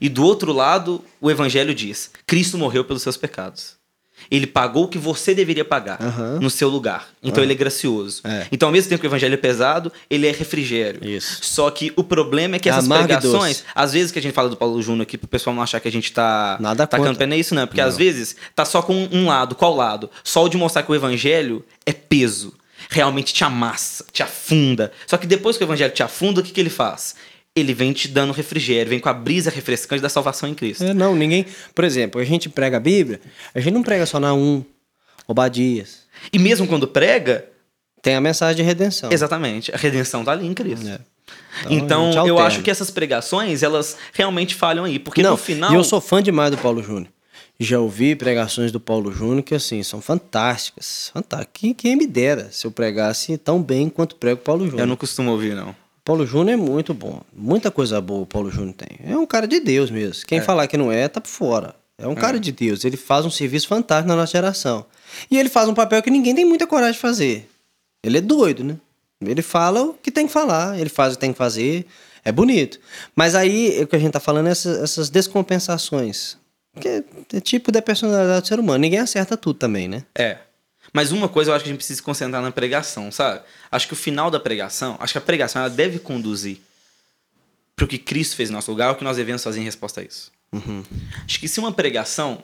E 0.00 0.08
do 0.08 0.24
outro 0.24 0.52
lado, 0.52 1.04
o 1.20 1.30
evangelho 1.30 1.74
diz: 1.74 2.10
Cristo 2.26 2.58
morreu 2.58 2.84
pelos 2.84 3.02
seus 3.02 3.16
pecados. 3.16 3.80
Ele 4.30 4.46
pagou 4.46 4.84
o 4.84 4.88
que 4.88 4.98
você 4.98 5.34
deveria 5.34 5.64
pagar 5.64 6.02
Aham. 6.02 6.38
no 6.40 6.50
seu 6.50 6.68
lugar. 6.68 7.08
Então 7.22 7.42
ele 7.42 7.52
é 7.52 7.56
gracioso. 7.56 8.22
É. 8.24 8.46
Então, 8.50 8.68
ao 8.68 8.72
mesmo 8.72 8.88
tempo 8.88 9.00
que 9.00 9.06
o 9.06 9.08
evangelho 9.08 9.34
é 9.34 9.36
pesado, 9.36 9.92
ele 10.08 10.26
é 10.26 10.32
refrigério. 10.32 11.08
Isso. 11.08 11.38
Só 11.42 11.70
que 11.70 11.92
o 11.96 12.04
problema 12.04 12.56
é 12.56 12.58
que 12.58 12.68
essas 12.68 12.84
Amargo 12.84 13.06
pregações, 13.06 13.64
às 13.74 13.92
vezes 13.92 14.12
que 14.12 14.18
a 14.18 14.22
gente 14.22 14.34
fala 14.34 14.48
do 14.48 14.56
Paulo 14.56 14.82
Júnior 14.82 15.02
aqui, 15.02 15.16
pro 15.16 15.28
pessoal 15.28 15.54
não 15.54 15.62
achar 15.62 15.80
que 15.80 15.88
a 15.88 15.92
gente 15.92 16.12
tá 16.12 16.56
Nada 16.60 16.86
tacando 16.86 17.18
pé, 17.18 17.26
não 17.26 17.36
é 17.36 17.38
isso, 17.38 17.54
não. 17.54 17.66
Porque 17.66 17.80
às 17.80 17.96
vezes 17.96 18.36
tá 18.54 18.64
só 18.64 18.82
com 18.82 19.08
um 19.12 19.26
lado. 19.26 19.54
Qual 19.54 19.74
lado? 19.74 20.10
Só 20.22 20.44
o 20.44 20.48
de 20.48 20.56
mostrar 20.56 20.82
que 20.82 20.92
o 20.92 20.94
evangelho 20.94 21.64
é 21.86 21.92
peso. 21.92 22.54
Realmente 22.88 23.34
te 23.34 23.44
amassa, 23.44 24.04
te 24.10 24.22
afunda. 24.22 24.90
Só 25.06 25.16
que 25.16 25.26
depois 25.26 25.56
que 25.56 25.62
o 25.62 25.66
evangelho 25.66 25.92
te 25.92 26.02
afunda, 26.02 26.40
o 26.40 26.42
que, 26.42 26.50
que 26.50 26.60
ele 26.60 26.70
faz? 26.70 27.14
Ele 27.56 27.74
vem 27.74 27.92
te 27.92 28.06
dando 28.08 28.32
refrigério, 28.32 28.90
vem 28.90 29.00
com 29.00 29.08
a 29.08 29.12
brisa 29.12 29.50
refrescante 29.50 30.00
da 30.00 30.08
salvação 30.08 30.48
em 30.48 30.54
Cristo. 30.54 30.84
É, 30.84 30.94
não, 30.94 31.16
ninguém. 31.16 31.44
Por 31.74 31.84
exemplo, 31.84 32.20
a 32.20 32.24
gente 32.24 32.48
prega 32.48 32.76
a 32.76 32.80
Bíblia, 32.80 33.20
a 33.54 33.60
gente 33.60 33.74
não 33.74 33.82
prega 33.82 34.06
só 34.06 34.20
na 34.20 34.32
1, 34.32 34.64
Obadias. 35.26 36.00
E 36.32 36.38
mesmo 36.38 36.66
quando 36.66 36.86
prega, 36.86 37.44
Tem 38.02 38.14
a 38.14 38.20
mensagem 38.20 38.56
de 38.56 38.62
redenção. 38.62 39.10
exatamente, 39.12 39.74
a 39.74 39.76
redenção 39.76 40.24
tá 40.24 40.32
ali 40.32 40.46
em 40.46 40.54
Cristo. 40.54 40.88
É. 40.88 41.00
Então, 41.68 42.12
gente 42.12 42.28
eu 42.28 42.38
acho 42.38 42.62
que 42.62 42.70
essas 42.70 42.90
pregações, 42.90 43.62
elas 43.62 43.96
realmente 44.12 44.54
falham 44.54 44.84
aí. 44.84 44.98
Porque 44.98 45.22
não, 45.22 45.32
no 45.32 45.36
final. 45.36 45.72
E 45.72 45.74
eu 45.74 45.84
sou 45.84 46.00
fã 46.00 46.22
demais 46.22 46.50
do 46.50 46.58
Paulo 46.58 46.82
Júnior. 46.82 47.08
Já 47.58 47.78
ouvi 47.78 48.16
pregações 48.16 48.72
do 48.72 48.80
Paulo 48.80 49.12
Júnior 49.12 49.42
que, 49.42 49.54
assim, 49.54 49.82
são 49.82 50.00
fantásticas. 50.00 51.10
Fantásticas. 51.12 51.52
Quem, 51.52 51.74
quem 51.74 51.94
me 51.96 52.06
dera 52.06 52.48
se 52.50 52.66
eu 52.66 52.70
pregasse 52.70 53.36
tão 53.36 53.62
bem 53.62 53.90
quanto 53.90 54.16
prego 54.16 54.40
o 54.40 54.44
Paulo 54.44 54.64
Júnior. 54.64 54.80
Eu 54.80 54.86
não 54.86 54.96
costumo 54.96 55.30
ouvir, 55.30 55.54
não. 55.54 55.76
Paulo 56.04 56.26
Júnior 56.26 56.54
é 56.54 56.56
muito 56.56 56.94
bom. 56.94 57.20
Muita 57.32 57.70
coisa 57.70 58.00
boa 58.00 58.22
o 58.22 58.26
Paulo 58.26 58.50
Júnior 58.50 58.74
tem. 58.74 58.98
É 59.04 59.16
um 59.16 59.26
cara 59.26 59.46
de 59.46 59.60
Deus 59.60 59.90
mesmo. 59.90 60.24
Quem 60.26 60.40
falar 60.40 60.66
que 60.66 60.76
não 60.76 60.90
é, 60.90 61.08
tá 61.08 61.20
por 61.20 61.28
fora. 61.28 61.74
É 61.98 62.06
um 62.06 62.14
cara 62.14 62.40
de 62.40 62.50
Deus. 62.50 62.84
Ele 62.84 62.96
faz 62.96 63.26
um 63.26 63.30
serviço 63.30 63.68
fantástico 63.68 64.08
na 64.08 64.16
nossa 64.16 64.32
geração. 64.32 64.86
E 65.30 65.38
ele 65.38 65.50
faz 65.50 65.68
um 65.68 65.74
papel 65.74 66.02
que 66.02 66.10
ninguém 66.10 66.34
tem 66.34 66.44
muita 66.44 66.66
coragem 66.66 66.94
de 66.94 66.98
fazer. 66.98 67.48
Ele 68.02 68.18
é 68.18 68.20
doido, 68.20 68.64
né? 68.64 68.76
Ele 69.22 69.42
fala 69.42 69.82
o 69.82 69.94
que 69.94 70.10
tem 70.10 70.26
que 70.26 70.32
falar, 70.32 70.78
ele 70.80 70.88
faz 70.88 71.12
o 71.12 71.16
que 71.16 71.20
tem 71.20 71.32
que 71.32 71.38
fazer. 71.38 71.86
É 72.24 72.32
bonito. 72.32 72.80
Mas 73.14 73.34
aí, 73.34 73.82
o 73.82 73.86
que 73.86 73.96
a 73.96 73.98
gente 73.98 74.12
tá 74.12 74.20
falando 74.20 74.46
é 74.46 74.50
essas, 74.50 74.82
essas 74.82 75.10
descompensações. 75.10 76.38
Que 76.80 76.88
é, 76.88 77.04
é 77.34 77.40
tipo 77.40 77.70
da 77.70 77.82
personalidade 77.82 78.42
do 78.42 78.48
ser 78.48 78.58
humano. 78.58 78.78
Ninguém 78.78 78.98
acerta 78.98 79.36
tudo 79.36 79.58
também, 79.58 79.88
né? 79.88 80.04
É. 80.16 80.38
Mas 80.92 81.12
uma 81.12 81.28
coisa 81.28 81.50
eu 81.50 81.54
acho 81.54 81.64
que 81.64 81.70
a 81.70 81.72
gente 81.72 81.78
precisa 81.78 81.98
se 81.98 82.02
concentrar 82.02 82.42
na 82.42 82.50
pregação, 82.50 83.10
sabe? 83.12 83.40
Acho 83.70 83.86
que 83.86 83.92
o 83.92 83.96
final 83.96 84.30
da 84.30 84.40
pregação, 84.40 84.96
acho 85.00 85.12
que 85.12 85.18
a 85.18 85.22
pregação 85.22 85.62
ela 85.62 85.70
deve 85.70 85.98
conduzir 85.98 86.58
para 87.76 87.84
o 87.84 87.88
que 87.88 87.98
Cristo 87.98 88.36
fez 88.36 88.50
em 88.50 88.52
nosso 88.52 88.70
lugar, 88.70 88.92
o 88.92 88.96
que 88.96 89.04
nós 89.04 89.16
devemos 89.16 89.42
fazer 89.42 89.60
em 89.60 89.64
resposta 89.64 90.00
a 90.00 90.04
isso. 90.04 90.30
Acho 91.24 91.40
que 91.40 91.48
se 91.48 91.60
uma 91.60 91.72
pregação 91.72 92.42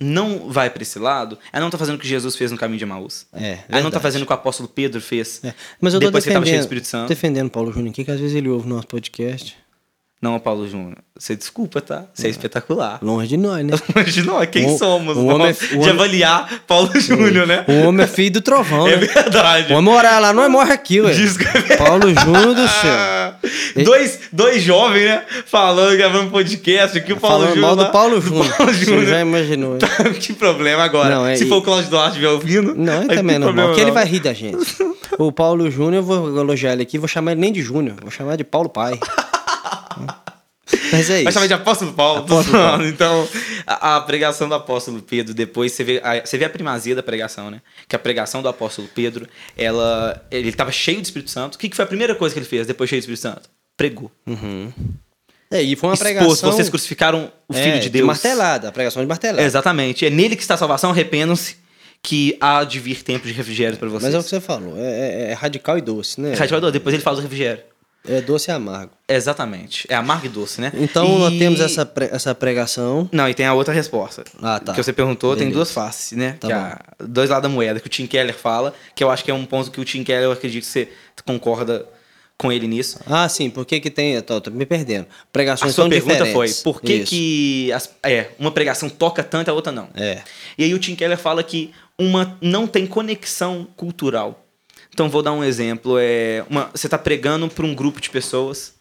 não 0.00 0.50
vai 0.50 0.68
para 0.68 0.82
esse 0.82 0.98
lado, 0.98 1.38
ela 1.52 1.62
não 1.62 1.70
tá 1.70 1.78
fazendo 1.78 1.94
o 1.94 1.98
que 1.98 2.08
Jesus 2.08 2.34
fez 2.34 2.50
no 2.50 2.58
caminho 2.58 2.78
de 2.78 2.84
Emaús. 2.84 3.26
É, 3.32 3.60
Ela 3.68 3.82
não 3.82 3.90
tá 3.90 4.00
fazendo 4.00 4.22
o 4.22 4.26
que 4.26 4.32
o 4.32 4.34
apóstolo 4.34 4.68
Pedro 4.68 5.00
fez 5.00 5.40
É. 5.44 5.54
Mas 5.80 5.94
eu 5.94 6.00
tô 6.00 6.06
depois 6.06 6.24
que 6.24 6.30
ele 6.30 6.34
tava 6.34 6.46
cheio 6.46 6.58
do 6.58 6.60
defendendo, 6.60 6.60
Espírito 6.62 6.88
Santo. 6.88 7.08
defendendo 7.08 7.46
o 7.46 7.50
Paulo 7.50 7.72
Júnior 7.72 7.90
aqui, 7.90 8.04
que 8.04 8.10
às 8.10 8.18
vezes 8.18 8.34
ele 8.34 8.48
ouve 8.48 8.66
o 8.66 8.68
nosso 8.68 8.88
podcast. 8.88 9.56
Não, 10.22 10.38
Paulo 10.38 10.68
Júnior. 10.68 10.98
Você 11.18 11.34
desculpa, 11.36 11.80
tá? 11.80 12.04
Você 12.14 12.28
é 12.28 12.30
espetacular. 12.30 12.98
Longe 13.02 13.26
de 13.28 13.36
nós, 13.36 13.64
né? 13.66 13.72
Longe 13.94 14.22
nós, 14.22 14.48
quem 14.48 14.66
O- 14.72 14.78
somos? 14.78 15.16
o 15.16 15.26
homem 15.26 15.48
é- 15.48 15.50
o 15.50 15.54
de 15.54 15.74
homem- 15.76 15.90
avaliar 15.90 16.62
Paulo 16.66 16.90
Júnior, 17.00 17.46
né? 17.46 17.64
O 17.68 17.88
homem 17.88 18.04
é 18.04 18.06
filho 18.08 18.32
do 18.34 18.40
trovão, 18.40 18.86
É 18.88 18.96
né? 18.96 19.06
verdade. 19.06 19.68
Vamos 19.74 19.92
morar 19.92 20.20
lá, 20.20 20.32
nós 20.32 20.48
morre 20.50 20.72
aqui, 20.72 21.00
ué. 21.00 21.12
Desculpa. 21.12 21.76
Paulo 21.76 22.08
Júnior 22.14 22.54
do 22.54 22.68
céu. 22.68 23.34
dois, 23.84 24.20
dois 24.32 24.62
jovens, 24.62 25.04
né? 25.06 25.22
Falando, 25.46 25.96
gravando 25.96 26.30
podcast 26.30 26.96
aqui, 26.96 27.12
o 27.12 27.16
Paulo 27.18 27.46
Júnior. 27.48 27.60
mal 27.60 27.76
do 27.76 27.86
Paulo 27.90 28.20
Júnior. 28.20 28.56
Paulo 28.56 28.72
Você 28.72 28.84
Júnior. 28.84 29.06
já 29.06 29.20
imaginou. 29.20 29.74
hein? 29.74 30.14
que 30.20 30.32
problema 30.34 30.84
agora. 30.84 31.12
Não, 31.14 31.26
é- 31.26 31.36
Se 31.36 31.46
for 31.48 31.56
o 31.56 31.62
Cláudio 31.62 31.90
Duarte 31.90 32.10
estiver 32.10 32.28
ouvindo. 32.30 32.74
Não, 32.76 33.02
ele 33.02 33.14
também 33.16 33.38
não, 33.40 33.48
problema 33.48 33.68
porque 33.70 33.80
ele 33.80 33.88
não. 33.90 33.94
vai 33.94 34.04
rir 34.06 34.20
da 34.20 34.32
gente. 34.32 34.76
O 35.18 35.30
Paulo 35.32 35.68
Júnior, 35.70 35.94
eu 35.96 36.02
vou 36.02 36.40
elogiar 36.40 36.72
ele 36.72 36.82
aqui, 36.82 36.96
vou 36.96 37.08
chamar 37.08 37.32
ele 37.32 37.40
nem 37.40 37.52
de 37.52 37.60
Júnior, 37.60 37.96
vou 38.00 38.10
chamar 38.10 38.36
de 38.36 38.44
Paulo 38.44 38.68
Pai. 38.68 38.98
Mas 40.90 41.10
é 41.10 41.16
isso. 41.16 41.24
Vai 41.24 41.32
chamar 41.32 41.46
de 41.48 41.54
apóstolo 41.54 41.92
Paulo. 41.92 42.20
Apóstolo 42.20 42.56
Paulo. 42.58 42.84
Então, 42.88 43.28
a, 43.66 43.96
a 43.96 44.00
pregação 44.00 44.48
do 44.48 44.54
apóstolo 44.54 45.02
Pedro, 45.02 45.34
depois 45.34 45.72
você 45.72 45.84
vê, 45.84 46.00
a, 46.02 46.24
você 46.24 46.38
vê 46.38 46.44
a 46.44 46.50
primazia 46.50 46.94
da 46.94 47.02
pregação, 47.02 47.50
né? 47.50 47.60
Que 47.88 47.96
a 47.96 47.98
pregação 47.98 48.40
do 48.42 48.48
apóstolo 48.48 48.88
Pedro, 48.94 49.26
ela, 49.56 50.24
ele 50.30 50.48
estava 50.48 50.70
cheio 50.72 51.00
do 51.00 51.04
Espírito 51.04 51.30
Santo. 51.30 51.56
O 51.56 51.58
que, 51.58 51.68
que 51.68 51.76
foi 51.76 51.84
a 51.84 51.88
primeira 51.88 52.14
coisa 52.14 52.32
que 52.34 52.38
ele 52.38 52.46
fez 52.46 52.66
depois 52.66 52.88
cheio 52.88 53.00
do 53.00 53.04
Espírito 53.04 53.20
Santo? 53.22 53.50
Pregou. 53.76 54.10
É, 55.50 55.62
e 55.62 55.76
foi 55.76 55.90
uma 55.90 55.94
Expôs, 55.94 55.98
pregação... 55.98 56.52
vocês 56.52 56.68
crucificaram 56.70 57.30
o 57.46 57.52
Filho 57.52 57.74
é, 57.76 57.78
de 57.78 57.90
Deus. 57.90 58.06
martelada, 58.06 58.68
a 58.68 58.72
pregação 58.72 59.02
de 59.02 59.08
martelada. 59.08 59.42
Exatamente. 59.42 60.06
É 60.06 60.10
nele 60.10 60.34
que 60.36 60.42
está 60.42 60.54
a 60.54 60.58
salvação, 60.58 60.90
arrependam-se, 60.90 61.56
que 62.02 62.36
há 62.40 62.64
de 62.64 62.78
vir 62.80 63.02
tempo 63.02 63.26
de 63.26 63.32
refrigério 63.34 63.76
para 63.76 63.88
vocês. 63.88 64.04
Mas 64.04 64.14
é 64.14 64.18
o 64.18 64.22
que 64.22 64.30
você 64.30 64.40
falou, 64.40 64.74
é, 64.78 64.80
é- 64.80 65.30
é 65.30 65.32
radical 65.34 65.76
e 65.76 65.82
doce, 65.82 66.20
né? 66.20 66.34
Radical, 66.34 66.70
depois 66.70 66.94
ele 66.94 67.02
fala 67.02 67.16
do 67.16 67.22
refrigério. 67.22 67.62
É 68.06 68.20
doce 68.20 68.50
e 68.50 68.52
amargo. 68.52 68.90
Exatamente. 69.08 69.86
É 69.88 69.94
amargo 69.94 70.26
e 70.26 70.28
doce, 70.28 70.60
né? 70.60 70.72
Então 70.74 71.04
E- 71.06 71.18
nós 71.20 71.38
temos 71.38 71.60
essa, 71.60 71.86
pre- 71.86 72.08
essa 72.10 72.34
pregação. 72.34 73.08
Não, 73.12 73.28
e 73.28 73.34
tem 73.34 73.46
a 73.46 73.54
outra 73.54 73.72
resposta. 73.72 74.24
Ah, 74.42 74.58
tá. 74.58 74.72
Que 74.72 74.82
você 74.82 74.92
perguntou, 74.92 75.30
tem 75.36 75.40
Beleza. 75.46 75.54
duas 75.56 75.70
faces, 75.70 76.18
né? 76.18 76.36
Tá 76.40 76.48
que 76.48 76.52
é 76.52 76.56
a- 76.56 76.80
dois 76.98 77.30
lados 77.30 77.48
da 77.48 77.48
moeda, 77.48 77.78
que 77.78 77.86
o 77.86 77.90
Tim 77.90 78.06
Keller 78.06 78.34
fala, 78.36 78.74
que 78.94 79.04
eu 79.04 79.10
acho 79.10 79.22
que 79.24 79.30
é 79.30 79.34
um 79.34 79.46
ponto 79.46 79.70
que 79.70 79.80
o 79.80 79.84
Tim 79.84 80.02
Keller, 80.02 80.24
eu 80.24 80.32
acredito 80.32 80.64
que 80.64 80.68
você 80.70 80.88
concorda 81.24 81.86
com 82.36 82.50
ele 82.50 82.66
nisso. 82.66 82.98
Ah, 83.06 83.28
sim, 83.28 83.48
por 83.48 83.64
que 83.64 83.78
que 83.78 83.88
tem... 83.88 84.14
Eu 84.14 84.22
tô, 84.22 84.40
tô 84.40 84.50
me 84.50 84.66
perdendo. 84.66 85.02
A 85.04 85.26
Pregações 85.32 85.72
sua 85.72 85.84
são 85.84 85.88
pergunta 85.90 86.16
foi, 86.26 86.46
diferentes. 86.48 86.60
por 86.62 86.80
que 86.82 86.92
Isso. 86.94 87.06
que 87.10 87.70
as- 87.72 87.88
é, 88.02 88.30
uma 88.36 88.50
pregação 88.50 88.88
toca 88.88 89.22
tanto 89.22 89.46
e 89.46 89.50
a 89.50 89.54
outra 89.54 89.70
não? 89.70 89.88
É. 89.94 90.22
E 90.58 90.64
aí 90.64 90.74
o 90.74 90.78
Tim 90.80 90.96
Keller 90.96 91.16
fala 91.18 91.40
que 91.44 91.72
uma 91.96 92.36
não 92.40 92.66
tem 92.66 92.84
conexão 92.84 93.64
cultural. 93.76 94.41
Então 94.92 95.08
vou 95.08 95.22
dar 95.22 95.32
um 95.32 95.42
exemplo, 95.42 95.96
é 95.98 96.44
uma, 96.50 96.70
você 96.74 96.86
está 96.86 96.98
pregando 96.98 97.48
para 97.48 97.64
um 97.64 97.74
grupo 97.74 98.00
de 98.00 98.10
pessoas, 98.10 98.74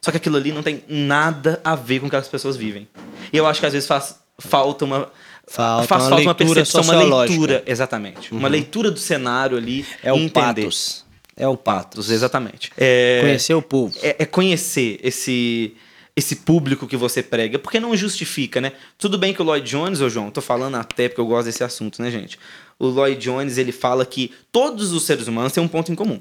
só 0.00 0.10
que 0.10 0.16
aquilo 0.16 0.36
ali 0.36 0.50
não 0.52 0.62
tem 0.62 0.82
nada 0.88 1.60
a 1.62 1.76
ver 1.76 2.00
com 2.00 2.06
o 2.06 2.10
que 2.10 2.16
as 2.16 2.26
pessoas 2.28 2.56
vivem. 2.56 2.88
E 3.32 3.36
eu 3.36 3.46
acho 3.46 3.60
que 3.60 3.66
às 3.66 3.72
vezes 3.72 3.86
faz 3.86 4.16
falta 4.38 4.84
uma 4.84 5.08
Falta 5.46 5.86
faz 5.88 6.02
uma 6.04 6.08
falta 6.10 6.22
uma 6.22 6.32
leitura 6.32 6.54
percepção, 6.54 6.82
uma. 6.82 7.04
Uhum. 7.04 7.18
leitura, 7.18 7.62
exatamente, 7.66 8.32
uma 8.32 8.48
leitura 8.48 8.90
do 8.90 8.98
cenário 8.98 9.56
ali 9.56 9.84
É 10.02 10.12
o 10.12 10.16
entender. 10.16 10.62
patos. 10.62 11.04
É 11.36 11.48
o 11.48 11.56
pato. 11.56 11.96
Patos, 11.96 12.10
exatamente. 12.10 12.70
É, 12.76 13.20
Conhecer 13.22 13.54
o 13.54 13.62
povo. 13.62 13.96
é, 14.02 14.16
é 14.20 14.26
conhecer 14.26 15.00
esse 15.02 15.74
esse 16.14 16.36
público 16.36 16.86
que 16.86 16.96
você 16.96 17.22
prega, 17.22 17.58
porque 17.58 17.80
não 17.80 17.96
justifica, 17.96 18.60
né? 18.60 18.72
Tudo 18.98 19.16
bem 19.16 19.32
que 19.32 19.40
o 19.40 19.44
Lloyd 19.44 19.66
Jones, 19.68 20.02
ô 20.02 20.10
João, 20.10 20.30
tô 20.30 20.42
falando 20.42 20.74
até 20.76 21.08
porque 21.08 21.20
eu 21.22 21.26
gosto 21.26 21.46
desse 21.46 21.64
assunto, 21.64 22.02
né, 22.02 22.10
gente? 22.10 22.38
O 22.82 22.88
Lloyd 22.88 23.20
Jones, 23.20 23.58
ele 23.58 23.70
fala 23.70 24.04
que 24.04 24.32
todos 24.50 24.92
os 24.92 25.04
seres 25.04 25.28
humanos 25.28 25.52
têm 25.52 25.62
um 25.62 25.68
ponto 25.68 25.92
em 25.92 25.94
comum. 25.94 26.20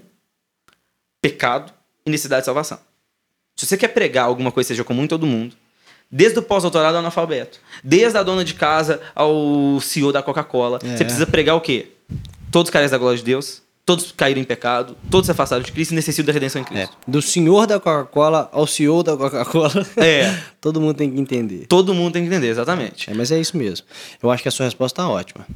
Pecado 1.21 1.74
e 2.06 2.10
necessidade 2.12 2.41
de 2.41 2.45
salvação. 2.45 2.80
Se 3.56 3.65
você 3.65 3.76
quer 3.78 3.88
pregar 3.89 4.26
alguma 4.26 4.52
coisa 4.52 4.67
que 4.67 4.74
seja 4.74 4.84
comum 4.84 5.04
em 5.04 5.08
todo 5.08 5.26
mundo, 5.26 5.56
desde 6.10 6.38
o 6.39 6.43
pós-doutorado 6.43 6.93
ao 6.95 7.00
analfabeto, 7.00 7.60
desde 7.84 8.17
a 8.17 8.24
dona 8.24 8.43
de 8.45 8.54
casa 8.54 9.02
ao 9.15 9.80
CEO 9.82 10.12
da 10.12 10.21
Coca-Cola, 10.21 10.80
É. 10.84 10.97
você 10.97 11.04
precisa 11.04 11.26
pregar 11.28 11.56
o 11.56 11.62
quê? 11.62 11.89
Todos 12.52 12.69
carecem 12.69 12.91
da 12.91 12.97
glória 12.97 13.17
de 13.17 13.24
Deus, 13.24 13.62
todos 13.86 14.12
caíram 14.12 14.41
em 14.41 14.43
pecado, 14.43 14.95
todos 15.10 15.26
se 15.26 15.32
afastaram 15.32 15.63
de 15.63 15.71
Cristo 15.71 15.91
e 15.91 15.95
necessitam 15.95 16.26
da 16.28 16.34
redenção 16.34 16.62
em 16.62 16.65
É, 16.65 16.67
Cristo. 16.67 16.97
do 17.08 17.21
senhor 17.21 17.65
da 17.65 17.80
Coca-Cola 17.80 18.50
ao 18.52 18.67
CEO 18.67 19.02
da 19.04 19.15
Coca-Cola. 19.17 19.86
É. 19.97 20.38
Todo 20.62 20.80
mundo 20.82 20.95
tem 20.95 21.12
que 21.12 21.19
entender. 21.19 21.65
Todo 21.67 21.93
mundo 21.93 22.13
tem 22.13 22.21
que 22.24 22.28
entender, 22.28 22.47
exatamente. 22.50 23.10
É, 23.10 23.13
mas 23.13 23.32
é 23.32 23.39
isso 23.39 23.58
mesmo. 23.58 23.86
Eu 24.21 24.30
acho 24.32 24.43
que 24.43 24.50
a 24.50 24.52
sua 24.52 24.65
resposta 24.65 25.02
tá 25.02 25.10
ótima. 25.10 25.47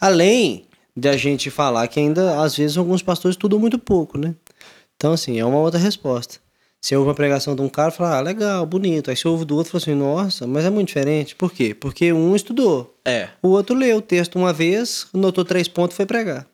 Além 0.00 0.66
de 0.96 1.08
a 1.08 1.16
gente 1.16 1.50
falar 1.50 1.86
que 1.88 1.98
ainda, 1.98 2.40
às 2.42 2.56
vezes, 2.56 2.76
alguns 2.76 3.02
pastores 3.02 3.34
estudam 3.34 3.58
muito 3.58 3.78
pouco, 3.78 4.16
né? 4.18 4.34
Então, 4.96 5.12
assim, 5.12 5.38
é 5.38 5.44
uma 5.44 5.58
outra 5.58 5.78
resposta. 5.78 6.36
Você 6.80 6.94
ouve 6.96 7.08
uma 7.08 7.14
pregação 7.14 7.56
de 7.56 7.62
um 7.62 7.68
cara 7.68 7.88
e 7.92 7.96
fala, 7.96 8.18
ah, 8.18 8.20
legal, 8.20 8.64
bonito. 8.66 9.10
Aí 9.10 9.16
você 9.16 9.26
ouve 9.26 9.44
do 9.46 9.56
outro 9.56 9.70
e 9.70 9.72
fala 9.72 9.82
assim, 9.82 9.94
nossa, 9.94 10.46
mas 10.46 10.64
é 10.66 10.70
muito 10.70 10.88
diferente. 10.88 11.34
Por 11.34 11.50
quê? 11.50 11.74
Porque 11.74 12.12
um 12.12 12.36
estudou. 12.36 12.94
É, 13.04 13.28
O 13.42 13.48
outro 13.48 13.74
leu 13.74 13.96
o 13.96 14.02
texto 14.02 14.36
uma 14.36 14.52
vez, 14.52 15.06
notou 15.12 15.44
três 15.44 15.66
pontos 15.66 15.94
e 15.94 15.96
foi 15.96 16.04
pregar. 16.06 16.46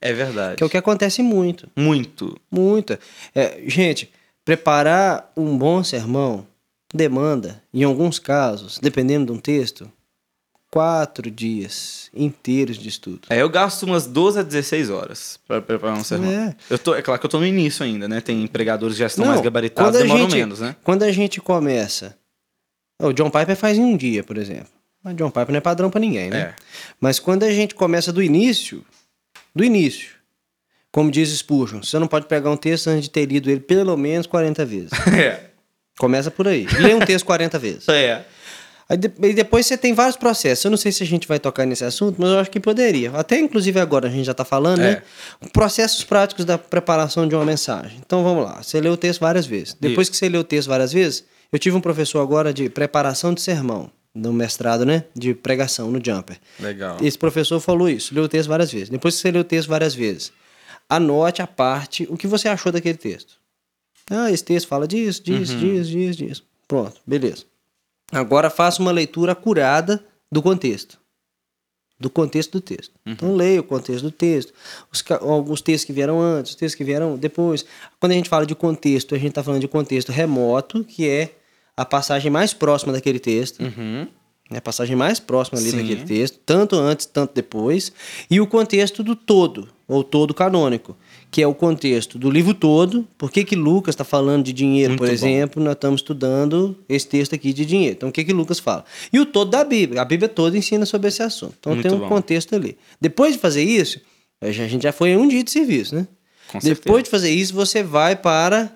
é 0.00 0.12
verdade. 0.12 0.56
Que 0.56 0.62
é 0.62 0.66
o 0.66 0.70
que 0.70 0.76
acontece 0.78 1.22
muito. 1.22 1.68
Muito. 1.76 2.34
Muita. 2.50 2.98
É, 3.34 3.60
gente, 3.66 4.10
preparar 4.42 5.30
um 5.36 5.56
bom 5.58 5.84
sermão 5.84 6.46
demanda, 6.92 7.62
em 7.72 7.82
alguns 7.84 8.18
casos, 8.18 8.78
dependendo 8.78 9.26
de 9.26 9.32
um 9.32 9.38
texto, 9.40 9.90
quatro 10.70 11.30
dias 11.30 12.10
inteiros 12.14 12.76
de 12.76 12.88
estudo. 12.88 13.20
É, 13.30 13.40
eu 13.40 13.48
gasto 13.48 13.84
umas 13.84 14.06
12 14.06 14.40
a 14.40 14.42
16 14.42 14.90
horas 14.90 15.38
pra 15.46 15.60
preparar 15.62 15.96
um 15.96 16.04
sermão. 16.04 16.30
É. 16.30 16.54
Eu 16.68 16.78
tô, 16.78 16.94
é 16.94 17.02
claro 17.02 17.18
que 17.20 17.26
eu 17.26 17.30
tô 17.30 17.38
no 17.38 17.46
início 17.46 17.84
ainda, 17.84 18.06
né? 18.08 18.20
Tem 18.20 18.46
pregadores 18.46 18.94
que 18.96 19.00
já 19.00 19.06
estão 19.06 19.24
Não, 19.24 19.32
mais 19.32 19.42
gabaritados, 19.44 19.98
demoram 20.00 20.22
gente- 20.22 20.34
menos, 20.36 20.60
né? 20.60 20.76
Quando 20.84 21.02
a 21.04 21.12
gente 21.12 21.40
começa. 21.40 22.16
O 23.00 23.12
John 23.12 23.30
Piper 23.30 23.56
faz 23.56 23.78
em 23.78 23.82
um 23.84 23.96
dia, 23.96 24.24
por 24.24 24.36
exemplo. 24.36 24.68
Mas 25.02 25.14
John 25.16 25.30
Piper 25.30 25.50
não 25.50 25.58
é 25.58 25.60
padrão 25.60 25.88
pra 25.88 26.00
ninguém, 26.00 26.28
né? 26.30 26.40
É. 26.40 26.54
Mas 27.00 27.18
quando 27.20 27.44
a 27.44 27.50
gente 27.52 27.74
começa 27.74 28.12
do 28.12 28.20
início, 28.22 28.84
do 29.54 29.62
início, 29.62 30.10
como 30.90 31.10
diz 31.10 31.28
Spurgeon, 31.30 31.80
você 31.82 31.98
não 31.98 32.08
pode 32.08 32.26
pegar 32.26 32.50
um 32.50 32.56
texto 32.56 32.88
antes 32.88 33.04
de 33.04 33.10
ter 33.10 33.26
lido 33.26 33.48
ele 33.50 33.60
pelo 33.60 33.96
menos 33.96 34.26
40 34.26 34.64
vezes. 34.64 34.90
É. 35.16 35.44
Começa 35.98 36.30
por 36.30 36.46
aí. 36.46 36.64
Lê 36.78 36.94
um 36.94 37.00
texto 37.00 37.24
40 37.24 37.58
vezes. 37.58 37.88
É. 37.88 38.24
Aí 38.88 38.96
de- 38.96 39.12
e 39.22 39.34
depois 39.34 39.66
você 39.66 39.76
tem 39.76 39.92
vários 39.92 40.16
processos. 40.16 40.64
Eu 40.64 40.70
não 40.70 40.78
sei 40.78 40.90
se 40.92 41.02
a 41.02 41.06
gente 41.06 41.28
vai 41.28 41.38
tocar 41.38 41.66
nesse 41.66 41.84
assunto, 41.84 42.16
mas 42.18 42.30
eu 42.30 42.38
acho 42.38 42.50
que 42.50 42.58
poderia. 42.58 43.10
Até 43.12 43.38
inclusive 43.38 43.78
agora 43.78 44.08
a 44.08 44.10
gente 44.10 44.24
já 44.24 44.32
está 44.32 44.44
falando, 44.46 44.80
É. 44.80 44.92
né? 44.92 45.02
Processos 45.52 46.04
práticos 46.04 46.44
da 46.46 46.56
preparação 46.56 47.28
de 47.28 47.34
uma 47.34 47.44
mensagem. 47.44 47.98
Então 48.04 48.22
vamos 48.24 48.44
lá. 48.44 48.62
Você 48.62 48.80
leu 48.80 48.92
o 48.92 48.96
texto 48.96 49.20
várias 49.20 49.46
vezes. 49.46 49.76
Depois 49.78 50.08
que 50.08 50.16
você 50.16 50.28
leu 50.28 50.40
o 50.40 50.44
texto 50.44 50.68
várias 50.68 50.92
vezes, 50.92 51.24
eu 51.52 51.58
tive 51.58 51.76
um 51.76 51.80
professor 51.82 52.20
agora 52.20 52.52
de 52.52 52.70
preparação 52.70 53.34
de 53.34 53.42
sermão, 53.42 53.90
no 54.14 54.32
mestrado, 54.32 54.86
né? 54.86 55.04
De 55.14 55.34
pregação 55.34 55.90
no 55.90 56.00
Jumper. 56.02 56.38
Legal. 56.58 56.96
Esse 57.02 57.18
professor 57.18 57.60
falou 57.60 57.90
isso, 57.90 58.14
leu 58.14 58.24
o 58.24 58.28
texto 58.28 58.48
várias 58.48 58.72
vezes. 58.72 58.88
Depois 58.88 59.16
que 59.16 59.20
você 59.20 59.30
leu 59.30 59.42
o 59.42 59.44
texto 59.44 59.68
várias 59.68 59.94
vezes, 59.94 60.32
anote 60.88 61.42
a 61.42 61.46
parte, 61.46 62.06
o 62.08 62.16
que 62.16 62.26
você 62.26 62.48
achou 62.48 62.72
daquele 62.72 62.96
texto. 62.96 63.34
Ah, 64.10 64.30
esse 64.32 64.42
texto 64.42 64.66
fala 64.66 64.88
disso, 64.88 65.22
disso, 65.22 65.54
disso, 65.56 65.90
disso, 65.90 66.18
disso. 66.24 66.44
Pronto, 66.66 66.98
beleza. 67.06 67.44
Agora 68.10 68.48
faça 68.50 68.80
uma 68.80 68.90
leitura 68.90 69.32
acurada 69.32 70.04
do 70.30 70.42
contexto. 70.42 70.98
Do 72.00 72.08
contexto 72.08 72.52
do 72.52 72.60
texto. 72.60 72.92
Então 73.04 73.34
leia 73.34 73.60
o 73.60 73.64
contexto 73.64 74.04
do 74.04 74.10
texto. 74.12 74.52
Os, 74.92 75.02
alguns 75.20 75.60
textos 75.60 75.84
que 75.84 75.92
vieram 75.92 76.20
antes, 76.20 76.52
os 76.52 76.56
textos 76.56 76.76
que 76.76 76.84
vieram 76.84 77.16
depois. 77.16 77.66
Quando 77.98 78.12
a 78.12 78.14
gente 78.14 78.28
fala 78.28 78.46
de 78.46 78.54
contexto, 78.54 79.14
a 79.14 79.18
gente 79.18 79.30
está 79.30 79.42
falando 79.42 79.60
de 79.60 79.68
contexto 79.68 80.12
remoto, 80.12 80.84
que 80.84 81.08
é 81.08 81.34
a 81.76 81.84
passagem 81.84 82.30
mais 82.30 82.54
próxima 82.54 82.92
daquele 82.92 83.18
texto 83.18 83.60
Uhum. 83.62 84.06
né, 84.50 84.58
a 84.58 84.60
passagem 84.60 84.96
mais 84.96 85.18
próxima 85.20 85.58
ali 85.58 85.70
Sim. 85.70 85.76
daquele 85.76 86.04
texto, 86.04 86.38
tanto 86.46 86.76
antes, 86.76 87.04
tanto 87.06 87.34
depois, 87.34 87.92
e 88.30 88.40
o 88.40 88.46
contexto 88.46 89.02
do 89.02 89.14
todo, 89.14 89.68
ou 89.86 90.02
todo 90.02 90.32
canônico, 90.32 90.96
que 91.30 91.42
é 91.42 91.46
o 91.46 91.54
contexto 91.54 92.18
do 92.18 92.30
livro 92.30 92.54
todo, 92.54 93.06
por 93.18 93.30
que 93.30 93.44
que 93.44 93.54
Lucas 93.54 93.92
está 93.94 94.04
falando 94.04 94.44
de 94.44 94.52
dinheiro, 94.52 94.90
Muito 94.92 95.00
por 95.00 95.06
bom. 95.08 95.12
exemplo, 95.12 95.62
nós 95.62 95.74
estamos 95.74 96.00
estudando 96.00 96.76
esse 96.88 97.06
texto 97.06 97.34
aqui 97.34 97.52
de 97.52 97.66
dinheiro, 97.66 97.94
então 97.96 98.08
o 98.08 98.12
que 98.12 98.24
que 98.24 98.32
Lucas 98.32 98.58
fala? 98.58 98.84
E 99.12 99.20
o 99.20 99.26
todo 99.26 99.50
da 99.50 99.62
Bíblia, 99.62 100.00
a 100.00 100.04
Bíblia 100.04 100.28
toda 100.28 100.56
ensina 100.56 100.86
sobre 100.86 101.08
esse 101.08 101.22
assunto, 101.22 101.54
então 101.60 101.74
Muito 101.74 101.86
tem 101.86 101.96
um 101.96 102.00
bom. 102.00 102.08
contexto 102.08 102.54
ali. 102.54 102.78
Depois 103.00 103.34
de 103.34 103.38
fazer 103.38 103.62
isso, 103.62 104.00
a 104.40 104.50
gente 104.50 104.82
já 104.82 104.92
foi 104.92 105.16
um 105.16 105.28
dia 105.28 105.44
de 105.44 105.50
serviço, 105.50 105.94
né? 105.94 106.08
Com 106.50 106.58
Depois 106.60 106.78
certeza. 106.78 107.02
de 107.02 107.10
fazer 107.10 107.30
isso, 107.30 107.52
você 107.54 107.82
vai 107.82 108.16
para 108.16 108.72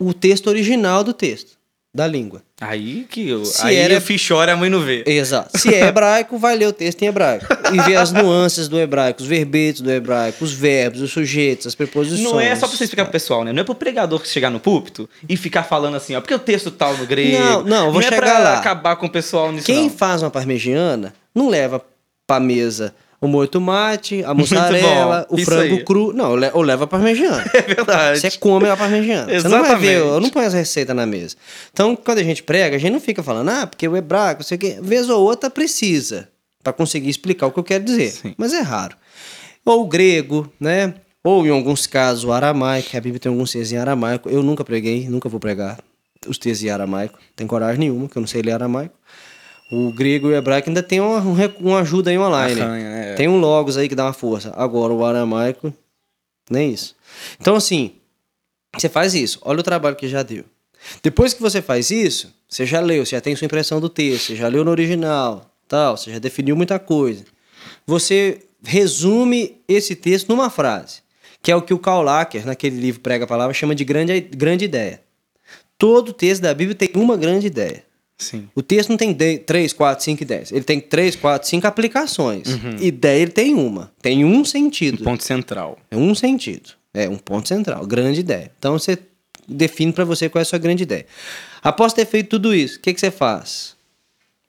o 0.00 0.14
texto 0.14 0.46
original 0.46 1.02
do 1.02 1.12
texto, 1.12 1.58
da 1.92 2.06
língua. 2.06 2.40
Aí 2.60 3.04
que 3.10 3.28
eu, 3.28 3.44
Se 3.44 3.66
aí 3.66 3.74
era- 3.74 3.98
o 3.98 4.00
filho 4.00 4.20
chora 4.26 4.52
a 4.52 4.56
mãe 4.56 4.70
não 4.70 4.80
vê. 4.80 5.02
Exato. 5.06 5.58
Se 5.58 5.74
é 5.74 5.86
hebraico, 5.88 6.38
vai 6.38 6.56
ler 6.56 6.66
o 6.68 6.72
texto 6.72 7.02
em 7.02 7.06
hebraico. 7.06 7.46
E 7.72 7.80
ver 7.82 7.96
as 7.96 8.12
nuances 8.12 8.68
do 8.68 8.78
hebraico, 8.78 9.20
os 9.22 9.26
verbetes 9.26 9.80
do 9.80 9.90
hebraico, 9.90 10.44
os 10.44 10.52
verbos, 10.52 11.00
os 11.00 11.10
sujeitos, 11.10 11.66
as 11.66 11.74
preposições. 11.74 12.22
Não 12.22 12.40
é 12.40 12.54
só 12.54 12.68
pra 12.68 12.76
você 12.76 12.84
explicar 12.84 13.04
pro 13.04 13.12
pessoal, 13.12 13.42
né? 13.44 13.52
Não 13.52 13.62
é 13.62 13.64
pro 13.64 13.74
pregador 13.74 14.20
que 14.20 14.28
chegar 14.28 14.50
no 14.50 14.60
púlpito 14.60 15.08
e 15.28 15.36
ficar 15.36 15.64
falando 15.64 15.96
assim, 15.96 16.14
ó, 16.14 16.20
porque 16.20 16.34
o 16.34 16.38
texto 16.38 16.70
tal 16.70 16.96
no 16.96 17.06
grego. 17.06 17.38
Não, 17.38 17.62
não, 17.64 17.86
eu 17.86 17.92
vou 17.92 18.00
é 18.00 18.04
chegar 18.04 18.18
pra 18.20 18.38
lá. 18.38 18.58
acabar 18.58 18.94
com 18.96 19.06
o 19.06 19.10
pessoal 19.10 19.50
nisso. 19.50 19.66
Quem 19.66 19.84
não. 19.84 19.90
faz 19.90 20.22
uma 20.22 20.30
parmegiana 20.30 21.12
não 21.34 21.48
leva 21.48 21.84
pra 22.26 22.38
mesa 22.38 22.94
o 23.20 23.28
molho 23.28 23.48
tomate, 23.48 24.24
a 24.24 24.32
mussarela, 24.32 25.26
o 25.28 25.36
Isso 25.36 25.44
frango 25.44 25.74
aí. 25.74 25.84
cru. 25.84 26.12
Não, 26.12 26.32
ou 26.54 26.62
leva 26.62 26.84
a 26.84 26.86
parmegiana. 26.86 27.44
É 27.52 27.60
verdade. 27.62 28.20
Você 28.20 28.30
come 28.38 28.68
a 28.68 28.76
parmegiana. 28.76 29.26
Você 29.40 29.46
não 29.46 29.60
vai 29.62 29.76
ver, 29.76 29.88
Exatamente. 29.88 30.14
eu 30.14 30.20
não 30.20 30.30
ponho 30.30 30.46
as 30.46 30.54
receitas 30.54 30.96
na 30.96 31.04
mesa. 31.04 31.36
Então, 31.72 31.94
quando 31.94 32.18
a 32.18 32.22
gente 32.22 32.42
prega, 32.42 32.76
a 32.76 32.78
gente 32.78 32.92
não 32.92 33.00
fica 33.00 33.22
falando, 33.22 33.50
ah, 33.50 33.66
porque 33.66 33.86
o 33.86 33.96
hebraico, 33.96 34.42
sei 34.42 34.56
o 34.56 34.58
quê. 34.58 34.78
Vez 34.80 35.10
ou 35.10 35.22
outra 35.22 35.50
precisa, 35.50 36.28
para 36.62 36.72
conseguir 36.72 37.10
explicar 37.10 37.46
o 37.46 37.52
que 37.52 37.58
eu 37.58 37.64
quero 37.64 37.84
dizer. 37.84 38.10
Sim. 38.10 38.34
Mas 38.38 38.54
é 38.54 38.60
raro. 38.60 38.96
Ou 39.66 39.82
o 39.82 39.86
grego, 39.86 40.50
né? 40.58 40.94
Ou 41.22 41.46
em 41.46 41.50
alguns 41.50 41.86
casos 41.86 42.24
o 42.24 42.32
aramaico, 42.32 42.96
a 42.96 43.00
Bíblia 43.00 43.20
tem 43.20 43.30
alguns 43.30 43.52
textos 43.52 43.72
em 43.72 43.76
aramaico. 43.76 44.30
Eu 44.30 44.42
nunca 44.42 44.64
preguei, 44.64 45.06
nunca 45.10 45.28
vou 45.28 45.38
pregar 45.38 45.78
os 46.26 46.38
textos 46.38 46.64
em 46.66 46.70
aramaico. 46.70 47.18
Tem 47.36 47.46
coragem 47.46 47.78
nenhuma, 47.80 48.08
que 48.08 48.16
eu 48.16 48.20
não 48.20 48.26
sei 48.26 48.40
ler 48.40 48.52
aramaico. 48.52 48.94
O 49.70 49.92
grego 49.92 50.28
e 50.28 50.32
o 50.32 50.36
hebraico 50.36 50.68
ainda 50.68 50.82
tem 50.82 51.00
uma, 51.00 51.20
um 51.20 51.36
uma 51.60 51.80
ajuda 51.80 52.10
aí 52.10 52.18
online. 52.18 52.60
Arranha, 52.60 52.88
é. 52.88 53.14
Tem 53.14 53.28
um 53.28 53.38
logos 53.38 53.76
aí 53.76 53.88
que 53.88 53.94
dá 53.94 54.04
uma 54.04 54.12
força. 54.12 54.52
Agora 54.56 54.92
o 54.92 55.04
aramaico, 55.04 55.72
nem 56.50 56.72
isso. 56.72 56.96
Então, 57.40 57.54
assim, 57.54 57.92
você 58.76 58.88
faz 58.88 59.14
isso. 59.14 59.38
Olha 59.42 59.60
o 59.60 59.62
trabalho 59.62 59.94
que 59.94 60.08
já 60.08 60.22
deu. 60.22 60.44
Depois 61.02 61.32
que 61.32 61.40
você 61.40 61.62
faz 61.62 61.90
isso, 61.90 62.34
você 62.48 62.66
já 62.66 62.80
leu, 62.80 63.04
você 63.04 63.14
já 63.14 63.20
tem 63.20 63.36
sua 63.36 63.44
impressão 63.44 63.80
do 63.80 63.88
texto, 63.88 64.28
você 64.28 64.36
já 64.36 64.48
leu 64.48 64.64
no 64.64 64.70
original, 64.70 65.54
tal, 65.68 65.96
você 65.96 66.10
já 66.10 66.18
definiu 66.18 66.56
muita 66.56 66.78
coisa. 66.78 67.24
Você 67.86 68.46
resume 68.62 69.60
esse 69.68 69.94
texto 69.94 70.28
numa 70.28 70.50
frase, 70.50 71.02
que 71.42 71.52
é 71.52 71.56
o 71.56 71.62
que 71.62 71.72
o 71.72 71.78
Karl 71.78 72.02
Lacker, 72.02 72.44
naquele 72.46 72.80
livro 72.80 73.00
Prega 73.00 73.24
a 73.24 73.28
Palavra, 73.28 73.54
chama 73.54 73.74
de 73.74 73.84
grande, 73.84 74.20
grande 74.20 74.64
ideia. 74.64 75.02
Todo 75.78 76.12
texto 76.12 76.42
da 76.42 76.52
Bíblia 76.52 76.74
tem 76.74 76.90
uma 76.94 77.16
grande 77.16 77.46
ideia. 77.46 77.84
Sim. 78.20 78.48
O 78.54 78.62
texto 78.62 78.90
não 78.90 78.96
tem 78.96 79.14
3, 79.14 79.72
4, 79.72 80.04
5 80.04 80.22
ideias. 80.22 80.52
Ele 80.52 80.62
tem 80.62 80.78
3, 80.78 81.16
4, 81.16 81.48
5 81.48 81.66
aplicações. 81.66 82.46
Ideia 82.78 83.22
ele 83.22 83.30
tem 83.30 83.54
uma. 83.54 83.90
Tem 84.02 84.24
um 84.24 84.44
sentido. 84.44 85.02
Ponto 85.02 85.24
central. 85.24 85.78
É 85.90 85.96
um 85.96 86.14
sentido. 86.14 86.70
É 86.92 87.08
um 87.08 87.16
ponto 87.16 87.48
central. 87.48 87.86
Grande 87.86 88.20
ideia. 88.20 88.52
Então 88.58 88.78
você 88.78 88.98
define 89.48 89.92
para 89.92 90.04
você 90.04 90.28
qual 90.28 90.40
é 90.40 90.42
a 90.42 90.44
sua 90.44 90.58
grande 90.58 90.82
ideia. 90.82 91.06
Após 91.62 91.92
ter 91.92 92.06
feito 92.06 92.28
tudo 92.28 92.54
isso, 92.54 92.78
o 92.78 92.80
que, 92.80 92.92
que 92.92 93.00
você 93.00 93.10
faz? 93.10 93.74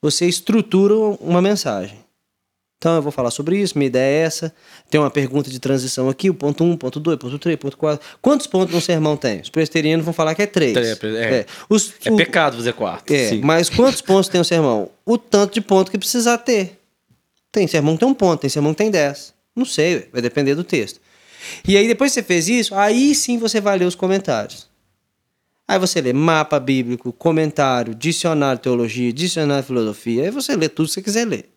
Você 0.01 0.25
estrutura 0.27 0.95
uma 1.19 1.41
mensagem. 1.41 1.97
Então 2.81 2.95
eu 2.95 3.01
vou 3.03 3.11
falar 3.11 3.29
sobre 3.29 3.59
isso, 3.59 3.77
minha 3.77 3.85
ideia 3.85 4.23
é 4.23 4.25
essa. 4.25 4.51
Tem 4.89 4.99
uma 4.99 5.11
pergunta 5.11 5.51
de 5.51 5.59
transição 5.59 6.09
aqui, 6.09 6.31
o 6.31 6.33
ponto 6.33 6.63
1, 6.63 6.77
ponto 6.77 6.99
2, 6.99 7.19
ponto 7.19 7.37
3, 7.37 7.55
ponto 7.59 7.77
4. 7.77 8.03
Quantos 8.19 8.47
pontos 8.47 8.73
um 8.73 8.81
sermão 8.81 9.15
tem? 9.15 9.39
Os 9.39 9.51
presbiterianos 9.51 10.03
vão 10.03 10.11
falar 10.11 10.33
que 10.33 10.41
é 10.41 10.47
3. 10.47 10.75
É, 10.75 10.91
é. 11.03 11.45
Os, 11.69 11.93
É 12.03 12.11
o- 12.11 12.15
pecado 12.17 12.57
fazer 12.57 12.73
quarto. 12.73 13.11
é, 13.13 13.29
Sim. 13.29 13.41
mas 13.43 13.69
quantos 13.69 14.01
pontos 14.01 14.27
tem 14.29 14.41
um 14.41 14.43
sermão? 14.43 14.89
O 15.05 15.15
tanto 15.15 15.53
de 15.53 15.61
ponto 15.61 15.91
que 15.91 15.97
precisar 15.99 16.39
ter. 16.39 16.79
Tem 17.51 17.67
sermão 17.67 17.93
que 17.93 17.99
tem 17.99 18.09
um 18.09 18.15
ponto, 18.15 18.39
tem 18.41 18.49
sermão 18.49 18.73
que 18.73 18.79
tem 18.79 18.89
10. 18.89 19.31
Não 19.55 19.63
sei, 19.65 20.07
vai 20.11 20.19
depender 20.19 20.55
do 20.55 20.63
texto. 20.63 20.99
E 21.67 21.77
aí, 21.77 21.87
depois 21.87 22.09
que 22.11 22.15
você 22.15 22.23
fez 22.23 22.49
isso, 22.49 22.73
aí 22.73 23.13
sim 23.13 23.37
você 23.37 23.61
vai 23.61 23.77
ler 23.77 23.85
os 23.85 23.93
comentários. 23.93 24.67
Aí 25.67 25.77
você 25.77 26.01
lê 26.01 26.13
mapa 26.13 26.59
bíblico, 26.59 27.13
comentário, 27.13 27.93
dicionário 27.93 28.57
de 28.57 28.63
teologia, 28.63 29.13
dicionário 29.13 29.61
de 29.61 29.67
filosofia. 29.67 30.23
Aí 30.23 30.31
você 30.31 30.55
lê 30.55 30.67
tudo 30.67 30.87
que 30.87 30.93
você 30.95 31.01
quiser 31.03 31.27
ler. 31.27 31.50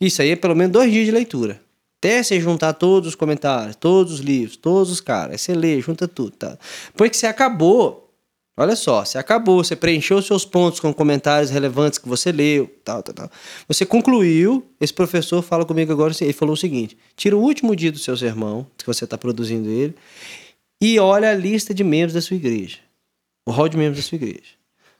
Isso 0.00 0.20
aí 0.20 0.30
é 0.30 0.36
pelo 0.36 0.54
menos 0.54 0.72
dois 0.72 0.90
dias 0.90 1.06
de 1.06 1.12
leitura. 1.12 1.60
Até 1.98 2.22
você 2.22 2.38
juntar 2.38 2.74
todos 2.74 3.08
os 3.08 3.14
comentários, 3.14 3.74
todos 3.74 4.12
os 4.14 4.20
livros, 4.20 4.56
todos 4.56 4.90
os 4.92 5.00
caras. 5.00 5.32
Aí 5.32 5.38
você 5.38 5.54
lê, 5.54 5.80
junta 5.80 6.06
tudo, 6.06 6.32
tá? 6.32 6.58
Depois 6.88 7.10
que 7.10 7.16
você 7.16 7.26
acabou, 7.26 8.12
olha 8.56 8.76
só, 8.76 9.02
você 9.02 9.16
acabou, 9.16 9.64
você 9.64 9.74
preencheu 9.74 10.20
seus 10.20 10.44
pontos 10.44 10.78
com 10.78 10.92
comentários 10.92 11.50
relevantes 11.50 11.98
que 11.98 12.08
você 12.08 12.30
leu, 12.30 12.70
tal, 12.84 13.02
tal, 13.02 13.14
tal. 13.14 13.30
Você 13.66 13.86
concluiu, 13.86 14.64
esse 14.78 14.92
professor 14.92 15.40
fala 15.42 15.64
comigo 15.64 15.90
agora, 15.90 16.14
ele 16.20 16.32
falou 16.34 16.52
o 16.52 16.56
seguinte: 16.56 16.96
tira 17.16 17.34
o 17.34 17.40
último 17.40 17.74
dia 17.74 17.90
do 17.90 17.98
seu 17.98 18.16
sermão, 18.16 18.66
que 18.76 18.86
você 18.86 19.04
está 19.04 19.16
produzindo 19.16 19.70
ele, 19.70 19.94
e 20.80 20.98
olha 20.98 21.30
a 21.30 21.34
lista 21.34 21.72
de 21.72 21.82
membros 21.82 22.12
da 22.12 22.20
sua 22.20 22.36
igreja. 22.36 22.78
O 23.48 23.50
hall 23.50 23.68
de 23.68 23.76
membros 23.78 24.04
da 24.04 24.08
sua 24.08 24.16
igreja. 24.16 24.56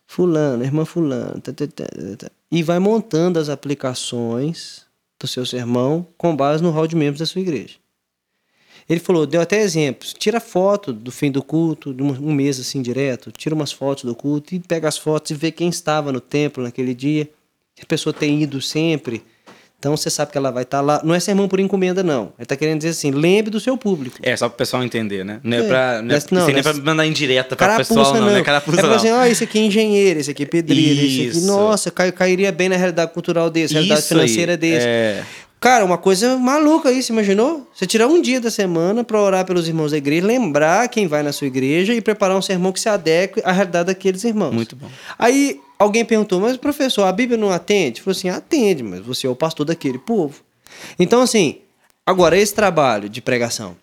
Fulano, 0.06 0.64
irmã 0.64 0.84
fulano, 0.84 1.40
tá, 1.40 1.52
tá, 1.52 1.66
tá. 1.66 2.30
e 2.50 2.62
vai 2.62 2.78
montando 2.78 3.40
as 3.40 3.48
aplicações 3.48 4.85
do 5.18 5.26
seu 5.26 5.46
sermão 5.46 6.06
com 6.16 6.36
base 6.36 6.62
no 6.62 6.70
hall 6.70 6.86
de 6.86 6.96
membros 6.96 7.20
da 7.20 7.26
sua 7.26 7.40
igreja. 7.40 7.76
Ele 8.88 9.00
falou, 9.00 9.26
deu 9.26 9.40
até 9.40 9.60
exemplos. 9.60 10.14
Tira 10.16 10.38
foto 10.38 10.92
do 10.92 11.10
fim 11.10 11.30
do 11.30 11.42
culto, 11.42 11.92
de 11.92 12.02
um 12.02 12.32
mês 12.32 12.60
assim 12.60 12.80
direto, 12.80 13.32
tira 13.32 13.54
umas 13.54 13.72
fotos 13.72 14.04
do 14.04 14.14
culto 14.14 14.54
e 14.54 14.60
pega 14.60 14.86
as 14.86 14.96
fotos 14.96 15.30
e 15.32 15.34
vê 15.34 15.50
quem 15.50 15.68
estava 15.68 16.12
no 16.12 16.20
templo 16.20 16.62
naquele 16.62 16.94
dia. 16.94 17.28
Se 17.74 17.82
a 17.82 17.86
pessoa 17.86 18.12
tem 18.12 18.42
ido 18.42 18.60
sempre. 18.60 19.22
Então 19.86 19.96
você 19.96 20.10
sabe 20.10 20.32
que 20.32 20.36
ela 20.38 20.50
vai 20.50 20.64
estar 20.64 20.80
lá. 20.80 21.00
Não 21.04 21.14
é 21.14 21.20
sermão 21.20 21.46
por 21.46 21.60
encomenda, 21.60 22.02
não. 22.02 22.22
Ele 22.36 22.42
está 22.42 22.56
querendo 22.56 22.78
dizer 22.78 22.88
assim: 22.90 23.12
lembre 23.12 23.52
do 23.52 23.60
seu 23.60 23.76
público. 23.76 24.16
É, 24.20 24.36
só 24.36 24.48
pro 24.48 24.58
pessoal 24.58 24.82
entender, 24.82 25.24
né? 25.24 25.38
Não 25.44 25.56
é, 25.56 25.60
É, 25.60 25.62
pra. 25.68 26.02
Não 26.02 26.12
é, 26.16 26.18
não, 26.18 26.18
isso 26.18 26.34
aí 26.34 26.46
nem 26.54 26.58
é 26.58 26.62
pra 26.64 26.74
mandar 26.74 27.06
indireta 27.06 27.54
pra 27.54 27.68
Carapuça 27.68 27.94
pessoal, 27.94 28.14
não, 28.14 28.26
não. 28.26 28.32
né? 28.34 28.42
Carapuça 28.42 28.78
é 28.78 28.80
pra 28.80 28.88
não. 28.90 28.96
assim, 28.96 29.12
ó, 29.12 29.24
esse 29.26 29.44
aqui 29.44 29.60
é 29.60 29.62
engenheiro, 29.62 30.18
esse 30.18 30.32
aqui 30.32 30.42
é 30.42 30.46
pedreiro, 30.46 31.06
esse 31.06 31.20
aqui, 31.20 31.38
Isso. 31.38 31.46
nossa, 31.46 31.88
cai- 31.92 32.10
cairia 32.10 32.50
bem 32.50 32.68
na 32.68 32.74
realidade 32.76 33.12
cultural 33.12 33.48
desse, 33.48 33.74
realidade 33.74 34.00
Isso 34.00 34.12
aí, 34.14 34.18
financeira 34.18 34.56
desse. 34.56 34.86
é. 34.88 35.22
Cara, 35.58 35.84
uma 35.84 35.96
coisa 35.96 36.36
maluca 36.36 36.92
isso, 36.92 37.12
imaginou? 37.12 37.66
Você 37.74 37.86
tirar 37.86 38.06
um 38.06 38.20
dia 38.20 38.40
da 38.40 38.50
semana 38.50 39.02
pra 39.02 39.20
orar 39.20 39.44
pelos 39.44 39.66
irmãos 39.66 39.90
da 39.90 39.96
igreja, 39.96 40.26
lembrar 40.26 40.88
quem 40.88 41.06
vai 41.06 41.22
na 41.22 41.32
sua 41.32 41.46
igreja 41.46 41.94
e 41.94 42.00
preparar 42.00 42.36
um 42.36 42.42
sermão 42.42 42.72
que 42.72 42.80
se 42.80 42.88
adeque 42.88 43.40
à 43.44 43.52
realidade 43.52 43.86
daqueles 43.86 44.22
irmãos. 44.24 44.52
Muito 44.52 44.76
bom. 44.76 44.88
Aí 45.18 45.60
alguém 45.78 46.04
perguntou, 46.04 46.40
mas 46.40 46.56
professor, 46.56 47.04
a 47.04 47.12
Bíblia 47.12 47.38
não 47.38 47.50
atende? 47.50 48.02
Falou 48.02 48.16
assim, 48.16 48.28
atende, 48.28 48.82
mas 48.82 49.00
você 49.00 49.26
é 49.26 49.30
o 49.30 49.34
pastor 49.34 49.64
daquele 49.64 49.98
povo. 49.98 50.42
Então, 50.98 51.22
assim, 51.22 51.58
agora 52.04 52.36
esse 52.36 52.54
trabalho 52.54 53.08
de 53.08 53.22
pregação 53.22 53.76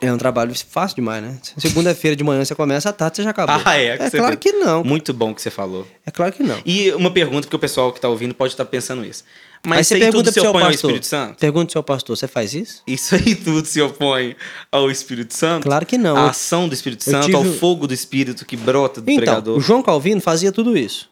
é 0.00 0.12
um 0.12 0.18
trabalho 0.18 0.52
fácil 0.68 0.96
demais, 0.96 1.22
né? 1.22 1.38
Segunda-feira 1.56 2.14
de 2.16 2.22
manhã 2.24 2.44
você 2.44 2.54
começa, 2.54 2.90
à 2.90 2.92
tarde 2.92 3.16
você 3.16 3.22
já 3.22 3.30
acabou. 3.30 3.60
Ah, 3.64 3.76
é? 3.78 3.96
É 4.00 4.10
claro 4.10 4.36
que 4.36 4.52
não. 4.52 4.84
Muito 4.84 5.12
bom 5.14 5.34
que 5.34 5.40
você 5.40 5.50
falou. 5.50 5.86
É 6.04 6.10
claro 6.10 6.32
que 6.32 6.42
não. 6.42 6.60
E 6.66 6.92
uma 6.92 7.10
pergunta, 7.10 7.42
porque 7.42 7.56
o 7.56 7.58
pessoal 7.58 7.92
que 7.92 8.00
tá 8.00 8.08
ouvindo 8.08 8.34
pode 8.34 8.52
estar 8.52 8.64
pensando 8.66 9.04
isso. 9.04 9.24
Mas 9.66 9.78
Aí 9.78 9.84
você 9.84 9.98
pergunta 9.98 10.24
tudo 10.24 10.32
se 10.34 10.40
opõe 10.40 10.62
ao 10.62 10.68
pastor. 10.68 10.90
Espírito 10.90 11.06
Santo? 11.06 11.38
Pergunta 11.38 11.64
pro 11.66 11.72
seu 11.72 11.82
pastor, 11.82 12.16
você 12.18 12.28
faz 12.28 12.52
isso? 12.52 12.82
Isso 12.86 13.14
aí 13.14 13.34
tudo 13.34 13.66
se 13.66 13.80
opõe 13.80 14.36
ao 14.70 14.90
Espírito 14.90 15.32
Santo? 15.32 15.62
Claro 15.64 15.86
que 15.86 15.96
não. 15.96 16.16
A 16.18 16.28
ação 16.30 16.68
do 16.68 16.74
Espírito 16.74 17.02
Santo, 17.02 17.24
tive- 17.26 17.36
ao 17.38 17.44
fogo 17.44 17.86
do 17.86 17.94
Espírito 17.94 18.44
que 18.44 18.58
brota 18.58 19.00
do 19.00 19.10
Então, 19.10 19.24
pregador. 19.24 19.56
o 19.56 19.60
João 19.62 19.82
Calvino 19.82 20.20
fazia 20.20 20.52
tudo 20.52 20.76
isso. 20.76 21.08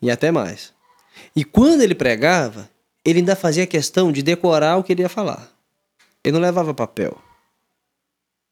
E 0.00 0.10
até 0.10 0.30
mais. 0.30 0.72
E 1.34 1.44
quando 1.44 1.82
ele 1.82 1.94
pregava, 1.94 2.66
ele 3.04 3.18
ainda 3.18 3.36
fazia 3.36 3.66
questão 3.66 4.10
de 4.10 4.22
decorar 4.22 4.78
o 4.78 4.82
que 4.82 4.92
ele 4.94 5.02
ia 5.02 5.08
falar. 5.10 5.46
Ele 6.24 6.32
não 6.32 6.40
levava 6.40 6.72
papel. 6.72 7.18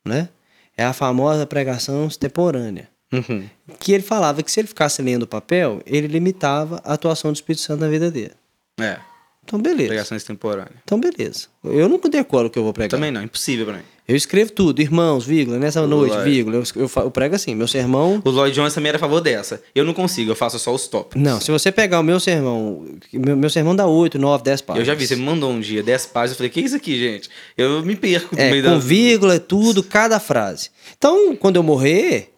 Né? 0.04 0.28
É 0.76 0.84
a 0.84 0.92
famosa 0.92 1.46
pregação 1.46 2.06
extemporânea. 2.06 2.88
Uhum. 3.12 3.48
Que 3.78 3.92
ele 3.92 4.02
falava 4.02 4.42
que 4.42 4.50
se 4.50 4.60
ele 4.60 4.68
ficasse 4.68 5.00
lendo 5.00 5.22
o 5.22 5.26
papel, 5.26 5.80
ele 5.86 6.08
limitava 6.08 6.80
a 6.84 6.94
atuação 6.94 7.30
do 7.30 7.36
Espírito 7.36 7.62
Santo 7.62 7.80
na 7.80 7.88
vida 7.88 8.10
dele. 8.10 8.32
É, 8.80 8.98
Então, 9.44 9.60
beleza. 9.60 9.88
pregação 9.88 10.16
extemporânea. 10.16 10.72
Então, 10.82 10.98
beleza. 10.98 11.46
Eu 11.62 11.88
não 11.88 11.98
decoro 11.98 12.48
o 12.48 12.50
que 12.50 12.58
eu 12.58 12.64
vou 12.64 12.72
pregar. 12.72 12.90
Também 12.90 13.10
não, 13.10 13.22
impossível 13.22 13.66
pra 13.66 13.74
mim. 13.76 13.82
Eu 14.06 14.14
escrevo 14.16 14.52
tudo, 14.52 14.82
irmãos, 14.82 15.24
vírgula, 15.24 15.58
nessa 15.58 15.86
noite, 15.86 16.14
Vai. 16.14 16.24
vírgula. 16.24 16.56
Eu, 16.56 16.62
eu, 16.82 16.90
eu 16.96 17.10
prego 17.10 17.34
assim, 17.34 17.54
meu 17.54 17.66
sermão 17.66 18.20
O 18.22 18.30
Lloyd 18.30 18.54
Jones 18.54 18.74
também 18.74 18.88
era 18.90 18.98
a 18.98 19.00
favor 19.00 19.18
dessa. 19.22 19.62
Eu 19.74 19.82
não 19.82 19.94
consigo, 19.94 20.30
eu 20.30 20.36
faço 20.36 20.58
só 20.58 20.74
os 20.74 20.86
tópicos. 20.86 21.22
Não, 21.22 21.40
se 21.40 21.50
você 21.50 21.72
pegar 21.72 22.00
o 22.00 22.02
meu 22.02 22.20
sermão, 22.20 22.84
meu, 23.14 23.34
meu 23.34 23.48
sermão 23.48 23.74
dá 23.74 23.86
8, 23.86 24.18
9, 24.18 24.44
10 24.44 24.60
Eu 24.60 24.66
páginas. 24.66 24.86
já 24.86 24.94
vi, 24.94 25.06
você 25.06 25.16
me 25.16 25.22
mandou 25.22 25.50
um 25.50 25.58
dia 25.58 25.82
10 25.82 26.06
páginas, 26.06 26.32
eu 26.32 26.36
falei, 26.36 26.50
que 26.50 26.60
isso 26.60 26.76
aqui, 26.76 26.98
gente? 26.98 27.30
Eu 27.56 27.82
me 27.82 27.96
perco 27.96 28.34
no 28.36 28.42
É, 28.42 28.50
meio 28.50 28.62
com 28.62 28.70
da... 28.72 28.78
vírgula, 28.78 29.38
tudo, 29.40 29.82
cada 29.82 30.20
frase. 30.20 30.68
Então, 30.98 31.34
quando 31.36 31.56
eu 31.56 31.62
morrer, 31.62 32.33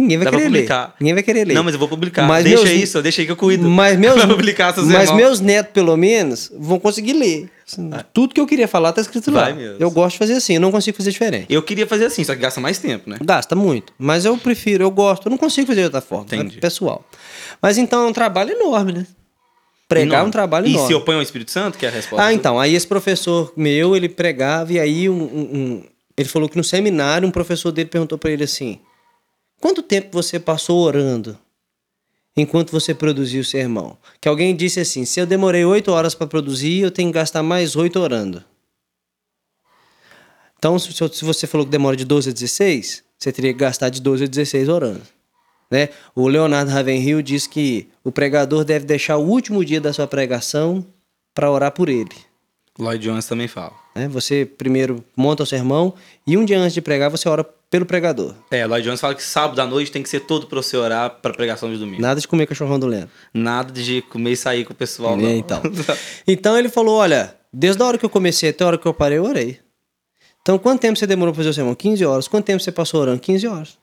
ninguém 0.00 0.18
vai 0.18 0.24
Dá 0.26 0.30
querer 0.30 0.48
ler. 0.48 0.68
Ninguém 1.00 1.14
vai 1.14 1.22
querer 1.22 1.46
ler. 1.46 1.54
Não, 1.54 1.64
mas 1.64 1.74
eu 1.74 1.78
vou 1.78 1.88
publicar. 1.88 2.26
Mas 2.26 2.44
deixa 2.44 2.64
meus- 2.64 2.82
isso, 2.82 3.02
deixa 3.02 3.22
aí 3.22 3.26
que 3.26 3.32
eu 3.32 3.36
cuido. 3.36 3.68
Mas 3.68 3.98
meus, 3.98 4.22
publicar 4.26 4.74
mas 4.76 4.86
irmãos. 5.08 5.12
meus 5.16 5.40
netos, 5.40 5.72
pelo 5.72 5.96
menos, 5.96 6.50
vão 6.58 6.78
conseguir 6.78 7.12
ler. 7.14 7.50
Tudo 8.12 8.34
que 8.34 8.40
eu 8.40 8.46
queria 8.46 8.68
falar 8.68 8.92
tá 8.92 9.00
escrito 9.00 9.30
lá. 9.30 9.50
Eu 9.78 9.90
gosto 9.90 10.12
de 10.14 10.18
fazer 10.18 10.34
assim, 10.34 10.54
eu 10.54 10.60
não 10.60 10.70
consigo 10.70 10.96
fazer 10.96 11.10
diferente. 11.10 11.46
Eu 11.48 11.62
queria 11.62 11.86
fazer 11.86 12.04
assim, 12.06 12.22
só 12.24 12.34
que 12.34 12.40
gasta 12.40 12.60
mais 12.60 12.78
tempo, 12.78 13.08
né? 13.08 13.16
Gasta 13.24 13.54
muito, 13.56 13.92
mas 13.98 14.24
eu 14.24 14.36
prefiro, 14.36 14.84
eu 14.84 14.90
gosto, 14.90 15.26
eu 15.26 15.30
não 15.30 15.38
consigo 15.38 15.66
fazer 15.66 15.80
de 15.80 15.84
outra 15.86 16.00
forma, 16.02 16.24
Entendi. 16.26 16.58
é 16.58 16.60
pessoal. 16.60 17.04
Mas 17.62 17.78
então 17.78 18.04
é 18.04 18.06
um 18.08 18.12
trabalho 18.12 18.50
enorme, 18.50 18.92
né? 18.92 19.06
Pregar 19.88 20.22
é 20.22 20.26
um 20.26 20.30
trabalho 20.30 20.66
E 20.66 20.70
enorme. 20.72 20.88
se 20.88 20.94
opõe 20.94 21.16
ao 21.16 21.22
Espírito 21.22 21.50
Santo, 21.50 21.76
que 21.78 21.84
é 21.84 21.88
a 21.88 21.92
resposta? 21.92 22.24
Ah, 22.26 22.32
então. 22.32 22.58
Aí 22.58 22.74
esse 22.74 22.86
professor 22.86 23.52
meu, 23.56 23.94
ele 23.94 24.08
pregava 24.08 24.72
e 24.72 24.80
aí 24.80 25.08
um, 25.08 25.14
um- 25.22 25.48
um- 25.52 25.82
ele 26.16 26.28
falou 26.28 26.48
que 26.48 26.56
no 26.56 26.64
seminário 26.64 27.28
um 27.28 27.30
professor 27.30 27.70
dele 27.72 27.88
perguntou 27.90 28.16
pra 28.16 28.30
ele 28.30 28.44
assim: 28.44 28.78
quanto 29.62 29.80
tempo 29.80 30.08
você 30.12 30.40
passou 30.40 30.80
orando 30.80 31.38
enquanto 32.36 32.72
você 32.72 32.92
produziu 32.92 33.42
o 33.42 33.44
sermão? 33.44 33.96
Que 34.20 34.28
alguém 34.28 34.56
disse 34.56 34.80
assim: 34.80 35.04
se 35.04 35.20
eu 35.20 35.26
demorei 35.26 35.64
oito 35.64 35.92
horas 35.92 36.16
para 36.16 36.26
produzir, 36.26 36.80
eu 36.80 36.90
tenho 36.90 37.10
que 37.10 37.14
gastar 37.14 37.44
mais 37.44 37.76
oito 37.76 38.00
orando. 38.00 38.44
Então, 40.58 40.78
se, 40.78 41.24
você 41.24 41.46
falou 41.46 41.64
que 41.64 41.72
demora 41.72 41.96
de 41.96 42.04
12 42.04 42.30
a 42.30 42.32
16, 42.32 43.02
você 43.18 43.32
teria 43.32 43.52
que 43.52 43.58
gastar 43.58 43.88
de 43.88 44.00
12 44.00 44.24
a 44.24 44.26
16 44.26 44.68
orando. 44.68 45.02
Né? 45.70 45.88
O 46.14 46.28
Leonardo 46.28 46.70
Ravenhill 46.70 47.22
diz 47.22 47.46
que 47.46 47.88
o 48.04 48.12
pregador 48.12 48.64
deve 48.64 48.84
deixar 48.84 49.16
o 49.16 49.26
último 49.26 49.64
dia 49.64 49.80
da 49.80 49.92
sua 49.92 50.06
pregação 50.06 50.86
para 51.34 51.50
orar 51.50 51.72
por 51.72 51.88
ele. 51.88 52.14
Lloyd 52.78 53.02
Jones 53.02 53.26
também 53.26 53.48
fala. 53.48 53.72
né? 53.94 54.06
Você 54.08 54.44
primeiro 54.44 55.04
monta 55.16 55.42
o 55.42 55.46
sermão 55.46 55.94
e 56.26 56.36
um 56.36 56.44
dia 56.44 56.58
antes 56.58 56.74
de 56.74 56.80
pregar 56.80 57.10
você 57.10 57.28
ora 57.28 57.44
pelo 57.72 57.86
pregador. 57.86 58.34
É, 58.50 58.66
Lloyd 58.66 58.84
Jones 58.86 59.00
fala 59.00 59.14
que 59.14 59.22
sábado 59.22 59.58
à 59.58 59.66
noite 59.66 59.90
tem 59.90 60.02
que 60.02 60.08
ser 60.10 60.20
todo 60.20 60.46
pra 60.46 60.60
você 60.62 60.76
orar 60.76 61.08
pra 61.22 61.32
pregação 61.32 61.72
de 61.72 61.78
domingo. 61.78 62.02
Nada 62.02 62.20
de 62.20 62.28
comer 62.28 62.46
cachorrão 62.46 62.78
do 62.78 62.86
Leno. 62.86 63.08
Nada 63.32 63.72
de 63.72 64.02
comer 64.02 64.32
e 64.32 64.36
sair 64.36 64.66
com 64.66 64.74
o 64.74 64.76
pessoal, 64.76 65.16
não. 65.16 65.26
É, 65.26 65.36
então. 65.36 65.62
Então 66.28 66.58
ele 66.58 66.68
falou: 66.68 66.96
olha, 66.98 67.34
desde 67.50 67.82
a 67.82 67.86
hora 67.86 67.96
que 67.98 68.04
eu 68.04 68.10
comecei 68.10 68.50
até 68.50 68.62
a 68.62 68.66
hora 68.66 68.78
que 68.78 68.86
eu 68.86 68.92
parei, 68.92 69.16
eu 69.16 69.24
orei. 69.24 69.58
Então 70.42 70.58
quanto 70.58 70.80
tempo 70.82 70.98
você 70.98 71.06
demorou 71.06 71.32
para 71.32 71.38
fazer 71.40 71.48
o 71.48 71.54
sermão? 71.54 71.74
15 71.74 72.04
horas. 72.04 72.28
Quanto 72.28 72.44
tempo 72.44 72.62
você 72.62 72.70
passou 72.70 73.00
orando? 73.00 73.18
15 73.20 73.46
horas. 73.48 73.78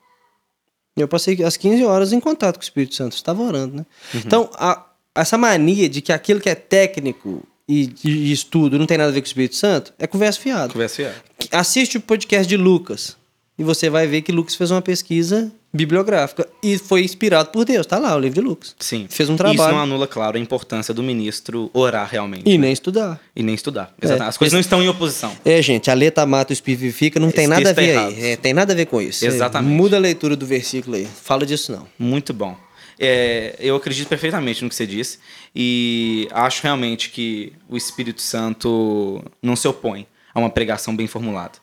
Eu 0.96 1.08
passei 1.08 1.42
as 1.44 1.58
15 1.58 1.84
horas 1.84 2.14
em 2.14 2.20
contato 2.20 2.56
com 2.58 2.62
o 2.62 2.64
Espírito 2.64 2.94
Santo. 2.94 3.16
Você 3.16 3.20
estava 3.22 3.42
orando, 3.42 3.76
né? 3.78 3.86
Então, 4.14 4.50
a- 4.54 4.86
essa 5.16 5.38
mania 5.38 5.90
de 5.90 6.02
que 6.02 6.12
aquilo 6.14 6.40
que 6.40 6.50
é 6.50 6.56
técnico 6.56 7.44
e, 7.68 7.92
e 8.04 8.32
estudo 8.32 8.78
não 8.78 8.86
tem 8.86 8.98
nada 8.98 9.10
a 9.10 9.14
ver 9.14 9.22
com 9.22 9.26
o 9.26 9.28
Espírito 9.28 9.56
Santo 9.56 9.94
é 9.98 10.06
conversa 10.06 10.40
fiada. 10.40 10.72
Conversa 10.74 10.96
fiada. 10.98 11.16
Assiste 11.52 11.98
o 11.98 12.02
podcast 12.02 12.48
de 12.48 12.56
Lucas 12.58 13.18
e 13.60 13.64
você 13.64 13.90
vai 13.90 14.08
ver 14.08 14.22
que 14.22 14.32
Lucas 14.32 14.56
fez 14.56 14.72
uma 14.72 14.82
pesquisa 14.82 15.52
bibliográfica 15.72 16.48
e 16.64 16.78
foi 16.78 17.04
inspirado 17.04 17.50
por 17.50 17.64
Deus. 17.66 17.86
Tá 17.86 18.00
lá 18.00 18.16
o 18.16 18.20
livro 18.20 18.42
de 18.42 18.48
Lucas. 18.48 18.76
Sim. 18.80 19.06
Fez 19.10 19.30
um 19.30 19.34
Isso 19.34 19.44
trabalho. 19.44 19.76
não 19.76 19.84
anula, 19.84 20.08
claro, 20.08 20.38
a 20.38 20.40
importância 20.40 20.94
do 20.94 21.04
ministro 21.04 21.70
orar 21.74 22.08
realmente. 22.10 22.50
E 22.50 22.58
nem 22.58 22.72
estudar. 22.72 23.20
E 23.36 23.44
nem 23.44 23.54
estudar. 23.54 23.94
Exatamente. 24.02 24.30
As 24.30 24.38
coisas 24.38 24.52
esse- 24.52 24.56
não 24.56 24.62
estão 24.62 24.82
em 24.82 24.88
oposição. 24.90 25.36
É, 25.46 25.62
gente, 25.62 25.92
a 25.92 25.94
letra 25.94 26.26
mata 26.26 26.52
o 26.52 26.54
espírito 26.54 26.80
vivifica, 26.80 27.20
não 27.20 27.30
tem 27.32 27.46
nada 27.48 27.70
a 27.70 27.74
texto 27.74 27.86
ver 27.86 27.94
tá 27.94 28.06
aí. 28.08 28.26
É, 28.32 28.36
tem 28.38 28.54
nada 28.54 28.74
a 28.74 28.76
ver 28.76 28.86
com 28.88 29.00
isso. 29.02 29.26
Exatamente. 29.26 29.72
É, 29.72 29.76
muda 29.76 29.98
a 29.98 30.00
leitura 30.00 30.36
do 30.36 30.46
versículo 30.46 30.96
aí. 30.96 31.06
Fala 31.06 31.46
disso 31.46 31.72
não. 31.72 31.86
Muito 32.00 32.34
bom. 32.34 32.58
É, 32.98 33.56
eu 33.60 33.76
acredito 33.76 34.08
perfeitamente 34.08 34.64
no 34.64 34.70
que 34.70 34.76
você 34.76 34.86
disse 34.88 35.20
e 35.56 36.28
acho 36.32 36.64
realmente 36.64 37.10
que 37.10 37.54
o 37.70 37.78
Espírito 37.78 38.22
Santo 38.22 39.24
não 39.42 39.56
se 39.56 39.68
opõe 39.68 40.06
a 40.34 40.40
uma 40.40 40.50
pregação 40.50 40.96
bem 40.96 41.08
formulada. 41.08 41.54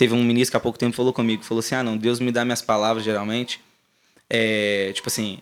Teve 0.00 0.14
um 0.14 0.24
ministro 0.24 0.52
que 0.52 0.56
há 0.56 0.60
pouco 0.60 0.78
tempo 0.78 0.96
falou 0.96 1.12
comigo, 1.12 1.42
falou 1.44 1.58
assim, 1.60 1.74
ah 1.74 1.82
não, 1.82 1.94
Deus 1.94 2.20
me 2.20 2.32
dá 2.32 2.42
minhas 2.42 2.62
palavras 2.62 3.04
geralmente, 3.04 3.60
é, 4.30 4.92
tipo 4.94 5.08
assim, 5.10 5.40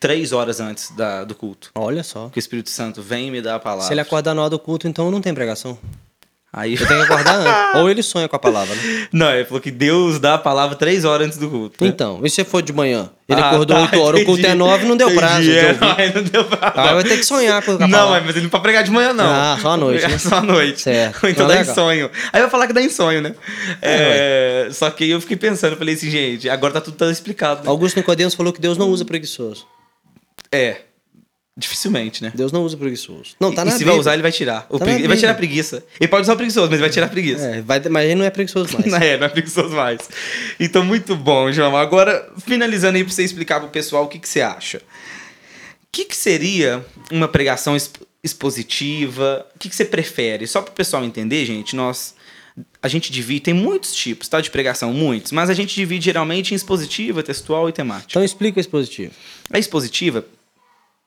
três 0.00 0.32
horas 0.32 0.60
antes 0.60 0.92
da- 0.92 1.24
do 1.24 1.34
culto. 1.34 1.70
Olha 1.74 2.02
só. 2.02 2.30
Que 2.30 2.38
o 2.38 2.40
Espírito 2.40 2.70
Santo 2.70 3.02
vem 3.02 3.28
e 3.28 3.30
me 3.30 3.42
dá 3.42 3.56
a 3.56 3.58
palavra. 3.60 3.86
Se 3.86 3.92
ele 3.92 4.00
acordar 4.00 4.32
na 4.34 4.40
hora 4.40 4.48
do 4.48 4.58
culto, 4.58 4.88
então 4.88 5.10
não 5.10 5.20
tem 5.20 5.34
pregação. 5.34 5.78
Aí... 6.50 6.72
Ele 6.74 6.86
tem 6.86 6.96
que 6.96 7.02
acordar 7.02 7.34
antes. 7.36 7.80
Ou 7.80 7.90
ele 7.90 8.02
sonha 8.02 8.26
com 8.26 8.34
a 8.34 8.38
palavra, 8.38 8.74
né? 8.74 9.08
Não, 9.12 9.30
ele 9.34 9.44
falou 9.44 9.60
que 9.60 9.70
Deus 9.70 10.18
dá 10.18 10.34
a 10.34 10.38
palavra 10.38 10.74
três 10.76 11.04
horas 11.04 11.26
antes 11.26 11.38
do 11.38 11.48
culto. 11.50 11.84
né? 11.84 11.90
Então, 11.90 12.20
e 12.24 12.30
se 12.30 12.42
for 12.42 12.62
de 12.62 12.72
manhã? 12.72 13.10
Ele 13.28 13.38
Ah, 13.40 13.50
acordou 13.50 13.76
tá, 13.76 13.82
8 13.82 14.00
horas, 14.00 14.22
o 14.22 14.24
culto 14.24 14.38
é 14.40 14.44
entendi. 14.48 14.56
9, 14.58 14.86
não 14.86 14.96
deu 14.96 15.10
prazo 15.14 15.42
Entendi, 15.42 15.50
de 15.50 15.58
é, 15.58 15.72
não, 15.74 16.14
não 16.14 16.22
deu 16.30 16.44
prazo. 16.46 16.78
Aí 16.80 16.94
vai 16.94 17.04
ter 17.04 17.18
que 17.18 17.24
sonhar 17.24 17.62
com 17.62 17.72
a 17.72 17.78
Não, 17.78 17.90
palavra. 17.90 18.20
mas 18.22 18.30
ele 18.36 18.44
não 18.44 18.48
pra 18.50 18.60
pregar 18.60 18.82
de 18.82 18.90
manhã, 18.90 19.12
não. 19.12 19.26
Ah, 19.26 19.58
só 19.60 19.72
à 19.72 19.76
noite, 19.76 20.02
É 20.04 20.08
né? 20.08 20.16
só 20.18 20.36
à 20.36 20.40
noite. 20.40 20.80
Certo. 20.80 21.22
Ou 21.22 21.28
então 21.28 21.46
Não, 21.46 21.52
dá 21.54 21.58
legal. 21.60 21.72
insonho. 21.74 22.10
Aí 22.32 22.40
vai 22.40 22.48
falar 22.50 22.66
que 22.66 22.72
dá 22.72 22.80
insonho, 22.80 23.20
né? 23.20 23.34
É, 23.82 24.68
só 24.72 24.88
que 24.90 25.04
aí 25.04 25.10
eu 25.10 25.20
fiquei 25.20 25.36
pensando, 25.36 25.76
falei 25.76 25.94
assim, 25.94 26.10
gente, 26.10 26.48
agora 26.48 26.72
tá 26.72 26.80
tudo 26.80 26.96
tão 26.96 27.10
explicado. 27.10 27.62
né? 27.64 27.68
Augusto 27.68 27.96
Nicodemos 27.96 28.34
falou 28.34 28.50
que 28.54 28.60
Deus 28.60 28.78
não 28.78 28.88
usa 28.88 29.04
preguiçoso. 29.04 29.66
É. 30.50 30.78
Dificilmente, 31.58 32.22
né? 32.22 32.30
Deus 32.32 32.52
não 32.52 32.62
usa 32.62 32.76
preguiçoso. 32.76 33.34
Não, 33.40 33.52
tá 33.52 33.62
e 33.62 33.64
na 33.64 33.70
se 33.72 33.78
Bíblia. 33.78 33.92
vai 33.94 34.00
usar, 34.00 34.12
ele 34.12 34.22
vai 34.22 34.30
tirar. 34.30 34.64
O 34.70 34.78
Tá 34.78 34.84
pregui- 34.84 35.00
Ele 35.00 35.08
vai 35.08 35.16
tirar 35.16 35.32
a 35.32 35.34
preguiça. 35.34 35.84
Ele 36.00 36.06
pode 36.06 36.22
usar 36.22 36.34
o 36.34 36.36
preguiçoso, 36.36 36.66
mas 36.66 36.74
ele 36.74 36.82
vai 36.82 36.90
tirar 36.90 37.06
a 37.06 37.08
preguiça. 37.08 37.44
É, 37.46 37.60
vai, 37.62 37.80
mas 37.90 38.04
ele 38.04 38.14
não 38.14 38.24
é 38.24 38.30
preguiçoso 38.30 38.72
mais. 38.74 38.86
Não 38.92 38.96
é, 38.98 39.18
não 39.18 39.26
é 39.26 39.28
preguiçoso 39.28 39.74
mais. 39.74 39.98
Então, 40.60 40.84
muito 40.84 41.16
bom, 41.16 41.50
João. 41.50 41.76
Agora, 41.76 42.30
finalizando 42.46 42.96
aí 42.96 43.02
pra 43.02 43.12
você 43.12 43.24
explicar 43.24 43.58
pro 43.58 43.68
pessoal 43.70 44.04
o 44.04 44.08
que, 44.08 44.20
que 44.20 44.28
você 44.28 44.40
acha. 44.40 44.78
O 44.78 44.82
que, 45.90 46.04
que 46.04 46.16
seria 46.16 46.86
uma 47.10 47.26
pregação 47.26 47.74
exp- 47.74 48.02
expositiva? 48.22 49.44
O 49.54 49.58
que, 49.58 49.68
que 49.68 49.74
você 49.76 49.84
prefere? 49.84 50.46
Só 50.46 50.62
pro 50.62 50.72
pessoal 50.72 51.04
entender, 51.04 51.44
gente, 51.44 51.74
nós. 51.74 52.14
A 52.82 52.88
gente 52.88 53.12
divide, 53.12 53.40
tem 53.40 53.54
muitos 53.54 53.94
tipos, 53.94 54.26
tá? 54.28 54.40
De 54.40 54.50
pregação, 54.50 54.92
muitos, 54.92 55.30
mas 55.32 55.48
a 55.48 55.54
gente 55.54 55.74
divide 55.76 56.04
geralmente 56.06 56.52
em 56.52 56.56
expositiva, 56.56 57.22
textual 57.22 57.68
e 57.68 57.72
temática. 57.72 58.06
Então 58.10 58.24
explica 58.24 58.58
esse 58.58 58.68
positivo. 58.68 59.12
A 59.52 59.58
expositiva, 59.60 60.24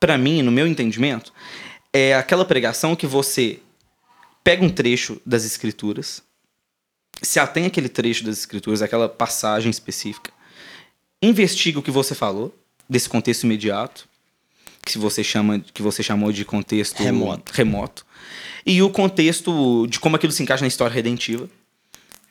pra 0.02 0.18
mim, 0.18 0.42
no 0.42 0.52
meu 0.52 0.68
entendimento, 0.68 1.32
é 1.94 2.16
aquela 2.16 2.44
pregação 2.44 2.96
que 2.96 3.06
você 3.06 3.60
pega 4.44 4.66
um 4.66 4.70
trecho 4.70 5.22
das 5.24 5.46
escrituras, 5.46 6.24
se 7.22 7.40
atém 7.40 7.68
àquele 7.68 7.88
trecho 7.88 8.26
das 8.26 8.40
escrituras, 8.40 8.82
aquela 8.82 9.08
passagem 9.08 9.70
específica, 9.70 10.34
investiga 11.22 11.78
o 11.78 11.84
que 11.84 11.92
você 11.92 12.16
falou 12.16 12.54
desse 12.90 13.08
contexto 13.08 13.44
imediato, 13.44 14.10
que 14.84 14.98
você 14.98 15.24
chama, 15.24 15.60
que 15.60 15.84
você 15.84 16.02
chamou 16.02 16.32
de 16.32 16.44
contexto 16.44 17.04
Remoto. 17.04 17.54
remoto, 17.54 18.06
e 18.66 18.82
o 18.82 18.90
contexto 18.90 19.86
de 19.86 20.00
como 20.00 20.16
aquilo 20.16 20.34
se 20.34 20.42
encaixa 20.42 20.64
na 20.64 20.68
história 20.68 20.94
redentiva. 20.94 21.48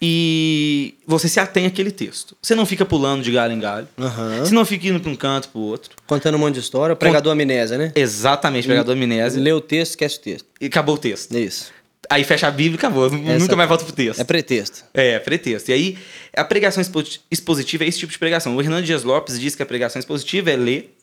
E 0.03 0.94
você 1.07 1.28
se 1.28 1.38
atém 1.38 1.66
àquele 1.66 1.90
texto. 1.90 2.34
Você 2.42 2.55
não 2.55 2.64
fica 2.64 2.86
pulando 2.86 3.22
de 3.22 3.30
galho 3.30 3.53
em 3.53 3.61
galho. 3.61 3.86
Aham. 3.98 4.38
Você 4.40 4.55
não 4.55 4.64
fica 4.64 4.88
indo 4.88 4.98
para 4.98 5.11
um 5.11 5.16
canto 5.16 5.48
para 5.51 5.59
o 5.59 5.62
outro. 5.62 5.90
Contando 6.07 6.36
um 6.36 6.38
monte 6.38 6.55
de 6.55 6.61
história, 6.61 6.96
pregador 6.96 7.32
amnésia, 7.32 7.76
né? 7.76 7.92
Exatamente, 7.94 8.66
pregador 8.66 8.94
amnésia. 8.94 9.40
Lê 9.42 9.53
o 9.53 9.61
texto, 9.61 9.90
esquece 9.92 10.16
o 10.16 10.20
texto. 10.20 10.46
E 10.61 10.66
acabou 10.66 10.94
o 10.94 10.98
texto. 10.98 11.36
Isso. 11.36 11.70
Aí 12.09 12.24
fecha 12.24 12.48
a 12.48 12.51
Bíblia 12.51 12.76
e 12.76 12.78
acabou. 12.78 13.11
Nunca 13.11 13.30
Essa- 13.32 13.55
mais 13.57 13.68
volta 13.68 13.84
pro 13.84 13.92
texto. 13.92 14.20
É 14.20 14.24
pretexto. 14.24 14.84
É, 14.94 15.18
pretexto. 15.18 15.70
E 15.70 15.74
aí, 15.74 15.98
a 16.34 16.44
pregação 16.44 16.80
expo- 16.80 17.05
expositiva 17.30 17.84
é 17.84 17.88
esse 17.88 17.98
tipo 17.98 18.11
de 18.11 18.18
pregação. 18.18 18.57
O 18.57 18.61
Hernando 18.61 18.84
Dias 18.84 19.05
Lopes 19.05 19.38
diz 19.38 19.55
que 19.55 19.62
a 19.62 19.66
pregação 19.66 20.01
expositiva 20.01 20.51
é 20.51 20.57
ler, 20.57 20.96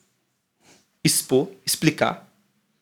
expor, 1.04 1.48
explicar 1.66 2.27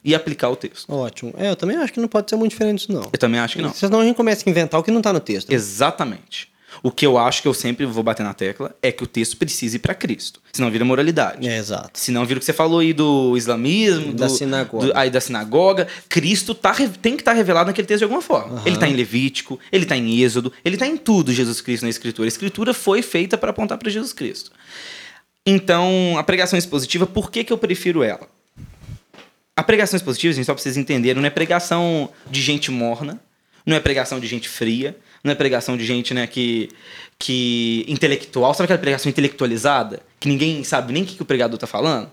e 0.05 0.13
aplicar 0.15 0.49
o 0.49 0.55
texto. 0.55 0.85
Ótimo. 0.93 1.33
É, 1.37 1.49
eu 1.49 1.55
também 1.55 1.75
acho 1.77 1.91
que 1.91 1.99
não 1.99 2.07
pode 2.07 2.29
ser 2.29 2.35
muito 2.37 2.51
diferente 2.51 2.79
disso, 2.87 2.93
não. 2.93 3.09
Eu 3.11 3.19
também 3.19 3.39
acho 3.39 3.55
que 3.57 3.61
não. 3.61 3.73
Senão 3.73 3.99
a 3.99 4.05
gente 4.05 4.15
começa 4.15 4.47
a 4.47 4.49
inventar 4.49 4.79
o 4.79 4.83
que 4.83 4.91
não 4.91 5.01
tá 5.01 5.11
no 5.11 5.19
texto. 5.19 5.51
Exatamente. 5.51 6.53
O 6.83 6.91
que 6.91 7.05
eu 7.05 7.17
acho 7.17 7.41
que 7.41 7.47
eu 7.47 7.53
sempre 7.53 7.85
vou 7.85 8.03
bater 8.03 8.21
na 8.23 8.33
tecla 8.33 8.75
é 8.81 8.91
que 8.91 9.01
o 9.01 9.07
texto 9.07 9.37
precisa 9.37 9.77
ir 9.77 9.79
para 9.79 9.95
Cristo. 9.95 10.41
Senão 10.51 10.69
vira 10.69 10.83
moralidade. 10.83 11.47
É, 11.47 11.57
exato. 11.57 11.97
Senão 11.97 12.25
vira 12.25 12.37
o 12.37 12.39
que 12.41 12.45
você 12.45 12.51
falou 12.51 12.79
aí 12.79 12.91
do 12.91 13.35
islamismo, 13.37 14.13
Da 14.13 14.27
do- 14.27 14.33
sinagoga. 14.33 14.87
do- 14.87 14.97
aí 14.97 15.09
da 15.09 15.21
sinagoga. 15.21 15.87
Cristo 16.09 16.53
tá, 16.53 16.75
tem 17.01 17.15
que 17.15 17.21
estar 17.21 17.31
revelado 17.31 17.67
naquele 17.67 17.87
texto 17.87 17.99
de 17.99 18.03
alguma 18.03 18.21
forma. 18.21 18.61
Ele 18.65 18.77
tá 18.77 18.89
em 18.89 18.93
Levítico, 18.93 19.57
ele 19.71 19.85
tá 19.85 19.95
em 19.95 20.19
Êxodo, 20.21 20.51
ele 20.65 20.75
tá 20.75 20.85
em 20.85 20.97
tudo 20.97 21.31
Jesus 21.31 21.61
Cristo 21.61 21.83
na 21.83 21.89
Escritura. 21.89 22.27
A 22.27 22.29
Escritura 22.29 22.73
foi 22.73 23.01
feita 23.01 23.37
para 23.37 23.51
apontar 23.51 23.77
para 23.77 23.89
Jesus 23.89 24.11
Cristo. 24.11 24.51
Então, 25.45 26.15
a 26.17 26.23
pregação 26.23 26.57
expositiva, 26.59 27.05
por 27.05 27.31
que, 27.31 27.43
que 27.43 27.53
eu 27.53 27.57
prefiro 27.57 28.03
ela? 28.03 28.27
A 29.57 29.63
pregação 29.63 29.95
expositiva, 29.95 30.33
gente, 30.33 30.45
só 30.45 30.53
pra 30.53 30.61
vocês 30.61 30.75
entenderem, 30.75 31.21
não 31.21 31.27
é 31.27 31.29
pregação 31.29 32.09
de 32.29 32.41
gente 32.41 32.69
morna, 32.69 33.21
não 33.65 33.75
é 33.75 33.79
pregação 33.79 34.19
de 34.19 34.27
gente 34.27 34.49
fria, 34.49 34.97
não 35.23 35.31
é 35.31 35.35
pregação 35.35 35.77
de 35.77 35.85
gente, 35.85 36.13
né, 36.13 36.27
que, 36.27 36.69
que 37.17 37.85
intelectual. 37.87 38.53
Sabe 38.53 38.65
aquela 38.65 38.79
pregação 38.79 39.09
intelectualizada? 39.09 40.01
Que 40.19 40.27
ninguém 40.27 40.63
sabe 40.63 40.91
nem 40.91 41.03
o 41.03 41.05
que, 41.05 41.15
que 41.15 41.21
o 41.21 41.25
pregador 41.25 41.57
tá 41.57 41.65
falando? 41.65 42.11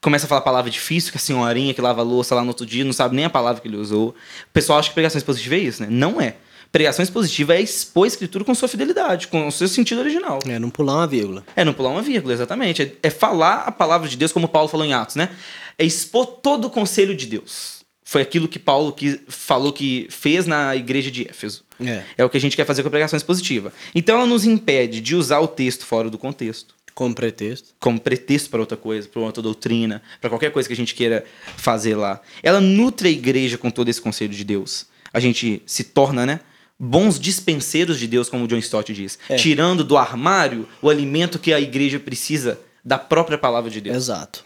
Começa 0.00 0.26
a 0.26 0.28
falar 0.28 0.40
palavra 0.40 0.70
difícil, 0.70 1.12
que 1.12 1.18
a 1.18 1.20
senhorinha 1.20 1.72
que 1.72 1.80
lava 1.80 2.00
a 2.00 2.04
louça 2.04 2.34
lá 2.34 2.42
no 2.42 2.48
outro 2.48 2.66
dia 2.66 2.84
não 2.84 2.92
sabe 2.92 3.14
nem 3.14 3.24
a 3.24 3.30
palavra 3.30 3.62
que 3.62 3.68
ele 3.68 3.76
usou. 3.76 4.08
O 4.08 4.52
pessoal 4.52 4.78
acha 4.78 4.88
que 4.88 4.94
pregação 4.94 5.18
expositiva 5.18 5.54
é 5.54 5.58
isso, 5.58 5.82
né? 5.82 5.88
Não 5.90 6.20
é. 6.20 6.36
Pregação 6.72 7.02
expositiva 7.02 7.54
é 7.54 7.60
expor 7.60 8.04
a 8.04 8.08
escritura 8.08 8.44
com 8.44 8.54
sua 8.54 8.68
fidelidade, 8.68 9.26
com 9.28 9.48
o 9.48 9.50
seu 9.50 9.66
sentido 9.66 10.00
original. 10.00 10.38
É, 10.46 10.58
não 10.58 10.70
pular 10.70 10.94
uma 10.94 11.06
vírgula. 11.06 11.44
É 11.56 11.64
não 11.64 11.72
pular 11.72 11.90
uma 11.90 12.02
vírgula, 12.02 12.32
exatamente. 12.32 12.82
É, 12.82 12.92
é 13.02 13.10
falar 13.10 13.64
a 13.66 13.72
palavra 13.72 14.08
de 14.08 14.16
Deus, 14.16 14.32
como 14.32 14.46
Paulo 14.46 14.68
falou 14.68 14.86
em 14.86 14.92
Atos, 14.92 15.16
né? 15.16 15.30
É 15.76 15.84
expor 15.84 16.26
todo 16.26 16.66
o 16.66 16.70
conselho 16.70 17.14
de 17.16 17.26
Deus. 17.26 17.80
Foi 18.04 18.22
aquilo 18.22 18.46
que 18.48 18.58
Paulo 18.58 18.92
que 18.92 19.20
falou 19.28 19.72
que 19.72 20.06
fez 20.10 20.46
na 20.46 20.74
igreja 20.76 21.10
de 21.10 21.28
Éfeso. 21.28 21.64
É. 21.80 22.02
É 22.18 22.24
o 22.24 22.30
que 22.30 22.36
a 22.36 22.40
gente 22.40 22.56
quer 22.56 22.64
fazer 22.66 22.82
com 22.82 22.88
a 22.88 22.90
pregação 22.90 23.16
expositiva. 23.16 23.72
Então 23.94 24.16
ela 24.16 24.26
nos 24.26 24.44
impede 24.44 25.00
de 25.00 25.16
usar 25.16 25.40
o 25.40 25.48
texto 25.48 25.84
fora 25.86 26.10
do 26.10 26.18
contexto, 26.18 26.74
Como 26.94 27.14
pretexto. 27.14 27.70
como 27.80 28.00
pretexto 28.00 28.50
para 28.50 28.60
outra 28.60 28.76
coisa, 28.76 29.08
para 29.08 29.20
outra 29.22 29.42
doutrina, 29.42 30.02
para 30.20 30.28
qualquer 30.28 30.50
coisa 30.52 30.68
que 30.68 30.72
a 30.72 30.76
gente 30.76 30.94
queira 30.94 31.24
fazer 31.56 31.94
lá. 31.94 32.20
Ela 32.42 32.60
nutre 32.60 33.08
a 33.08 33.12
igreja 33.12 33.56
com 33.56 33.70
todo 33.70 33.88
esse 33.88 34.00
conselho 34.00 34.34
de 34.34 34.44
Deus. 34.44 34.86
A 35.12 35.18
gente 35.20 35.62
se 35.64 35.84
torna, 35.84 36.26
né? 36.26 36.40
Bons 36.82 37.20
dispenseiros 37.20 37.98
de 37.98 38.06
Deus, 38.06 38.30
como 38.30 38.44
o 38.44 38.48
John 38.48 38.56
Stott 38.56 38.90
diz. 38.94 39.18
É. 39.28 39.36
Tirando 39.36 39.84
do 39.84 39.98
armário 39.98 40.66
o 40.80 40.88
alimento 40.88 41.38
que 41.38 41.52
a 41.52 41.60
igreja 41.60 42.00
precisa 42.00 42.58
da 42.82 42.96
própria 42.96 43.36
palavra 43.36 43.70
de 43.70 43.82
Deus. 43.82 43.94
Exato. 43.94 44.42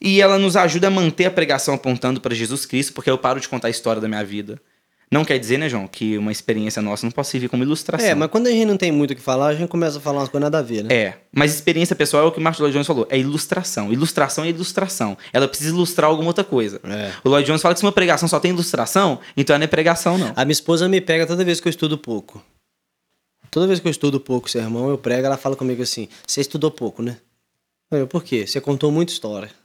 E 0.00 0.22
ela 0.22 0.38
nos 0.38 0.56
ajuda 0.56 0.86
a 0.86 0.90
manter 0.90 1.26
a 1.26 1.30
pregação 1.30 1.74
apontando 1.74 2.18
para 2.18 2.34
Jesus 2.34 2.64
Cristo, 2.64 2.94
porque 2.94 3.10
eu 3.10 3.18
paro 3.18 3.40
de 3.40 3.48
contar 3.48 3.68
a 3.68 3.70
história 3.70 4.00
da 4.00 4.08
minha 4.08 4.24
vida. 4.24 4.58
Não 5.14 5.24
quer 5.24 5.38
dizer, 5.38 5.58
né, 5.58 5.68
João, 5.68 5.86
que 5.86 6.18
uma 6.18 6.32
experiência 6.32 6.82
nossa 6.82 7.06
não 7.06 7.12
pode 7.12 7.28
servir 7.28 7.48
como 7.48 7.62
ilustração. 7.62 8.08
É, 8.08 8.16
mas 8.16 8.28
quando 8.28 8.48
a 8.48 8.50
gente 8.50 8.64
não 8.64 8.76
tem 8.76 8.90
muito 8.90 9.12
o 9.12 9.14
que 9.14 9.22
falar, 9.22 9.46
a 9.46 9.54
gente 9.54 9.68
começa 9.68 9.98
a 9.98 10.00
falar 10.00 10.18
umas 10.18 10.28
coisas 10.28 10.42
nada 10.42 10.58
a 10.58 10.62
ver, 10.62 10.82
né? 10.82 10.92
É, 10.92 11.14
mas 11.32 11.54
experiência 11.54 11.94
pessoal 11.94 12.24
é 12.24 12.26
o 12.26 12.32
que 12.32 12.40
o 12.40 12.42
Martin 12.42 12.62
Lloyd 12.62 12.72
Jones 12.72 12.86
falou, 12.88 13.06
é 13.08 13.16
ilustração. 13.16 13.92
Ilustração 13.92 14.44
é 14.44 14.48
ilustração. 14.48 15.16
Ela 15.32 15.46
precisa 15.46 15.70
ilustrar 15.70 16.10
alguma 16.10 16.30
outra 16.30 16.42
coisa. 16.42 16.80
É. 16.82 17.12
O 17.22 17.28
Lloyd 17.28 17.46
Jones 17.46 17.62
fala 17.62 17.74
que 17.74 17.78
se 17.78 17.86
uma 17.86 17.92
pregação 17.92 18.28
só 18.28 18.40
tem 18.40 18.50
ilustração, 18.50 19.20
então 19.36 19.56
não 19.56 19.62
é 19.62 19.68
pregação, 19.68 20.18
não. 20.18 20.32
A 20.34 20.44
minha 20.44 20.50
esposa 20.52 20.88
me 20.88 21.00
pega 21.00 21.24
toda 21.28 21.44
vez 21.44 21.60
que 21.60 21.68
eu 21.68 21.70
estudo 21.70 21.96
pouco. 21.96 22.42
Toda 23.52 23.68
vez 23.68 23.78
que 23.78 23.86
eu 23.86 23.92
estudo 23.92 24.18
pouco 24.18 24.50
sermão, 24.50 24.88
eu 24.88 24.98
prego, 24.98 25.26
ela 25.26 25.36
fala 25.36 25.54
comigo 25.54 25.80
assim: 25.80 26.08
Você 26.26 26.40
estudou 26.40 26.72
pouco, 26.72 27.04
né? 27.04 27.18
Eu, 27.90 28.06
por 28.06 28.24
quê? 28.24 28.46
Você 28.46 28.60
contou 28.60 28.90
muita 28.90 29.12
história. 29.12 29.50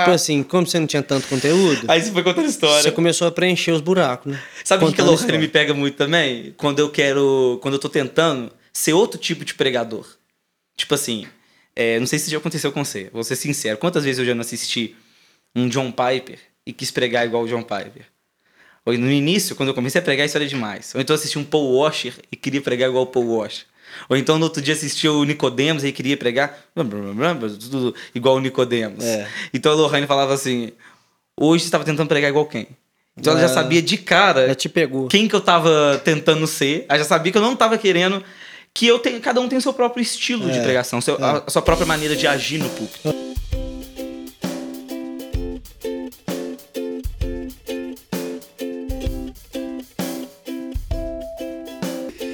Tipo 0.00 0.10
assim, 0.12 0.42
como 0.42 0.66
você 0.66 0.78
não 0.78 0.86
tinha 0.86 1.02
tanto 1.02 1.28
conteúdo, 1.28 1.86
Aí 1.88 2.02
você 2.02 2.10
foi 2.10 2.22
contando 2.22 2.48
história. 2.48 2.82
você 2.82 2.90
começou 2.90 3.28
a 3.28 3.30
preencher 3.32 3.72
os 3.72 3.80
buracos, 3.80 4.32
né? 4.32 4.42
Sabe 4.64 4.84
o 4.84 4.92
que, 4.92 5.00
a 5.00 5.04
Lohane 5.04 5.38
me 5.38 5.48
pega 5.48 5.72
muito 5.72 5.96
também? 5.96 6.52
Quando 6.56 6.78
eu 6.80 6.90
quero. 6.90 7.58
Quando 7.62 7.74
eu 7.74 7.78
tô 7.80 7.88
tentando 7.88 8.50
ser 8.72 8.92
outro 8.92 9.18
tipo 9.20 9.44
de 9.44 9.54
pregador. 9.54 10.06
Tipo 10.76 10.94
assim, 10.94 11.26
é, 11.76 11.98
não 12.00 12.06
sei 12.06 12.18
se 12.18 12.30
já 12.30 12.38
aconteceu 12.38 12.72
com 12.72 12.84
você, 12.84 13.10
vou 13.12 13.22
ser 13.22 13.36
sincero. 13.36 13.78
Quantas 13.78 14.04
vezes 14.04 14.18
eu 14.18 14.24
já 14.24 14.34
não 14.34 14.40
assisti 14.40 14.96
um 15.54 15.68
John 15.68 15.92
Piper 15.92 16.38
e 16.66 16.72
quis 16.72 16.90
pregar 16.90 17.26
igual 17.26 17.44
o 17.44 17.48
John 17.48 17.62
Piper? 17.62 18.06
Ou 18.84 18.96
no 18.96 19.10
início, 19.10 19.54
quando 19.54 19.68
eu 19.68 19.74
comecei 19.74 20.00
a 20.00 20.04
pregar, 20.04 20.26
isso 20.26 20.36
era 20.36 20.46
demais. 20.46 20.94
Ou 20.94 21.00
então 21.00 21.14
eu 21.14 21.18
assisti 21.18 21.38
um 21.38 21.44
Paul 21.44 21.76
Washer 21.76 22.14
e 22.32 22.36
queria 22.36 22.62
pregar 22.62 22.88
igual 22.88 23.04
o 23.04 23.06
Paul 23.06 23.36
Washer. 23.36 23.66
Ou 24.08 24.16
então 24.16 24.38
no 24.38 24.44
outro 24.44 24.60
dia 24.62 24.74
assisti 24.74 25.08
o 25.08 25.24
Nicodemos 25.24 25.84
e 25.84 25.92
queria 25.92 26.16
pregar 26.16 26.58
tudo 26.74 27.94
igual 28.14 28.36
o 28.36 28.40
Nicodemos. 28.40 29.04
É. 29.04 29.28
Então 29.52 29.72
a 29.72 29.74
Lohane 29.74 30.06
falava 30.06 30.34
assim: 30.34 30.72
hoje 31.38 31.62
você 31.64 31.68
estava 31.68 31.84
tentando 31.84 32.08
pregar 32.08 32.30
igual 32.30 32.46
quem? 32.46 32.66
Então 33.16 33.32
ela 33.32 33.40
já 33.40 33.46
Ah. 33.46 33.54
sabia 33.54 33.82
de 33.82 33.96
cara 33.98 34.46
Já 34.48 34.54
te 34.54 34.68
pegou. 34.68 35.08
quem 35.08 35.28
que 35.28 35.34
eu 35.34 35.40
tava 35.40 36.00
tentando 36.04 36.46
ser. 36.46 36.86
Ela 36.88 36.98
já 36.98 37.04
sabia 37.04 37.30
que 37.32 37.38
eu 37.38 37.42
não 37.42 37.54
tava 37.56 37.76
querendo. 37.76 38.22
Que 38.72 38.86
eu 38.86 39.00
tenho, 39.00 39.20
cada 39.20 39.40
um 39.40 39.48
tem 39.48 39.58
o 39.58 39.60
seu 39.60 39.72
próprio 39.72 40.00
estilo 40.00 40.48
de 40.48 40.58
É, 40.58 40.62
pregação, 40.62 41.00
seu- 41.00 41.16
a, 41.22 41.42
a 41.44 41.50
sua 41.50 41.60
própria 41.60 41.84
maneira 41.86 42.14
de 42.14 42.24
agir 42.26 42.58
no 42.58 42.68
púlpito. 42.70 43.12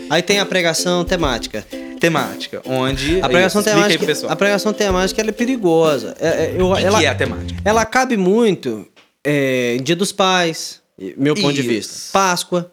Aí 0.08 0.22
tem 0.22 0.38
a 0.38 0.46
pregação 0.46 1.04
temática. 1.04 1.66
Temática, 2.00 2.62
onde. 2.66 3.20
A 3.20 3.28
pregação 3.28 3.60
Explica 3.60 3.76
aí 3.78 3.82
temática, 3.84 4.06
pessoal. 4.06 4.32
a 4.32 4.36
pregação 4.36 4.72
temática 4.72 5.20
ela 5.20 5.30
é 5.30 5.32
perigosa. 5.32 6.14
É, 6.20 6.28
é, 6.28 6.54
eu- 6.56 6.70
O 6.70 6.76
que, 6.76 6.84
ela, 6.84 6.98
que 6.98 7.04
é 7.06 7.08
a 7.08 7.14
temática? 7.14 7.60
ela 7.64 7.84
cabe 7.86 8.16
muito 8.16 8.86
é, 9.24 9.76
em 9.76 9.82
Dia 9.82 9.96
dos 9.96 10.12
Pais, 10.12 10.80
meu 11.16 11.34
ponto 11.34 11.52
de 11.54 11.60
Isso. 11.60 11.68
vista. 11.68 12.12
Páscoa, 12.12 12.72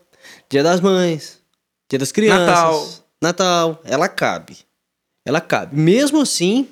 Dia 0.50 0.62
das 0.62 0.82
Mães, 0.82 1.40
Dia 1.90 1.98
das 2.00 2.12
Crianças, 2.12 2.46
Natal. 2.48 2.88
Natal, 3.22 3.82
ela 3.86 4.08
cabe. 4.10 4.58
Ela 5.26 5.40
cabe. 5.40 5.76
Mesmo 5.80 6.20
assim, 6.22 6.68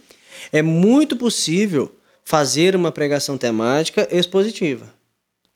é 0.51 0.61
muito 0.61 1.15
possível 1.15 1.95
fazer 2.23 2.75
uma 2.75 2.91
pregação 2.91 3.37
temática 3.37 4.07
expositiva. 4.11 4.85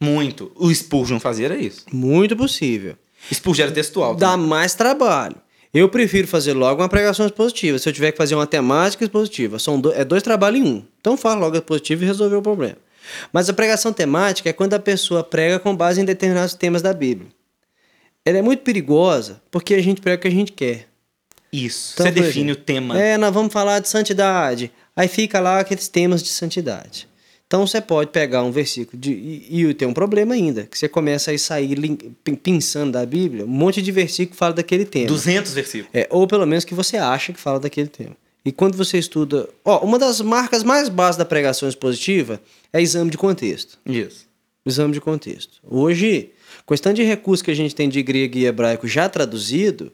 Muito. 0.02 0.52
O 0.56 0.74
Spurgeon 0.74 1.20
fazia 1.20 1.46
era 1.46 1.58
isso. 1.58 1.86
Muito 1.92 2.36
possível. 2.36 2.96
Spurgeon 3.34 3.66
era 3.66 3.74
textual. 3.74 4.16
Dá 4.16 4.32
também. 4.32 4.48
mais 4.48 4.74
trabalho. 4.76 5.36
Eu 5.74 5.90
prefiro 5.90 6.28
fazer 6.28 6.54
logo 6.54 6.82
uma 6.82 6.88
pregação 6.88 7.26
expositiva. 7.26 7.78
Se 7.80 7.90
eu 7.90 7.94
tiver 7.94 8.12
que 8.12 8.18
fazer 8.18 8.34
uma 8.36 8.48
temática 8.48 9.04
expositiva, 9.04 9.60
são 9.60 9.80
do- 9.80 9.92
é 9.94 10.06
dois 10.06 10.24
trabalhos 10.24 10.60
em 10.62 10.64
um. 10.64 10.84
Então 11.02 11.18
faz 11.18 11.38
logo 11.40 11.56
a 11.56 11.60
expositiva 11.60 12.04
e 12.04 12.08
resolveu 12.08 12.40
o 12.40 12.42
problema. 12.42 12.78
Mas 13.34 13.50
a 13.50 13.54
pregação 13.54 13.92
temática 13.92 14.50
é 14.50 14.54
quando 14.54 14.74
a 14.74 14.80
pessoa 14.80 15.24
prega 15.24 15.60
com 15.60 15.76
base 15.76 16.00
em 16.02 16.06
determinados 16.06 16.54
temas 16.54 16.82
da 16.82 16.94
Bíblia. 16.94 17.28
Ela 18.24 18.38
é 18.40 18.42
muito 18.42 18.62
perigosa 18.64 19.42
porque 19.52 19.74
a 19.76 19.82
gente 19.84 20.02
prega 20.02 20.18
o 20.18 20.22
que 20.22 20.28
a 20.28 20.32
gente 20.32 20.52
quer. 20.52 20.88
Isso. 21.52 21.92
Então, 21.94 22.06
Você 22.08 22.12
define 22.12 22.52
exemplo, 22.52 22.62
o 22.62 22.66
tema. 22.66 23.00
É, 23.00 23.18
nós 23.18 23.34
vamos 23.34 23.54
falar 23.54 23.80
de 23.80 23.88
santidade. 23.88 24.72
Aí 24.96 25.08
fica 25.08 25.40
lá 25.40 25.60
aqueles 25.60 25.88
temas 25.88 26.24
de 26.24 26.30
santidade. 26.30 27.08
Então 27.48 27.66
você 27.66 27.80
pode 27.80 28.10
pegar 28.12 28.44
um 28.44 28.52
versículo 28.52 28.98
de, 29.00 29.12
e, 29.12 29.62
e 29.66 29.74
tem 29.76 29.88
um 29.88 29.94
problema 29.94 30.34
ainda, 30.34 30.64
que 30.66 30.78
você 30.78 30.90
começa 30.90 31.32
a 31.32 31.38
sair 31.38 31.76
lin- 31.76 31.96
pin- 32.24 32.36
pensando 32.36 32.92
da 32.94 33.06
Bíblia, 33.06 33.46
um 33.46 33.48
monte 33.48 33.82
de 33.84 33.92
versículo 33.92 34.32
que 34.32 34.38
fala 34.38 34.54
daquele 34.54 34.84
tema. 34.86 35.08
200 35.08 35.54
versículos. 35.54 35.90
É, 35.94 36.08
ou 36.10 36.26
pelo 36.28 36.46
menos 36.48 36.66
que 36.66 36.74
você 36.74 36.98
acha 36.98 37.32
que 37.32 37.40
fala 37.40 37.60
daquele 37.60 37.88
tema. 37.88 38.16
E 38.44 38.52
quando 38.52 38.76
você 38.76 38.98
estuda. 38.98 39.48
Ó, 39.64 39.80
uma 39.86 39.98
das 40.00 40.22
marcas 40.22 40.64
mais 40.64 40.90
básicas 40.90 41.18
da 41.18 41.26
pregação 41.26 41.68
expositiva 41.70 42.42
é 42.74 42.82
exame 42.82 43.10
de 43.12 43.18
contexto. 43.18 43.78
Isso. 43.86 44.28
Exame 44.66 44.94
de 44.94 45.02
contexto. 45.02 45.60
Hoje, 45.64 46.32
com 46.66 46.74
esse 46.74 46.82
tanto 46.82 46.96
de 46.96 47.04
recursos 47.04 47.44
que 47.44 47.52
a 47.52 47.56
gente 47.56 47.76
tem 47.76 47.88
de 47.90 48.02
grego 48.02 48.38
e 48.38 48.46
hebraico 48.46 48.88
já 48.88 49.08
traduzido, 49.08 49.92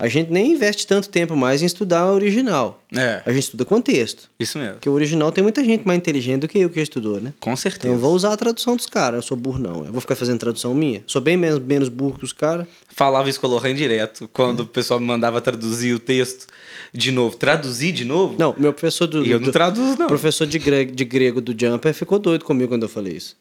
a 0.00 0.06
gente 0.06 0.30
nem 0.30 0.52
investe 0.52 0.86
tanto 0.86 1.08
tempo 1.08 1.34
mais 1.34 1.60
em 1.60 1.66
estudar 1.66 2.06
o 2.06 2.14
original. 2.14 2.80
É, 2.96 3.20
A 3.26 3.32
gente 3.32 3.42
estuda 3.44 3.64
contexto. 3.64 4.30
isso 4.38 4.56
mesmo. 4.56 4.74
Porque 4.74 4.88
o 4.88 4.92
original 4.92 5.32
tem 5.32 5.42
muita 5.42 5.64
gente 5.64 5.84
mais 5.86 5.98
inteligente 5.98 6.42
do 6.42 6.48
que 6.48 6.58
eu 6.60 6.70
que 6.70 6.80
estudou, 6.80 7.20
né? 7.20 7.32
Com 7.40 7.50
Então 7.50 7.56
certeza. 7.56 7.92
eu 7.92 7.98
vou 7.98 8.14
usar 8.14 8.32
a 8.32 8.36
tradução 8.36 8.76
dos 8.76 8.86
caras. 8.86 9.16
Eu 9.16 9.22
sou 9.22 9.36
burro, 9.36 9.58
não. 9.58 9.84
Eu 9.84 9.90
vou 9.92 10.00
ficar 10.00 10.14
fazendo 10.14 10.38
tradução 10.38 10.72
minha. 10.72 11.02
Sou 11.06 11.20
bem 11.20 11.36
menos, 11.36 11.58
menos 11.58 11.88
burro 11.88 12.16
que 12.18 12.24
os 12.24 12.32
caras. 12.32 12.66
Falava 12.94 13.28
isso 13.28 13.40
com 13.40 13.46
o 13.46 13.50
Lohan 13.50 13.74
direto, 13.74 14.28
quando 14.32 14.60
o 14.60 14.66
pessoal 14.66 15.00
me 15.00 15.06
mandava 15.06 15.40
traduzir 15.40 15.92
o 15.94 15.98
texto 15.98 16.46
de 16.94 17.10
novo. 17.10 17.36
Traduzir 17.36 17.90
de 17.92 18.04
novo? 18.04 18.36
Não, 18.38 18.54
meu 18.56 18.72
professor 18.72 19.06
do. 19.08 19.26
E 19.26 19.30
eu 19.32 19.40
não 19.40 19.50
traduzo, 19.50 19.98
não. 19.98 20.06
professor 20.06 20.46
de 20.46 20.58
grego, 20.58 20.92
de 20.92 21.04
grego 21.04 21.40
do 21.40 21.54
Jumper 21.58 21.92
ficou 21.92 22.18
doido 22.18 22.44
comigo 22.44 22.68
quando 22.70 22.84
eu 22.84 22.88
falei 22.88 23.14
isso. 23.14 23.36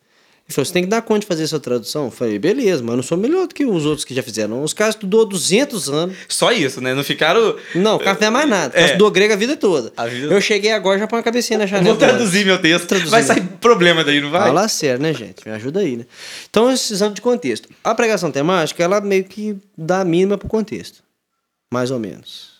Ele 0.50 0.54
falou: 0.56 0.66
você 0.66 0.72
tem 0.72 0.84
que 0.84 0.90
dar 0.90 1.02
conta 1.02 1.20
de 1.22 1.26
fazer 1.28 1.44
essa 1.44 1.60
tradução? 1.60 2.06
Eu 2.06 2.12
falei: 2.12 2.40
beleza, 2.40 2.82
mas 2.82 2.92
eu 2.92 2.96
não 2.96 3.04
sou 3.04 3.18
melhor 3.18 3.48
do 3.48 3.54
que 3.54 3.66
os 3.66 3.86
outros 3.86 4.06
que 4.06 4.14
já 4.14 4.24
fizeram. 4.24 4.64
Os 4.64 4.74
caras 4.74 4.96
estudou 4.96 5.26
200 5.26 5.90
anos. 5.90 6.16
Só 6.30 6.54
isso, 6.54 6.80
né? 6.80 6.94
Não 6.94 7.04
ficaram. 7.04 7.58
Não, 7.76 7.98
o 7.98 8.00
cara 8.00 8.14
não 8.14 8.20
fez 8.20 8.32
mais 8.32 8.50
nada. 8.50 8.68
O 8.70 8.72
cara 8.72 8.84
É. 8.84 8.86
estudou 8.86 9.12
grego 9.12 9.34
a 9.34 9.36
vida 9.36 9.58
toda. 9.58 9.92
A 9.98 10.06
vida- 10.08 10.34
Eu 10.34 10.40
cheguei 10.40 10.72
agora 10.72 10.98
já 11.00 11.06
põe 11.06 11.18
uma 11.18 11.24
cabecinha 11.24 11.60
na 11.60 11.66
janela. 11.66 11.90
Vou 11.90 11.98
traduzir 11.98 12.46
meu 12.46 12.62
texto. 12.62 12.88
Traduzir, 12.88 13.12
vai 13.12 13.22
né? 13.22 13.28
sair 13.28 13.42
problema 13.60 14.06
daí, 14.06 14.22
não 14.22 14.30
vai? 14.32 14.44
Fala 14.44 14.68
sério, 14.70 15.02
né, 15.02 15.14
gente? 15.14 15.46
Me 15.46 15.52
ajuda 15.54 15.82
aí, 15.82 15.98
né? 15.98 16.06
Então, 16.50 16.72
exame 16.72 17.14
de 17.14 17.22
contexto. 17.22 17.68
A 17.84 17.94
pregação 17.94 18.32
temática, 18.32 18.82
ela 18.82 19.02
meio 19.02 19.26
que 19.26 19.58
dá 19.78 20.00
a 20.00 20.06
mínima 20.06 20.38
pro 20.38 20.48
contexto. 20.48 21.04
Mais 21.74 21.92
ou 21.92 22.00
menos. 22.00 22.56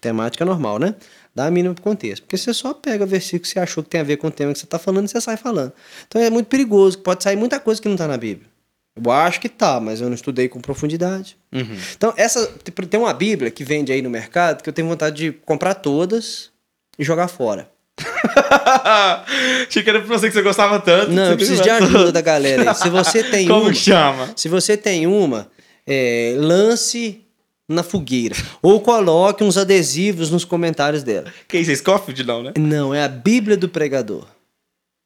Temática 0.00 0.44
normal, 0.44 0.78
né? 0.78 0.94
Dá 1.36 1.44
a 1.44 1.50
mínima 1.50 1.74
pro 1.74 1.84
contexto. 1.84 2.22
Porque 2.22 2.38
você 2.38 2.54
só 2.54 2.72
pega 2.72 3.04
versículo 3.04 3.42
que 3.42 3.48
você 3.48 3.60
achou 3.60 3.84
que 3.84 3.90
tem 3.90 4.00
a 4.00 4.04
ver 4.04 4.16
com 4.16 4.28
o 4.28 4.30
tema 4.30 4.54
que 4.54 4.58
você 4.58 4.66
tá 4.66 4.78
falando 4.78 5.04
e 5.04 5.08
você 5.08 5.20
sai 5.20 5.36
falando. 5.36 5.70
Então 6.08 6.18
é 6.18 6.30
muito 6.30 6.46
perigoso, 6.46 6.98
pode 7.00 7.22
sair 7.22 7.36
muita 7.36 7.60
coisa 7.60 7.80
que 7.80 7.86
não 7.86 7.94
tá 7.94 8.08
na 8.08 8.16
Bíblia. 8.16 8.48
Eu 8.96 9.12
acho 9.12 9.38
que 9.38 9.50
tá, 9.50 9.78
mas 9.78 10.00
eu 10.00 10.08
não 10.08 10.14
estudei 10.14 10.48
com 10.48 10.58
profundidade. 10.62 11.36
Uhum. 11.52 11.76
Então, 11.94 12.14
essa 12.16 12.46
tem 12.88 12.98
uma 12.98 13.12
Bíblia 13.12 13.50
que 13.50 13.62
vende 13.62 13.92
aí 13.92 14.00
no 14.00 14.08
mercado 14.08 14.62
que 14.62 14.68
eu 14.70 14.72
tenho 14.72 14.88
vontade 14.88 15.16
de 15.16 15.32
comprar 15.32 15.74
todas 15.74 16.50
e 16.98 17.04
jogar 17.04 17.28
fora. 17.28 17.68
Achei 19.68 19.82
que 19.82 19.90
era 19.90 20.00
pra 20.00 20.08
você 20.08 20.28
que 20.28 20.32
você 20.32 20.40
gostava 20.40 20.80
tanto. 20.80 21.12
Não, 21.12 21.32
eu 21.32 21.36
preciso 21.36 21.62
de 21.62 21.68
ajuda 21.68 22.12
da 22.12 22.22
galera 22.22 22.70
aí. 22.70 22.74
Se 22.74 22.88
você 22.88 23.22
tem 23.30 23.46
Como 23.46 23.64
uma, 23.64 23.74
chama? 23.74 24.32
se 24.34 24.48
você 24.48 24.74
tem 24.74 25.06
uma, 25.06 25.50
é, 25.86 26.34
lance 26.38 27.25
na 27.68 27.82
fogueira 27.82 28.34
ou 28.62 28.80
coloque 28.80 29.42
uns 29.42 29.56
adesivos 29.56 30.30
nos 30.30 30.44
comentários 30.44 31.02
dela. 31.02 31.32
Que 31.48 31.58
isso? 31.58 31.70
é 31.70 31.74
Scofield 31.76 32.24
não, 32.24 32.42
né? 32.42 32.52
Não, 32.58 32.94
é 32.94 33.02
a 33.02 33.08
Bíblia 33.08 33.56
do 33.56 33.68
pregador. 33.68 34.24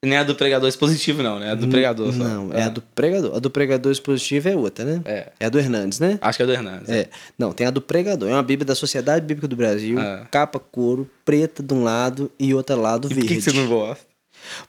Nem 0.02 0.16
a 0.16 0.22
do 0.24 0.34
pregador 0.34 0.66
expositivo, 0.66 1.22
não, 1.22 1.38
né? 1.38 1.48
É 1.48 1.50
a 1.50 1.54
do 1.54 1.68
pregador 1.68 2.10
só. 2.10 2.18
Não, 2.24 2.50
é 2.54 2.62
a 2.62 2.68
do 2.70 2.80
pregador. 2.80 3.36
A 3.36 3.38
do 3.38 3.50
pregador 3.50 3.92
expositivo 3.92 4.48
é 4.48 4.56
outra, 4.56 4.82
né? 4.82 5.02
É. 5.04 5.28
É 5.38 5.44
a 5.44 5.48
do 5.50 5.58
Hernandes, 5.58 6.00
né? 6.00 6.18
Acho 6.22 6.38
que 6.38 6.42
é 6.42 6.46
do 6.46 6.52
Hernandes. 6.52 6.88
É. 6.88 7.06
Não, 7.38 7.52
tem 7.52 7.66
a 7.66 7.70
do 7.70 7.82
pregador. 7.82 8.30
É 8.30 8.32
uma 8.32 8.42
Bíblia 8.42 8.64
da 8.64 8.74
Sociedade 8.74 9.26
Bíblica 9.26 9.46
do 9.46 9.54
Brasil, 9.56 9.98
Ah. 10.00 10.26
capa 10.30 10.58
couro, 10.58 11.06
preta 11.22 11.62
de 11.62 11.74
um 11.74 11.82
lado 11.84 12.32
e 12.40 12.54
outra 12.54 12.76
lado 12.76 13.08
E 13.08 13.10
por 13.10 13.14
verde. 13.16 13.28
que, 13.28 13.34
que 13.36 13.42
você 13.42 13.52
não 13.52 13.68
gosta? 13.68 14.06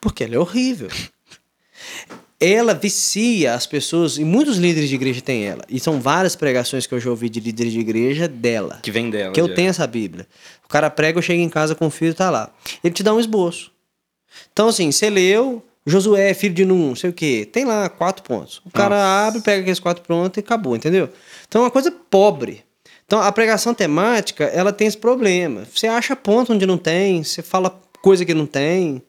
Porque 0.01 0.25
ela 0.25 0.35
é 0.35 0.39
horrível. 0.39 0.89
Ela 2.43 2.73
vicia 2.73 3.53
as 3.53 3.67
pessoas, 3.67 4.17
e 4.17 4.25
muitos 4.25 4.57
líderes 4.57 4.89
de 4.89 4.95
igreja 4.95 5.21
têm 5.21 5.45
ela. 5.45 5.63
E 5.69 5.79
são 5.79 6.01
várias 6.01 6.35
pregações 6.35 6.87
que 6.87 6.93
eu 6.93 6.99
já 6.99 7.09
ouvi 7.11 7.29
de 7.29 7.39
líderes 7.39 7.71
de 7.71 7.79
igreja 7.79 8.27
dela. 8.27 8.79
Que 8.81 8.89
vem 8.89 9.11
dela. 9.11 9.31
Que 9.31 9.39
eu 9.39 9.47
já. 9.47 9.53
tenho 9.53 9.69
essa 9.69 9.85
Bíblia. 9.85 10.27
O 10.65 10.67
cara 10.67 10.89
prega, 10.89 11.19
eu 11.19 11.21
chego 11.21 11.39
em 11.39 11.49
casa, 11.49 11.75
confiro, 11.75 12.15
tá 12.15 12.31
lá. 12.31 12.51
Ele 12.83 12.93
te 12.93 13.03
dá 13.03 13.13
um 13.13 13.19
esboço. 13.19 13.71
Então, 14.51 14.69
assim, 14.69 14.91
você 14.91 15.07
leu, 15.07 15.63
Josué, 15.85 16.33
filho 16.33 16.53
de 16.53 16.65
Num, 16.65 16.95
sei 16.95 17.09
o 17.09 17.13
quê. 17.13 17.47
Tem 17.51 17.65
lá 17.65 17.89
quatro 17.89 18.23
pontos. 18.23 18.61
O 18.65 18.71
cara 18.71 18.95
Nossa. 18.95 19.27
abre, 19.27 19.41
pega 19.41 19.61
aqueles 19.61 19.79
quatro 19.79 20.03
pontos 20.03 20.37
e 20.37 20.39
acabou, 20.39 20.75
entendeu? 20.75 21.09
Então 21.47 21.61
é 21.61 21.65
uma 21.65 21.71
coisa 21.71 21.91
pobre. 21.91 22.63
Então 23.05 23.21
a 23.21 23.31
pregação 23.31 23.73
temática, 23.73 24.45
ela 24.45 24.71
tem 24.71 24.87
esse 24.87 24.97
problema. 24.97 25.63
Você 25.73 25.87
acha 25.87 26.15
ponto 26.15 26.53
onde 26.53 26.65
não 26.65 26.77
tem, 26.77 27.23
você 27.23 27.41
fala 27.41 27.79
coisa 28.01 28.23
que 28.23 28.33
não 28.33 28.45
tem, 28.45 29.01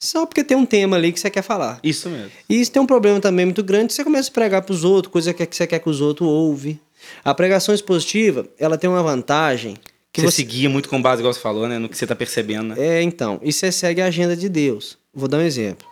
só 0.00 0.24
porque 0.24 0.42
tem 0.42 0.56
um 0.56 0.64
tema 0.64 0.96
ali 0.96 1.12
que 1.12 1.20
você 1.20 1.28
quer 1.28 1.42
falar. 1.42 1.78
Isso 1.84 2.08
mesmo. 2.08 2.30
E 2.48 2.58
isso 2.60 2.72
tem 2.72 2.80
um 2.80 2.86
problema 2.86 3.20
também 3.20 3.44
muito 3.44 3.62
grande, 3.62 3.92
você 3.92 4.02
começa 4.02 4.30
a 4.30 4.32
pregar 4.32 4.62
para 4.62 4.72
os 4.72 4.82
outros, 4.82 5.12
coisa 5.12 5.34
que 5.34 5.46
você 5.54 5.66
quer 5.66 5.78
que 5.78 5.88
os 5.88 6.00
outros 6.00 6.26
ouvem. 6.26 6.80
A 7.22 7.34
pregação 7.34 7.74
expositiva, 7.74 8.48
ela 8.58 8.78
tem 8.78 8.88
uma 8.88 9.02
vantagem 9.02 9.76
que 10.12 10.20
você, 10.20 10.26
você... 10.26 10.36
seguia 10.36 10.68
muito 10.68 10.88
com 10.88 11.00
base, 11.00 11.20
igual 11.20 11.32
você 11.32 11.40
falou, 11.40 11.68
né? 11.68 11.78
No 11.78 11.88
que 11.88 11.96
você 11.96 12.06
tá 12.06 12.16
percebendo, 12.16 12.74
né? 12.74 12.76
É, 12.78 13.02
então, 13.02 13.38
e 13.42 13.52
você 13.52 13.70
segue 13.70 14.00
a 14.00 14.06
agenda 14.06 14.34
de 14.34 14.48
Deus. 14.48 14.98
Vou 15.14 15.28
dar 15.28 15.38
um 15.38 15.42
exemplo. 15.42 15.86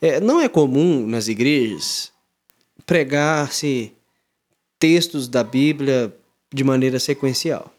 É, 0.00 0.20
não 0.20 0.40
é 0.40 0.48
comum 0.48 1.06
nas 1.06 1.28
igrejas 1.28 2.12
pregar-se 2.84 3.92
textos 4.78 5.26
da 5.26 5.42
Bíblia 5.42 6.14
de 6.52 6.62
maneira 6.62 6.98
sequencial. 7.00 7.72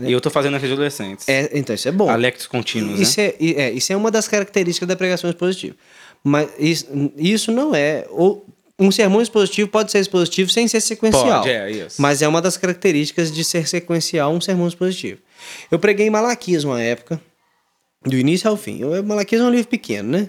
E 0.00 0.10
eu 0.10 0.20
tô 0.20 0.30
fazendo 0.30 0.56
aqui 0.56 0.66
de 0.66 0.72
adolescentes. 0.72 1.28
É, 1.28 1.50
então, 1.52 1.74
isso 1.74 1.86
é 1.86 1.92
bom. 1.92 2.08
Alectos 2.08 2.46
contínuos, 2.46 2.98
Isso 2.98 3.20
né? 3.20 3.26
é, 3.38 3.62
é, 3.62 3.70
isso 3.72 3.92
é 3.92 3.96
uma 3.96 4.10
das 4.10 4.26
características 4.26 4.88
da 4.88 4.96
pregação 4.96 5.28
expositiva. 5.28 5.76
Mas 6.24 6.48
isso, 6.58 6.86
isso 7.16 7.52
não 7.52 7.74
é. 7.74 8.06
Ou, 8.10 8.46
um 8.78 8.90
sermão 8.90 9.20
expositivo 9.20 9.68
pode 9.68 9.92
ser 9.92 9.98
expositivo 9.98 10.50
sem 10.50 10.66
ser 10.66 10.80
sequencial. 10.80 11.42
Pode, 11.42 11.50
é, 11.50 11.70
isso. 11.70 12.00
Mas 12.00 12.22
é 12.22 12.28
uma 12.28 12.40
das 12.40 12.56
características 12.56 13.30
de 13.30 13.44
ser 13.44 13.68
sequencial 13.68 14.32
um 14.32 14.40
sermão 14.40 14.66
expositivo. 14.66 15.20
Eu 15.70 15.78
preguei 15.78 16.06
em 16.06 16.10
Malaquias 16.10 16.64
uma 16.64 16.80
época, 16.80 17.20
do 18.04 18.16
início 18.16 18.48
ao 18.48 18.56
fim. 18.56 18.80
Eu, 18.80 19.02
Malaquias 19.04 19.40
é 19.40 19.44
um 19.44 19.50
livro 19.50 19.68
pequeno, 19.68 20.10
né? 20.10 20.28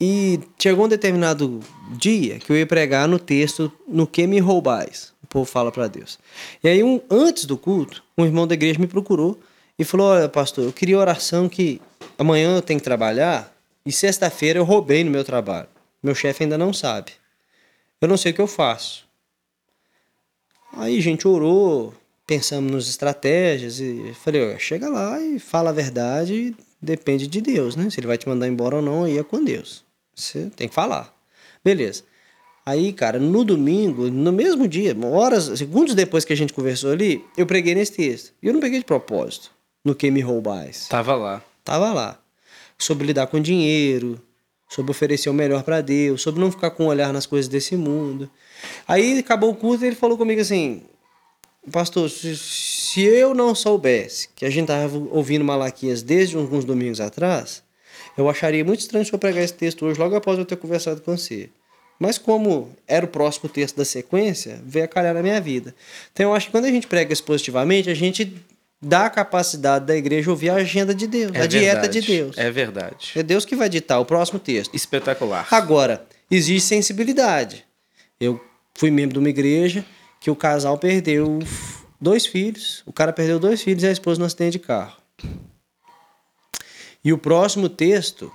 E 0.00 0.40
chegou 0.58 0.84
um 0.84 0.88
determinado 0.88 1.60
dia 1.98 2.38
que 2.38 2.50
eu 2.50 2.56
ia 2.56 2.66
pregar 2.66 3.08
no 3.08 3.18
texto 3.18 3.72
No 3.88 4.06
que 4.06 4.26
me 4.26 4.38
roubais. 4.38 5.12
O 5.26 5.28
povo 5.28 5.44
fala 5.44 5.72
para 5.72 5.88
Deus. 5.88 6.20
E 6.62 6.68
aí, 6.68 6.84
um, 6.84 7.00
antes 7.10 7.46
do 7.46 7.58
culto, 7.58 8.00
um 8.16 8.24
irmão 8.24 8.46
da 8.46 8.54
igreja 8.54 8.78
me 8.78 8.86
procurou 8.86 9.38
e 9.76 9.84
falou: 9.84 10.06
Olha, 10.06 10.28
pastor, 10.28 10.64
eu 10.64 10.72
queria 10.72 10.96
oração 10.96 11.48
que 11.48 11.82
amanhã 12.16 12.54
eu 12.54 12.62
tenho 12.62 12.78
que 12.78 12.84
trabalhar 12.84 13.52
e 13.84 13.90
sexta-feira 13.90 14.60
eu 14.60 14.64
roubei 14.64 15.02
no 15.02 15.10
meu 15.10 15.24
trabalho. 15.24 15.66
Meu 16.00 16.14
chefe 16.14 16.44
ainda 16.44 16.56
não 16.56 16.72
sabe. 16.72 17.10
Eu 18.00 18.06
não 18.06 18.16
sei 18.16 18.30
o 18.30 18.34
que 18.36 18.40
eu 18.40 18.46
faço. 18.46 19.04
Aí 20.72 21.00
gente 21.00 21.26
orou, 21.26 21.92
pensamos 22.24 22.70
nas 22.70 22.88
estratégias 22.88 23.80
e 23.80 24.14
falei, 24.22 24.56
chega 24.60 24.88
lá 24.88 25.20
e 25.20 25.40
fala 25.40 25.70
a 25.70 25.72
verdade, 25.72 26.54
depende 26.80 27.26
de 27.26 27.40
Deus, 27.40 27.74
né? 27.74 27.90
Se 27.90 27.98
ele 27.98 28.06
vai 28.06 28.16
te 28.16 28.28
mandar 28.28 28.46
embora 28.46 28.76
ou 28.76 28.82
não, 28.82 29.02
aí 29.02 29.18
é 29.18 29.24
com 29.24 29.42
Deus. 29.42 29.84
Você 30.14 30.48
tem 30.54 30.68
que 30.68 30.74
falar. 30.74 31.12
Beleza. 31.64 32.04
Aí, 32.68 32.92
cara, 32.92 33.20
no 33.20 33.44
domingo, 33.44 34.10
no 34.10 34.32
mesmo 34.32 34.66
dia, 34.66 34.96
horas, 35.04 35.56
segundos 35.56 35.94
depois 35.94 36.24
que 36.24 36.32
a 36.32 36.36
gente 36.36 36.52
conversou 36.52 36.90
ali, 36.90 37.24
eu 37.36 37.46
preguei 37.46 37.76
nesse 37.76 37.92
texto. 37.92 38.32
E 38.42 38.48
eu 38.48 38.52
não 38.52 38.58
peguei 38.58 38.80
de 38.80 38.84
propósito, 38.84 39.52
no 39.84 39.94
que 39.94 40.10
me 40.10 40.20
roubais. 40.20 40.88
Tava 40.88 41.14
lá. 41.14 41.40
Tava 41.62 41.92
lá. 41.92 42.18
Sobre 42.76 43.06
lidar 43.06 43.28
com 43.28 43.40
dinheiro, 43.40 44.20
sobre 44.68 44.90
oferecer 44.90 45.30
o 45.30 45.32
melhor 45.32 45.62
para 45.62 45.80
Deus, 45.80 46.22
sobre 46.22 46.40
não 46.40 46.50
ficar 46.50 46.72
com 46.72 46.86
o 46.86 46.88
olhar 46.88 47.12
nas 47.12 47.24
coisas 47.24 47.48
desse 47.48 47.76
mundo. 47.76 48.28
Aí 48.88 49.16
acabou 49.20 49.50
o 49.50 49.54
culto 49.54 49.84
e 49.84 49.86
ele 49.86 49.96
falou 49.96 50.18
comigo 50.18 50.40
assim: 50.40 50.82
Pastor, 51.70 52.10
se, 52.10 52.36
se 52.36 53.00
eu 53.02 53.32
não 53.32 53.54
soubesse 53.54 54.28
que 54.34 54.44
a 54.44 54.50
gente 54.50 54.66
tava 54.66 54.98
ouvindo 55.12 55.44
Malaquias 55.44 56.02
desde 56.02 56.36
alguns 56.36 56.64
domingos 56.64 57.00
atrás, 57.00 57.62
eu 58.18 58.28
acharia 58.28 58.64
muito 58.64 58.80
estranho 58.80 59.04
se 59.04 59.12
eu 59.12 59.20
pregar 59.20 59.44
esse 59.44 59.54
texto 59.54 59.86
hoje, 59.86 60.00
logo 60.00 60.16
após 60.16 60.36
eu 60.36 60.44
ter 60.44 60.56
conversado 60.56 61.00
com 61.00 61.16
você. 61.16 61.48
Mas 61.98 62.18
como 62.18 62.70
era 62.86 63.04
o 63.06 63.08
próximo 63.08 63.48
texto 63.48 63.76
da 63.76 63.84
sequência, 63.84 64.60
veio 64.64 64.84
a 64.84 64.88
calhar 64.88 65.14
na 65.14 65.22
minha 65.22 65.40
vida. 65.40 65.74
Então 66.12 66.26
eu 66.30 66.34
acho 66.34 66.46
que 66.46 66.52
quando 66.52 66.66
a 66.66 66.70
gente 66.70 66.86
prega 66.86 67.12
expositivamente, 67.12 67.88
a 67.88 67.94
gente 67.94 68.36
dá 68.80 69.06
a 69.06 69.10
capacidade 69.10 69.86
da 69.86 69.96
igreja 69.96 70.30
ouvir 70.30 70.50
a 70.50 70.56
agenda 70.56 70.94
de 70.94 71.06
Deus, 71.06 71.32
É 71.34 71.42
a 71.42 71.46
dieta 71.46 71.80
verdade. 71.80 72.00
de 72.00 72.06
Deus. 72.06 72.36
É 72.38 72.50
verdade. 72.50 73.12
É 73.16 73.22
Deus 73.22 73.44
que 73.44 73.56
vai 73.56 73.68
ditar 73.68 73.98
o 73.98 74.04
próximo 74.04 74.38
texto. 74.38 74.74
Espetacular. 74.74 75.46
Agora, 75.50 76.06
existe 76.30 76.68
sensibilidade. 76.68 77.64
Eu 78.20 78.38
fui 78.74 78.90
membro 78.90 79.14
de 79.14 79.18
uma 79.18 79.30
igreja 79.30 79.84
que 80.20 80.30
o 80.30 80.36
casal 80.36 80.76
perdeu 80.76 81.38
dois 81.98 82.26
filhos. 82.26 82.82
O 82.84 82.92
cara 82.92 83.12
perdeu 83.12 83.38
dois 83.38 83.62
filhos 83.62 83.82
e 83.82 83.86
a 83.86 83.92
esposa 83.92 84.20
no 84.20 84.26
acidente 84.26 84.52
de 84.52 84.58
carro. 84.58 84.96
E 87.02 87.12
o 87.12 87.18
próximo 87.18 87.68
texto 87.68 88.30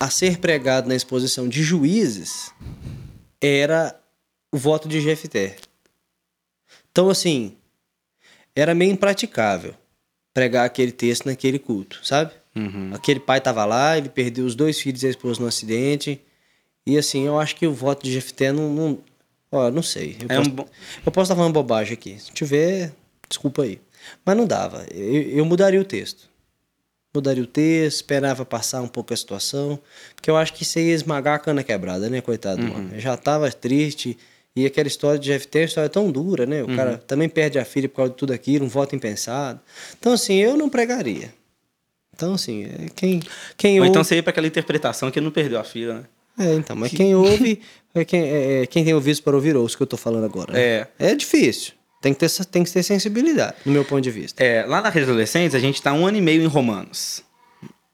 a 0.00 0.08
ser 0.10 0.38
pregado 0.38 0.88
na 0.88 0.96
exposição 0.96 1.46
de 1.48 1.62
juízes 1.62 2.52
era 3.40 3.94
o 4.52 4.56
voto 4.56 4.88
de 4.88 5.00
Jefté. 5.00 5.56
Então, 6.90 7.08
assim, 7.10 7.56
era 8.54 8.74
meio 8.74 8.92
impraticável 8.92 9.74
pregar 10.34 10.64
aquele 10.64 10.90
texto 10.92 11.26
naquele 11.26 11.58
culto, 11.58 12.00
sabe? 12.04 12.32
Uhum. 12.56 12.90
Aquele 12.94 13.20
pai 13.20 13.40
tava 13.40 13.64
lá, 13.64 13.96
ele 13.98 14.08
perdeu 14.08 14.44
os 14.44 14.54
dois 14.54 14.80
filhos 14.80 15.02
e 15.02 15.06
a 15.06 15.10
esposa 15.10 15.40
no 15.40 15.46
acidente. 15.46 16.20
E 16.86 16.96
assim, 16.98 17.26
eu 17.26 17.38
acho 17.38 17.54
que 17.56 17.66
o 17.66 17.72
voto 17.74 18.02
de 18.04 18.12
Jefté 18.12 18.52
não. 18.52 18.72
não 18.72 18.98
ó, 19.52 19.70
não 19.70 19.82
sei. 19.82 20.16
Eu, 20.20 20.26
É 20.28 20.36
posso, 20.36 20.50
um 20.50 20.52
bom- 20.54 20.68
eu 21.06 21.12
posso 21.12 21.24
estar 21.30 21.36
falando 21.36 21.52
bobagem 21.52 21.92
aqui. 21.94 22.18
Se 22.18 22.32
tiver, 22.32 22.92
desculpa 23.28 23.62
aí. 23.62 23.80
Mas 24.24 24.36
não 24.36 24.46
dava. 24.46 24.84
Eu, 24.90 25.22
eu 25.30 25.44
mudaria 25.44 25.80
o 25.80 25.84
texto. 25.84 26.28
Mudaria 27.14 27.42
o 27.42 27.46
texto, 27.46 27.96
esperava 27.96 28.44
passar 28.44 28.82
um 28.82 28.88
pouco 28.88 29.12
a 29.12 29.16
situação. 29.16 29.78
Porque 30.14 30.30
eu 30.30 30.36
acho 30.36 30.52
que 30.54 30.62
isso 30.62 30.78
ia 30.78 30.94
esmagar 30.94 31.34
a 31.34 31.38
cana 31.38 31.62
quebrada, 31.62 32.08
né, 32.08 32.20
coitado 32.20 32.64
do 32.64 32.72
homem. 32.72 32.90
Eu 32.94 33.00
já 33.00 33.16
tava 33.16 33.50
triste. 33.50 34.16
E 34.54 34.66
aquela 34.66 34.88
história 34.88 35.18
de 35.18 35.26
Jefté 35.26 35.60
é 35.60 35.62
uma 35.62 35.66
história 35.66 35.88
tão 35.90 36.10
dura, 36.10 36.44
né? 36.44 36.62
O 36.62 36.74
cara 36.74 36.98
também 36.98 37.28
perde 37.28 37.58
a 37.58 37.64
filha 37.64 37.88
por 37.88 37.96
causa 37.96 38.10
de 38.12 38.16
tudo 38.16 38.32
aquilo, 38.32 38.64
um 38.64 38.68
voto 38.68 38.96
impensado. 38.96 39.60
Então, 39.98 40.12
assim, 40.12 40.34
eu 40.34 40.56
não 40.56 40.68
pregaria. 40.68 41.32
Então, 42.14 42.34
assim, 42.34 42.64
é 42.64 42.88
quem, 42.94 43.22
quem 43.56 43.78
Ou 43.78 43.86
ouve... 43.86 43.90
então 43.90 44.04
você 44.04 44.16
ia 44.16 44.22
pra 44.22 44.30
aquela 44.30 44.46
interpretação 44.46 45.10
que 45.10 45.18
ele 45.18 45.24
não 45.24 45.32
perdeu 45.32 45.58
a 45.58 45.64
filha, 45.64 45.94
né? 45.94 46.04
É, 46.38 46.54
então, 46.54 46.76
mas 46.76 46.92
quem 46.92 47.14
ouve, 47.14 47.60
é 47.94 48.04
quem, 48.04 48.22
é, 48.22 48.62
é 48.62 48.66
quem 48.66 48.84
tem 48.84 48.94
ouvido 48.94 49.22
para 49.22 49.34
ouvir 49.34 49.56
ouça, 49.56 49.76
que 49.76 49.82
eu 49.82 49.86
tô 49.86 49.96
falando 49.96 50.24
agora. 50.24 50.52
né? 50.52 50.60
É. 50.60 50.88
É 50.98 51.14
difícil. 51.14 51.72
Tem 52.00 52.14
que, 52.14 52.20
ter, 52.20 52.44
tem 52.46 52.64
que 52.64 52.72
ter 52.72 52.82
sensibilidade, 52.82 53.56
no 53.64 53.72
meu 53.72 53.84
ponto 53.84 54.00
de 54.00 54.10
vista. 54.10 54.42
É, 54.42 54.64
lá 54.64 54.80
na 54.80 54.88
Rede 54.88 55.04
Adolescentes, 55.04 55.54
a 55.54 55.58
gente 55.58 55.82
tá 55.82 55.92
um 55.92 56.06
ano 56.06 56.16
e 56.16 56.20
meio 56.20 56.42
em 56.42 56.46
Romanos. 56.46 57.22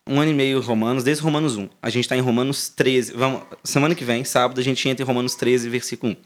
Um 0.07 0.21
ano 0.21 0.31
e 0.31 0.35
meio 0.35 0.59
em 0.59 0.63
Romanos, 0.63 1.03
desde 1.03 1.25
Romanos 1.25 1.57
1. 1.57 1.69
A 1.83 1.91
gente 1.91 2.09
tá 2.09 2.17
em 2.17 2.21
Romanos 2.21 2.69
13. 2.69 3.13
Vamos, 3.15 3.43
semana 3.65 3.97
que 3.97 4.05
vem, 4.05 4.23
sábado, 4.25 4.61
a 4.61 4.63
gente 4.63 4.89
entra 4.89 5.03
em 5.03 5.07
Romanos 5.07 5.35
13, 5.35 5.69
versículo 5.69 6.13
1. 6.13 6.17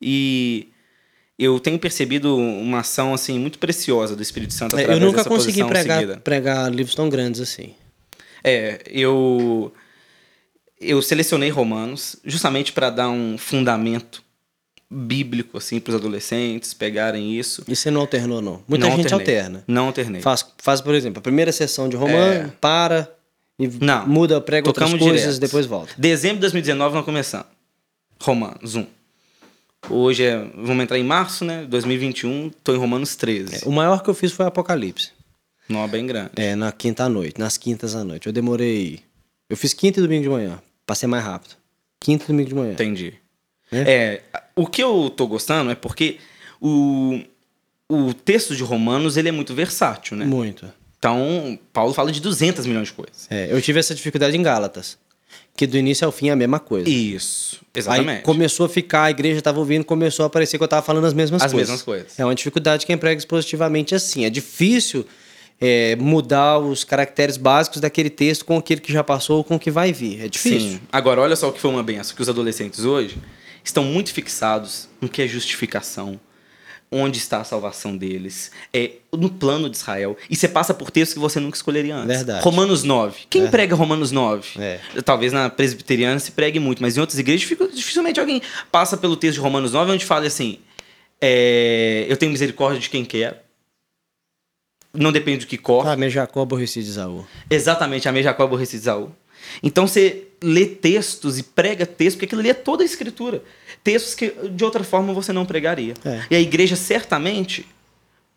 E 0.00 0.68
eu 1.38 1.60
tenho 1.60 1.78
percebido 1.78 2.34
uma 2.34 2.80
ação, 2.80 3.12
assim, 3.12 3.38
muito 3.38 3.58
preciosa 3.58 4.16
do 4.16 4.22
Espírito 4.22 4.54
Santo 4.54 4.76
É, 4.76 4.80
eu 4.80 4.84
através 4.84 5.04
nunca 5.04 5.18
dessa 5.18 5.28
consegui 5.28 5.64
pregar, 5.64 6.00
seguida. 6.00 6.20
pregar 6.20 6.72
livros 6.72 6.94
tão 6.94 7.10
grandes 7.10 7.42
assim. 7.42 7.74
É, 8.42 8.80
eu 8.86 9.72
eu 10.80 11.00
selecionei 11.00 11.50
Romanos 11.50 12.16
justamente 12.24 12.72
para 12.72 12.90
dar 12.90 13.08
um 13.08 13.36
fundamento 13.38 14.22
bíblico 14.92 15.58
assim 15.58 15.80
para 15.80 15.90
os 15.90 15.96
adolescentes 15.96 16.74
pegarem 16.74 17.38
isso. 17.38 17.64
E 17.66 17.74
você 17.74 17.90
não 17.90 18.02
alternou, 18.02 18.40
não? 18.42 18.62
Muita 18.68 18.86
Não 18.88 18.96
gente 18.96 19.12
alternei. 19.12 19.36
alterna. 19.38 19.64
Não 19.66 19.86
alternei. 19.86 20.20
Faz, 20.20 20.44
faz, 20.58 20.80
por 20.80 20.94
exemplo, 20.94 21.18
a 21.18 21.22
primeira 21.22 21.50
sessão 21.52 21.88
de 21.88 21.96
romano, 21.96 22.52
para 22.60 23.10
e 23.58 23.64
É. 23.66 23.70
Não. 23.80 24.06
muda, 24.06 24.40
prega 24.40 24.68
outras 24.68 24.90
Tocamos 24.90 25.06
coisas, 25.06 25.22
direto. 25.34 25.40
depois 25.40 25.66
volta. 25.66 25.92
Dezembro 25.96 26.36
de 26.36 26.40
2019 26.42 26.94
nós 26.96 27.04
começamos. 27.04 27.46
Romanos 28.20 28.74
1. 28.76 28.86
Hoje 29.90 30.24
é, 30.24 30.36
vamos 30.54 30.84
entrar 30.84 30.96
em 30.98 31.02
março, 31.04 31.44
né? 31.44 31.64
2021, 31.68 32.50
tô 32.62 32.72
em 32.74 32.78
Romanos 32.78 33.16
13. 33.16 33.62
O 33.66 33.72
maior 33.72 34.02
que 34.02 34.08
eu 34.10 34.14
fiz 34.14 34.30
foi 34.32 34.46
Apocalipse. 34.46 35.10
Nó 35.68 35.86
bem 35.88 36.06
grande. 36.06 36.30
É, 36.36 36.54
na 36.54 36.70
quinta 36.70 37.04
à 37.04 37.08
noite, 37.08 37.38
nas 37.40 37.56
quintas 37.56 37.94
à 37.96 38.04
noite. 38.04 38.26
Eu 38.26 38.32
demorei. 38.32 39.00
Eu 39.50 39.56
fiz 39.56 39.72
quinta 39.74 39.98
e 39.98 40.02
domingo 40.02 40.22
de 40.22 40.28
manhã. 40.28 40.60
Passei 40.86 41.08
mais 41.08 41.24
rápido. 41.24 41.56
Quinta 42.00 42.24
e 42.24 42.26
domingo 42.28 42.48
de 42.48 42.54
manhã. 42.54 42.72
Entendi. 42.72 43.14
É? 43.72 43.80
É, 43.92 44.22
o 44.54 44.66
que 44.66 44.82
eu 44.82 45.10
tô 45.10 45.26
gostando 45.26 45.70
é 45.70 45.74
porque 45.74 46.18
o, 46.60 47.20
o 47.88 48.14
texto 48.14 48.54
de 48.54 48.62
Romanos 48.62 49.16
ele 49.16 49.28
é 49.28 49.32
muito 49.32 49.54
versátil, 49.54 50.16
né? 50.16 50.24
Muito. 50.24 50.66
Então, 50.98 51.58
Paulo 51.72 51.92
fala 51.92 52.12
de 52.12 52.20
200 52.20 52.64
milhões 52.66 52.88
de 52.88 52.94
coisas. 52.94 53.26
É, 53.28 53.48
eu 53.50 53.60
tive 53.60 53.80
essa 53.80 53.94
dificuldade 53.94 54.36
em 54.36 54.42
Gálatas. 54.42 54.96
Que 55.56 55.66
do 55.66 55.76
início 55.76 56.06
ao 56.06 56.12
fim 56.12 56.28
é 56.28 56.32
a 56.32 56.36
mesma 56.36 56.58
coisa. 56.58 56.88
Isso, 56.88 57.60
Aí 57.74 57.80
exatamente. 57.80 58.22
começou 58.22 58.64
a 58.64 58.68
ficar, 58.68 59.04
a 59.04 59.10
igreja 59.10 59.38
estava 59.38 59.58
ouvindo, 59.58 59.84
começou 59.84 60.24
a 60.24 60.30
parecer 60.30 60.56
que 60.56 60.62
eu 60.62 60.66
estava 60.66 60.84
falando 60.84 61.04
as 61.06 61.12
mesmas 61.12 61.42
As 61.42 61.52
coisas. 61.52 61.68
mesmas 61.68 61.82
coisas. 61.82 62.18
É 62.18 62.24
uma 62.24 62.34
dificuldade 62.34 62.86
quem 62.86 62.96
prega 62.96 63.18
expositivamente 63.18 63.94
assim. 63.94 64.24
É 64.24 64.30
difícil 64.30 65.04
é, 65.60 65.94
mudar 65.96 66.58
os 66.58 66.84
caracteres 66.84 67.36
básicos 67.36 67.80
daquele 67.80 68.08
texto 68.08 68.44
com 68.44 68.56
aquele 68.56 68.80
que 68.80 68.92
já 68.92 69.04
passou 69.04 69.38
ou 69.38 69.44
com 69.44 69.56
o 69.56 69.58
que 69.58 69.70
vai 69.70 69.92
vir. 69.92 70.24
É 70.24 70.28
difícil. 70.28 70.70
Sim. 70.70 70.80
Agora, 70.90 71.20
olha 71.20 71.36
só 71.36 71.48
o 71.50 71.52
que 71.52 71.60
foi 71.60 71.70
uma 71.70 71.82
benção, 71.82 72.16
que 72.16 72.22
os 72.22 72.28
adolescentes 72.28 72.84
hoje 72.84 73.18
estão 73.64 73.84
muito 73.84 74.12
fixados 74.12 74.88
no 75.00 75.08
que 75.08 75.22
é 75.22 75.28
justificação, 75.28 76.18
onde 76.90 77.18
está 77.18 77.40
a 77.40 77.44
salvação 77.44 77.96
deles, 77.96 78.50
é 78.72 78.92
no 79.12 79.30
plano 79.30 79.70
de 79.70 79.76
Israel. 79.76 80.16
E 80.28 80.36
você 80.36 80.46
passa 80.46 80.74
por 80.74 80.90
textos 80.90 81.14
que 81.14 81.20
você 81.20 81.40
nunca 81.40 81.56
escolheria 81.56 81.96
antes. 81.96 82.16
Verdade. 82.16 82.44
Romanos 82.44 82.84
9. 82.84 83.22
Quem 83.30 83.48
prega 83.48 83.74
Romanos 83.74 84.10
9? 84.10 84.60
É. 84.60 84.80
Talvez 85.04 85.32
na 85.32 85.48
presbiteriana 85.48 86.18
se 86.18 86.32
pregue 86.32 86.58
muito, 86.58 86.82
mas 86.82 86.96
em 86.96 87.00
outras 87.00 87.18
igrejas 87.18 87.48
dificilmente 87.74 88.20
alguém 88.20 88.42
passa 88.70 88.96
pelo 88.96 89.16
texto 89.16 89.36
de 89.36 89.40
Romanos 89.40 89.72
9 89.72 89.92
onde 89.92 90.04
fala 90.04 90.26
assim: 90.26 90.58
é, 91.20 92.04
eu 92.08 92.16
tenho 92.16 92.32
misericórdia 92.32 92.80
de 92.80 92.90
quem 92.90 93.04
quer. 93.04 93.44
Não 94.92 95.10
depende 95.10 95.46
do 95.46 95.48
que 95.48 95.56
corre. 95.56 95.96
Mas 95.96 96.12
Jacó 96.12 96.42
aborrecia 96.42 96.82
de 96.82 96.90
Isaú. 96.90 97.24
Exatamente, 97.48 98.06
amei 98.08 98.22
Jacó 98.22 98.42
aborreci 98.42 98.72
de 98.72 98.82
Isaú. 98.82 99.10
Então 99.62 99.86
você 99.86 100.24
lê 100.42 100.66
textos 100.66 101.38
e 101.38 101.42
prega 101.42 101.86
textos, 101.86 102.14
porque 102.16 102.24
aquilo 102.26 102.40
ali 102.40 102.50
é 102.50 102.54
toda 102.54 102.82
a 102.82 102.86
escritura. 102.86 103.42
Textos 103.84 104.14
que 104.14 104.30
de 104.50 104.64
outra 104.64 104.82
forma 104.84 105.12
você 105.12 105.32
não 105.32 105.44
pregaria. 105.46 105.94
É. 106.04 106.22
E 106.30 106.36
a 106.36 106.40
igreja 106.40 106.76
certamente 106.76 107.66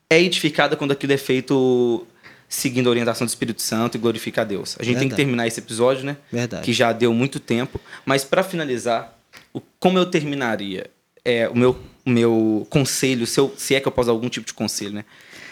é 0.10 0.20
edificada 0.22 0.76
quando 0.76 0.92
aquilo 0.92 1.14
é 1.14 1.18
feito 1.18 2.06
seguindo 2.48 2.88
a 2.88 2.92
orientação 2.92 3.26
do 3.26 3.30
Espírito 3.30 3.62
Santo 3.62 3.96
e 3.98 4.00
glorifica 4.00 4.42
a 4.42 4.44
Deus. 4.44 4.76
A 4.80 4.84
gente 4.84 4.94
tem 5.00 5.08
que 5.08 5.16
Verdade. 5.16 5.16
terminar 5.18 5.48
esse 5.48 5.60
episódio, 5.60 6.04
né? 6.06 6.16
Verdade. 6.32 6.64
Que 6.64 6.72
já 6.74 6.92
deu 6.94 7.12
muito 7.14 7.40
tempo. 7.40 7.82
Mas 8.06 8.24
para 8.24 8.44
finalizar, 8.44 9.18
o- 9.52 9.62
como 9.80 9.98
eu 9.98 10.06
terminaria? 10.06 10.90
É, 11.24 11.50
o, 11.50 11.58
meu, 11.58 11.76
o 12.06 12.10
meu 12.10 12.68
conselho, 12.70 13.26
se, 13.26 13.40
eu- 13.40 13.52
se 13.58 13.74
é 13.74 13.80
que 13.80 13.88
eu 13.88 13.92
posso 13.92 14.06
dar 14.08 14.14
algum 14.14 14.30
tipo 14.30 14.46
de 14.46 14.54
conselho, 14.54 14.94
né? 14.94 15.06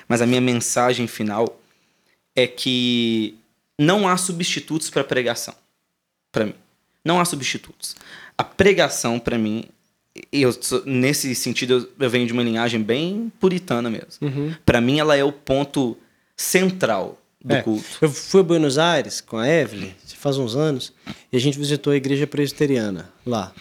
Mas 0.08 0.22
a 0.22 0.26
minha 0.28 0.40
mensagem 0.40 1.08
final 1.08 1.60
é 2.36 2.46
que 2.46 3.36
não 3.84 4.08
há 4.08 4.16
substitutos 4.18 4.90
para 4.90 5.04
pregação. 5.04 5.54
Para 6.32 6.46
mim. 6.48 6.56
Não 7.06 7.20
há 7.20 7.26
substitutos. 7.26 7.96
A 8.38 8.44
pregação, 8.44 9.20
para 9.20 9.38
mim, 9.38 9.66
eu 10.32 10.52
nesse 10.86 11.34
sentido, 11.36 11.74
eu, 12.00 12.06
eu 12.06 12.10
venho 12.10 12.26
de 12.26 12.34
uma 12.34 12.44
linhagem 12.44 12.82
bem 12.82 13.32
puritana 13.40 13.90
mesmo. 13.90 14.56
Para 14.66 14.80
mim, 14.80 15.00
ela 15.00 15.16
é 15.16 15.24
o 15.24 15.32
ponto 15.32 15.98
central 16.38 17.20
do 17.44 17.54
É, 17.54 17.62
culto. 17.62 17.86
Eu 18.02 18.10
fui 18.10 18.40
a 18.42 18.44
Buenos 18.44 18.78
Aires 18.78 19.20
com 19.22 19.38
a 19.38 19.48
Evelyn, 19.48 19.92
faz 20.16 20.38
uns 20.38 20.56
anos, 20.56 20.94
e 21.32 21.36
a 21.36 21.40
gente 21.40 21.58
visitou 21.60 21.92
a 21.92 21.96
igreja 21.96 22.26
presbiteriana 22.26 23.12
lá. 23.26 23.54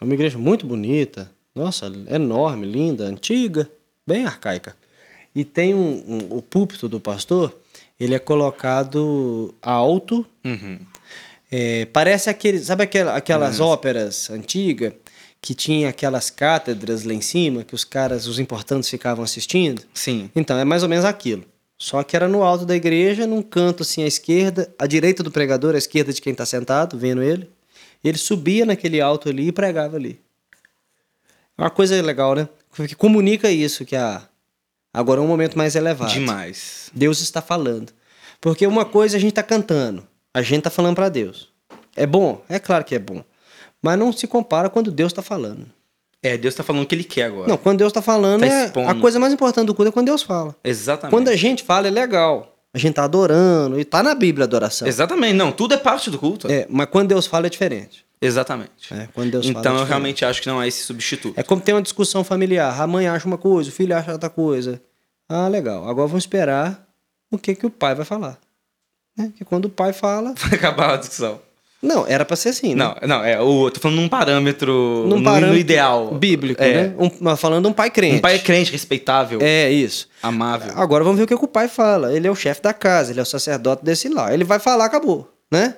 É 0.00 0.04
uma 0.04 0.14
igreja 0.14 0.38
muito 0.38 0.66
bonita, 0.66 1.30
nossa, 1.54 1.86
enorme, 2.08 2.66
linda, 2.66 3.04
antiga, 3.04 3.70
bem 4.06 4.24
arcaica. 4.24 4.74
E 5.34 5.44
tem 5.44 5.74
um, 5.74 6.02
um- 6.08 6.36
o 6.38 6.42
púlpito 6.42 6.88
do 6.88 6.98
pastor, 6.98 7.54
ele 7.98 8.14
é 8.14 8.18
colocado 8.18 9.54
alto, 9.62 10.26
Uhum. 10.44 10.78
é, 11.50 11.84
parece 11.86 12.28
aquele, 12.30 12.58
sabe 12.58 12.82
aquela- 12.84 13.16
aquelas 13.16 13.60
óperas 13.60 14.28
antigas 14.30 14.92
que 15.40 15.54
tinha 15.54 15.90
aquelas 15.90 16.30
cátedras 16.30 17.04
lá 17.04 17.12
em 17.12 17.20
cima 17.20 17.64
que 17.64 17.74
os 17.74 17.84
caras, 17.84 18.26
os 18.26 18.38
importantes 18.38 18.88
ficavam 18.88 19.22
assistindo? 19.24 19.82
Sim. 19.92 20.30
Então, 20.34 20.58
é 20.58 20.64
mais 20.64 20.82
ou 20.82 20.88
menos 20.88 21.04
aquilo. 21.04 21.44
Só 21.76 22.02
que 22.02 22.16
era 22.16 22.26
no 22.28 22.42
alto 22.42 22.64
da 22.64 22.74
igreja, 22.74 23.26
num 23.26 23.42
canto 23.42 23.82
assim 23.82 24.02
à 24.02 24.06
esquerda, 24.06 24.72
à 24.78 24.86
direita 24.86 25.22
do 25.22 25.30
pregador, 25.30 25.74
à 25.74 25.78
esquerda 25.78 26.12
de 26.12 26.20
quem 26.22 26.32
está 26.32 26.46
sentado, 26.46 26.96
vendo 26.96 27.22
ele. 27.22 27.48
Ele 28.02 28.16
subia 28.16 28.64
naquele 28.64 29.00
alto 29.00 29.28
ali 29.28 29.48
e 29.48 29.52
pregava 29.52 29.96
ali. 29.96 30.18
É 31.58 31.62
uma 31.62 31.70
coisa 31.70 32.00
legal, 32.00 32.34
né? 32.34 32.48
Que 32.74 32.94
comunica 32.94 33.50
isso, 33.50 33.84
que 33.84 33.94
a... 33.96 34.22
agora 34.94 35.20
é 35.20 35.24
um 35.24 35.26
momento 35.26 35.58
mais 35.58 35.74
elevado. 35.74 36.10
Demais. 36.10 36.90
Deus 36.94 37.20
está 37.20 37.42
falando. 37.42 37.92
Porque 38.40 38.66
uma 38.66 38.84
coisa 38.84 39.16
a 39.16 39.20
gente 39.20 39.32
está 39.32 39.42
cantando, 39.42 40.06
a 40.32 40.40
gente 40.40 40.58
está 40.58 40.70
falando 40.70 40.94
para 40.94 41.08
Deus. 41.08 41.52
É 41.96 42.06
bom? 42.06 42.42
É 42.48 42.58
claro 42.58 42.84
que 42.84 42.94
é 42.94 42.98
bom. 42.98 43.22
Mas 43.82 43.98
não 43.98 44.12
se 44.12 44.26
compara 44.26 44.70
quando 44.70 44.90
Deus 44.90 45.12
está 45.12 45.22
falando. 45.22 45.66
É, 46.22 46.38
Deus 46.38 46.54
tá 46.54 46.62
falando 46.62 46.84
o 46.84 46.86
que 46.86 46.94
ele 46.94 47.04
quer 47.04 47.24
agora. 47.24 47.48
Não, 47.48 47.58
quando 47.58 47.78
Deus 47.78 47.90
está 47.90 48.00
falando, 48.00 48.40
Tá 48.40 48.46
é 48.46 48.88
a 48.88 48.94
coisa 48.94 49.20
mais 49.20 49.32
importante 49.32 49.66
do 49.66 49.74
culto 49.74 49.90
é 49.90 49.92
quando 49.92 50.06
Deus 50.06 50.22
fala. 50.22 50.56
Exatamente. 50.64 51.10
Quando 51.10 51.28
a 51.28 51.36
gente 51.36 51.62
fala 51.62 51.86
é 51.86 51.90
legal. 51.90 52.56
A 52.72 52.78
gente 52.78 52.94
tá 52.94 53.04
adorando 53.04 53.78
e 53.78 53.84
tá 53.84 54.02
na 54.02 54.14
Bíblia 54.14 54.44
a 54.44 54.46
adoração. 54.46 54.88
Exatamente. 54.88 55.34
Não, 55.34 55.52
tudo 55.52 55.74
é 55.74 55.76
parte 55.76 56.10
do 56.10 56.18
culto. 56.18 56.50
É, 56.50 56.66
mas 56.68 56.86
quando 56.90 57.08
Deus 57.08 57.26
fala 57.26 57.46
é 57.46 57.50
diferente. 57.50 58.03
Exatamente. 58.26 58.92
É, 58.92 59.08
quando 59.14 59.30
Deus 59.32 59.46
fala, 59.46 59.58
então 59.60 59.72
é 59.72 59.74
eu 59.74 59.78
diferente. 59.80 59.88
realmente 59.88 60.24
acho 60.24 60.42
que 60.42 60.48
não 60.48 60.58
há 60.60 60.66
esse 60.66 60.82
substituto. 60.82 61.38
É 61.38 61.42
como 61.42 61.60
tem 61.62 61.74
uma 61.74 61.82
discussão 61.82 62.24
familiar. 62.24 62.80
A 62.80 62.86
mãe 62.86 63.06
acha 63.08 63.26
uma 63.26 63.38
coisa, 63.38 63.68
o 63.70 63.72
filho 63.72 63.96
acha 63.96 64.12
outra 64.12 64.30
coisa. 64.30 64.80
Ah, 65.28 65.48
legal. 65.48 65.88
Agora 65.88 66.06
vamos 66.08 66.22
esperar 66.24 66.86
o 67.30 67.38
que, 67.38 67.54
que 67.54 67.66
o 67.66 67.70
pai 67.70 67.94
vai 67.94 68.04
falar. 68.04 68.38
Né? 69.16 69.32
Que 69.36 69.44
quando 69.44 69.66
o 69.66 69.70
pai 69.70 69.92
fala. 69.92 70.34
Vai 70.38 70.54
acabar 70.58 70.94
a 70.94 70.96
discussão. 70.96 71.40
Não, 71.80 72.06
era 72.06 72.24
pra 72.24 72.34
ser 72.34 72.48
assim, 72.48 72.74
né? 72.74 72.82
Não, 72.82 72.96
não, 73.06 73.24
é 73.24 73.38
o. 73.40 73.70
Tô 73.70 73.78
falando 73.78 73.98
num 74.00 74.08
parâmetro. 74.08 75.04
Num 75.06 75.22
parâmetro 75.22 75.56
ideal. 75.58 76.14
Bíblico, 76.14 76.62
É. 76.62 76.88
né? 76.88 76.94
Um, 76.98 77.36
falando 77.36 77.64
de 77.64 77.68
um 77.68 77.72
pai 77.74 77.90
crente. 77.90 78.16
Um 78.16 78.20
pai 78.20 78.38
crente, 78.38 78.72
respeitável, 78.72 79.38
É, 79.42 79.70
isso. 79.70 80.08
amável. 80.22 80.72
Agora 80.76 81.04
vamos 81.04 81.18
ver 81.18 81.24
o 81.24 81.26
que, 81.26 81.36
que 81.36 81.44
o 81.44 81.48
pai 81.48 81.68
fala. 81.68 82.12
Ele 82.14 82.26
é 82.26 82.30
o 82.30 82.34
chefe 82.34 82.62
da 82.62 82.72
casa, 82.72 83.12
ele 83.12 83.20
é 83.20 83.22
o 83.22 83.26
sacerdote 83.26 83.84
desse 83.84 84.08
lá. 84.08 84.32
Ele 84.32 84.44
vai 84.44 84.58
falar, 84.58 84.86
acabou, 84.86 85.30
né? 85.52 85.76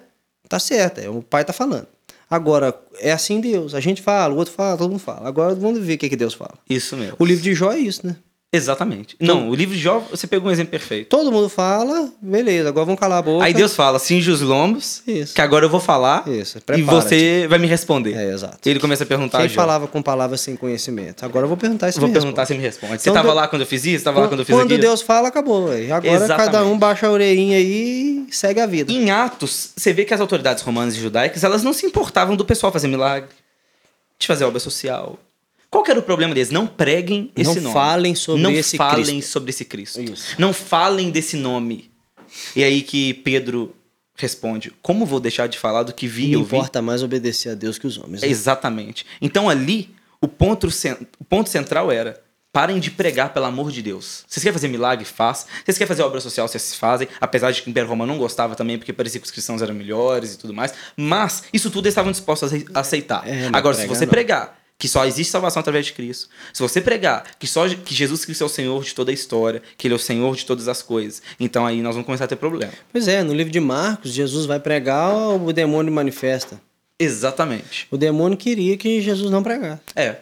Tá 0.48 0.60
certo, 0.60 1.00
é, 1.00 1.08
o 1.10 1.20
pai 1.22 1.44
tá 1.44 1.52
falando. 1.52 1.88
Agora, 2.28 2.78
é 2.98 3.12
assim 3.12 3.40
Deus. 3.40 3.74
A 3.74 3.80
gente 3.80 4.02
fala, 4.02 4.34
o 4.34 4.36
outro 4.36 4.52
fala, 4.52 4.76
todo 4.76 4.90
mundo 4.90 5.00
fala. 5.00 5.28
Agora 5.28 5.54
vamos 5.54 5.78
ver 5.80 5.94
o 5.94 5.98
que, 5.98 6.08
que 6.08 6.16
Deus 6.16 6.34
fala. 6.34 6.54
Isso 6.68 6.96
mesmo. 6.96 7.16
O 7.18 7.24
livro 7.24 7.42
de 7.42 7.54
Jó 7.54 7.72
é 7.72 7.78
isso, 7.78 8.06
né? 8.06 8.16
Exatamente. 8.52 9.16
Não, 9.20 9.50
o 9.50 9.54
livro 9.54 9.74
de 9.74 9.80
Jó, 9.80 9.98
você 10.10 10.26
pegou 10.26 10.48
um 10.48 10.52
exemplo 10.52 10.70
perfeito. 10.70 11.08
Todo 11.08 11.30
mundo 11.32 11.48
fala, 11.48 12.08
beleza, 12.22 12.68
agora 12.68 12.86
vamos 12.86 12.98
calar 12.98 13.18
a 13.18 13.22
boca. 13.22 13.44
Aí 13.44 13.52
Deus 13.52 13.74
fala, 13.74 13.98
cinge 13.98 14.30
os 14.30 14.40
lombos, 14.40 15.02
Isso. 15.06 15.34
que 15.34 15.42
agora 15.42 15.66
eu 15.66 15.68
vou 15.68 15.80
falar 15.80 16.26
Isso, 16.28 16.58
e 16.74 16.82
você 16.82 17.46
vai 17.48 17.58
me 17.58 17.66
responder. 17.66 18.14
É, 18.16 18.32
exato. 18.32 18.66
Ele 18.66 18.78
começa 18.80 19.02
a 19.02 19.06
perguntar 19.06 19.38
a 19.38 19.40
Quem 19.42 19.50
Jó. 19.50 19.56
falava 19.56 19.86
com 19.88 20.00
palavras 20.00 20.40
sem 20.40 20.56
conhecimento? 20.56 21.24
Agora 21.24 21.44
eu 21.44 21.48
vou 21.48 21.56
perguntar 21.56 21.88
isso 21.88 21.98
Vou 22.00 22.08
me 22.08 22.14
perguntar, 22.14 22.42
responde. 22.42 22.46
você 22.46 22.62
me 22.62 22.66
responde. 22.66 23.02
Você 23.02 23.10
Então, 23.10 23.14
tava 23.14 23.28
Deus- 23.28 23.36
lá 23.36 23.48
quando 23.48 23.62
eu 23.62 23.66
fiz 23.66 23.84
isso? 23.84 24.04
Tava 24.04 24.20
lá 24.20 24.28
quando 24.28 24.40
eu 24.40 24.46
fiz 24.46 24.54
Quando 24.54 24.66
aquilo? 24.66 24.80
Deus 24.80 25.02
fala, 25.02 25.28
acabou. 25.28 25.66
véi. 25.68 25.90
Agora 25.90 26.14
Exatamente. 26.14 26.46
cada 26.52 26.64
um 26.64 26.78
baixa 26.78 27.08
a 27.08 27.10
orelhinha 27.10 27.58
aí 27.58 28.24
e 28.28 28.34
segue 28.34 28.60
a 28.60 28.66
vida. 28.66 28.90
Em 28.92 29.10
Atos, 29.10 29.72
você 29.76 29.92
vê 29.92 30.04
que 30.04 30.14
as 30.14 30.20
autoridades 30.20 30.62
romanas 30.62 30.94
e 30.96 31.00
judaicas, 31.00 31.42
elas 31.44 31.62
não 31.62 31.72
se 31.72 31.84
importavam 31.84 32.36
do 32.36 32.44
pessoal 32.44 32.72
fazer 32.72 32.88
milagre, 32.88 33.28
de 34.18 34.26
fazer 34.26 34.44
obra 34.44 34.60
social. 34.60 35.18
Qual 35.76 35.84
que 35.84 35.90
era 35.90 36.00
o 36.00 36.02
problema 36.02 36.34
deles? 36.34 36.50
Não 36.50 36.66
preguem 36.66 37.30
esse 37.36 37.56
Não 37.56 37.62
nome. 37.64 37.74
falem 37.74 38.14
sobre 38.14 38.42
não 38.42 38.50
esse 38.50 38.78
falem 38.78 39.04
Cristo. 39.04 39.30
sobre 39.30 39.50
esse 39.50 39.64
Cristo. 39.66 40.00
Isso. 40.00 40.34
Não 40.38 40.52
falem 40.54 41.10
desse 41.10 41.36
nome. 41.36 41.90
E 42.54 42.64
aí 42.64 42.80
que 42.80 43.12
Pedro 43.12 43.76
responde: 44.16 44.72
Como 44.80 45.04
vou 45.04 45.20
deixar 45.20 45.46
de 45.48 45.58
falar 45.58 45.82
do 45.82 45.92
que 45.92 46.06
vi 46.06 46.30
e 46.30 46.36
ouvi? 46.36 46.56
importa 46.56 46.80
mais 46.80 47.02
obedecer 47.02 47.50
a 47.50 47.54
Deus 47.54 47.76
que 47.78 47.86
os 47.86 47.98
homens. 47.98 48.22
né? 48.22 48.28
Exatamente. 48.28 49.04
Então 49.20 49.48
ali, 49.50 49.94
o 50.20 50.26
ponto, 50.26 50.66
o 51.20 51.24
ponto 51.24 51.50
central 51.50 51.92
era: 51.92 52.22
parem 52.50 52.80
de 52.80 52.90
pregar 52.90 53.34
pelo 53.34 53.44
amor 53.44 53.70
de 53.70 53.82
Deus. 53.82 54.24
Vocês 54.26 54.42
querem 54.42 54.54
fazer 54.54 54.68
milagre? 54.68 55.04
Faz. 55.04 55.46
Vocês 55.62 55.76
querem 55.76 55.88
fazer 55.88 56.02
obra 56.04 56.22
social? 56.22 56.48
Vocês 56.48 56.74
fazem. 56.74 57.06
Apesar 57.20 57.50
de 57.52 57.60
que 57.60 57.68
o 57.68 57.70
Império 57.70 57.88
Romano 57.90 58.12
não 58.14 58.18
gostava 58.18 58.54
também, 58.56 58.78
porque 58.78 58.94
parecia 58.94 59.20
que 59.20 59.26
os 59.26 59.30
cristãos 59.30 59.60
eram 59.60 59.74
melhores 59.74 60.32
e 60.32 60.38
tudo 60.38 60.54
mais. 60.54 60.72
Mas 60.96 61.42
isso 61.52 61.70
tudo 61.70 61.84
eles 61.84 61.92
estavam 61.92 62.10
dispostos 62.12 62.50
a 62.50 62.56
ace- 62.56 62.66
a 62.74 62.80
aceitar. 62.80 63.28
É, 63.28 63.50
Agora, 63.52 63.76
se 63.76 63.86
você 63.86 64.06
não. 64.06 64.10
pregar 64.10 64.58
que 64.78 64.88
só 64.88 65.06
existe 65.06 65.30
salvação 65.30 65.60
através 65.60 65.86
de 65.86 65.92
Cristo, 65.92 66.28
se 66.52 66.60
você 66.62 66.80
pregar 66.80 67.24
que 67.38 67.46
só 67.46 67.66
que 67.68 67.94
Jesus 67.94 68.24
Cristo 68.24 68.42
é 68.42 68.46
o 68.46 68.50
Senhor 68.50 68.84
de 68.84 68.94
toda 68.94 69.10
a 69.10 69.14
história, 69.14 69.62
que 69.78 69.86
Ele 69.86 69.94
é 69.94 69.96
o 69.96 70.00
Senhor 70.00 70.36
de 70.36 70.44
todas 70.44 70.68
as 70.68 70.82
coisas, 70.82 71.22
então 71.40 71.64
aí 71.64 71.80
nós 71.80 71.94
vamos 71.94 72.04
começar 72.06 72.24
a 72.24 72.28
ter 72.28 72.36
problema. 72.36 72.72
Pois 72.92 73.08
é, 73.08 73.22
no 73.22 73.32
livro 73.32 73.52
de 73.52 73.60
Marcos, 73.60 74.12
Jesus 74.12 74.44
vai 74.44 74.60
pregar, 74.60 75.14
o 75.14 75.52
demônio 75.52 75.92
manifesta. 75.92 76.60
Exatamente. 76.98 77.86
O 77.90 77.96
demônio 77.96 78.36
queria 78.36 78.76
que 78.76 79.00
Jesus 79.00 79.30
não 79.30 79.42
pregasse. 79.42 79.82
É. 79.94 80.20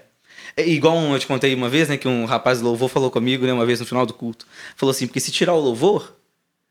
É 0.57 0.69
igual 0.69 0.97
um- 0.97 1.13
eu 1.13 1.19
te 1.19 1.27
contei 1.27 1.53
uma 1.53 1.69
vez, 1.69 1.89
né, 1.89 1.97
que 1.97 2.07
um 2.07 2.25
rapaz 2.25 2.61
do 2.61 2.65
louvor 2.65 2.89
falou 2.89 3.11
comigo, 3.11 3.45
né, 3.45 3.53
uma 3.53 3.67
vez 3.67 3.81
no 3.81 3.87
final 3.87 4.07
do 4.07 4.15
culto. 4.15 4.47
Falou 4.77 4.91
assim, 4.93 5.07
porque 5.07 5.19
se 5.19 5.33
tirar 5.33 5.55
o 5.55 5.61
louvor, 5.61 6.17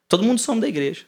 todo 0.08 0.24
mundo 0.24 0.40
some 0.40 0.62
da 0.62 0.68
igreja. 0.70 1.02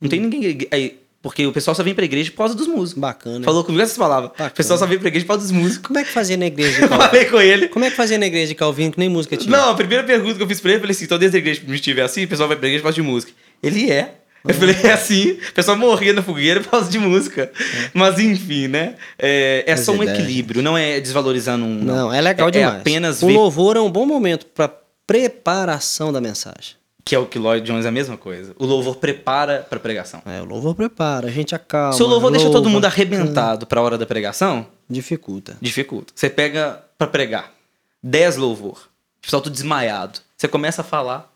Não 0.00 0.08
tem 0.08 0.20
ninguém... 0.20 0.68
Aí, 0.70 1.01
porque 1.22 1.46
o 1.46 1.52
pessoal 1.52 1.74
só 1.74 1.82
vem 1.84 1.94
pra 1.94 2.04
igreja 2.04 2.30
por 2.32 2.38
causa 2.38 2.54
dos 2.54 2.66
músicos. 2.66 3.00
Bacana. 3.00 3.44
Falou 3.44 3.62
comigo 3.62 3.80
essas 3.82 3.96
palavras. 3.96 4.32
Bacana. 4.32 4.50
O 4.50 4.54
pessoal 4.54 4.78
só 4.78 4.86
vem 4.86 4.98
pra 4.98 5.06
igreja 5.08 5.24
por 5.24 5.34
causa 5.34 5.42
dos 5.44 5.52
músicos. 5.52 5.86
Como 5.86 5.98
é 5.98 6.04
que 6.04 6.10
fazia 6.10 6.36
na 6.36 6.46
igreja 6.46 6.72
de 6.78 6.82
Eu 6.82 6.88
Calvino? 6.88 7.08
falei 7.10 7.24
com 7.26 7.40
ele. 7.40 7.68
Como 7.68 7.84
é 7.84 7.90
que 7.90 7.96
fazia 7.96 8.18
na 8.18 8.26
igreja 8.26 8.48
de 8.48 8.54
Calvino 8.56 8.90
que 8.92 8.98
nem 8.98 9.08
música 9.08 9.36
tinha? 9.36 9.56
Não, 9.56 9.70
a 9.70 9.74
primeira 9.74 10.02
pergunta 10.02 10.34
que 10.34 10.42
eu 10.42 10.48
fiz 10.48 10.60
pra 10.60 10.70
ele, 10.72 10.78
eu 10.78 10.80
falei 10.80 10.94
assim, 10.96 11.04
então 11.04 11.18
desde 11.18 11.36
a 11.36 11.38
igreja 11.38 11.60
que 11.60 11.68
me 11.68 11.76
estiver 11.76 12.02
assim, 12.02 12.24
o 12.24 12.28
pessoal 12.28 12.48
vai 12.48 12.56
pra 12.58 12.66
igreja 12.66 12.82
por 12.82 12.86
causa 12.88 12.96
de 12.96 13.02
música. 13.02 13.32
Ele 13.62 13.90
é. 13.90 14.14
Eu 14.46 14.54
falei, 14.54 14.74
é 14.82 14.92
assim, 14.92 15.38
o 15.48 15.52
pessoal 15.54 15.76
morria 15.76 16.12
na 16.12 16.20
fogueira 16.20 16.60
por 16.60 16.70
causa 16.70 16.90
de 16.90 16.98
música. 16.98 17.52
Mas 17.94 18.18
enfim, 18.18 18.66
né? 18.66 18.96
É, 19.16 19.62
é 19.64 19.76
só 19.76 19.92
um 19.92 20.02
ideias. 20.02 20.18
equilíbrio, 20.18 20.60
não 20.60 20.76
é 20.76 20.98
desvalorizando 20.98 21.64
um. 21.64 21.74
Não, 21.84 22.12
é 22.12 22.20
legal 22.20 22.48
é, 22.48 22.50
demais. 22.50 22.74
É 22.74 22.78
apenas 22.78 23.22
o 23.22 23.28
ver 23.28 23.34
louvor 23.34 23.76
é 23.76 23.80
um 23.80 23.88
bom 23.90 24.04
momento 24.04 24.46
para 24.46 24.68
preparação 25.06 26.12
da 26.12 26.20
mensagem. 26.20 26.81
Que 27.04 27.14
é 27.14 27.18
o 27.18 27.26
que 27.26 27.38
Lloyd 27.38 27.66
Jones 27.66 27.84
é 27.84 27.88
a 27.88 27.92
mesma 27.92 28.16
coisa. 28.16 28.54
O 28.58 28.64
louvor 28.64 28.96
prepara 28.96 29.66
pra 29.68 29.78
pregação. 29.80 30.22
É, 30.24 30.40
o 30.40 30.44
louvor 30.44 30.74
prepara, 30.74 31.26
a 31.28 31.30
gente 31.30 31.54
acalma. 31.54 31.92
Se 31.92 32.02
o 32.02 32.06
louvor 32.06 32.30
deixa 32.30 32.46
todo 32.46 32.54
louva, 32.56 32.70
mundo 32.70 32.84
arrebentado 32.84 33.66
pra 33.66 33.80
hora 33.82 33.98
da 33.98 34.06
pregação, 34.06 34.66
Dificulta. 34.88 35.56
dificulta. 35.60 36.12
Você 36.14 36.30
pega 36.30 36.82
pra 36.96 37.06
pregar 37.06 37.52
10 38.02 38.36
louvor, 38.36 38.88
o 39.18 39.22
pessoal 39.22 39.42
tudo 39.42 39.52
desmaiado. 39.52 40.20
Você 40.36 40.46
começa 40.48 40.82
a 40.82 40.84
falar, 40.84 41.32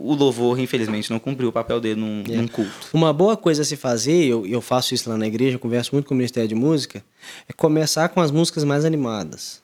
o 0.00 0.14
louvor, 0.14 0.58
infelizmente, 0.60 1.10
não 1.10 1.18
cumpriu 1.18 1.48
o 1.48 1.52
papel 1.52 1.80
dele 1.80 2.00
num, 2.00 2.22
É. 2.28 2.36
num 2.36 2.46
culto. 2.48 2.88
Uma 2.92 3.12
boa 3.12 3.36
coisa 3.36 3.62
a 3.62 3.64
se 3.64 3.76
fazer, 3.76 4.24
eu, 4.26 4.46
eu 4.46 4.60
faço 4.60 4.94
isso 4.94 5.08
lá 5.10 5.16
na 5.16 5.26
igreja, 5.26 5.56
eu 5.56 5.60
converso 5.60 5.90
muito 5.94 6.06
com 6.06 6.14
o 6.14 6.16
Ministério 6.16 6.48
de 6.48 6.54
Música, 6.54 7.04
é 7.48 7.52
começar 7.52 8.08
com 8.08 8.20
as 8.20 8.30
músicas 8.30 8.62
mais 8.64 8.84
animadas. 8.84 9.60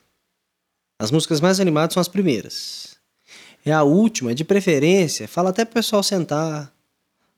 As 0.99 1.11
músicas 1.11 1.39
mais 1.41 1.59
animadas 1.59 1.93
são 1.93 2.01
as 2.01 2.07
primeiras. 2.07 2.94
É 3.65 3.71
a 3.71 3.83
última, 3.83 4.35
de 4.35 4.43
preferência, 4.43 5.27
fala 5.27 5.49
até 5.49 5.65
pro 5.65 5.73
pessoal 5.73 6.03
sentar. 6.03 6.71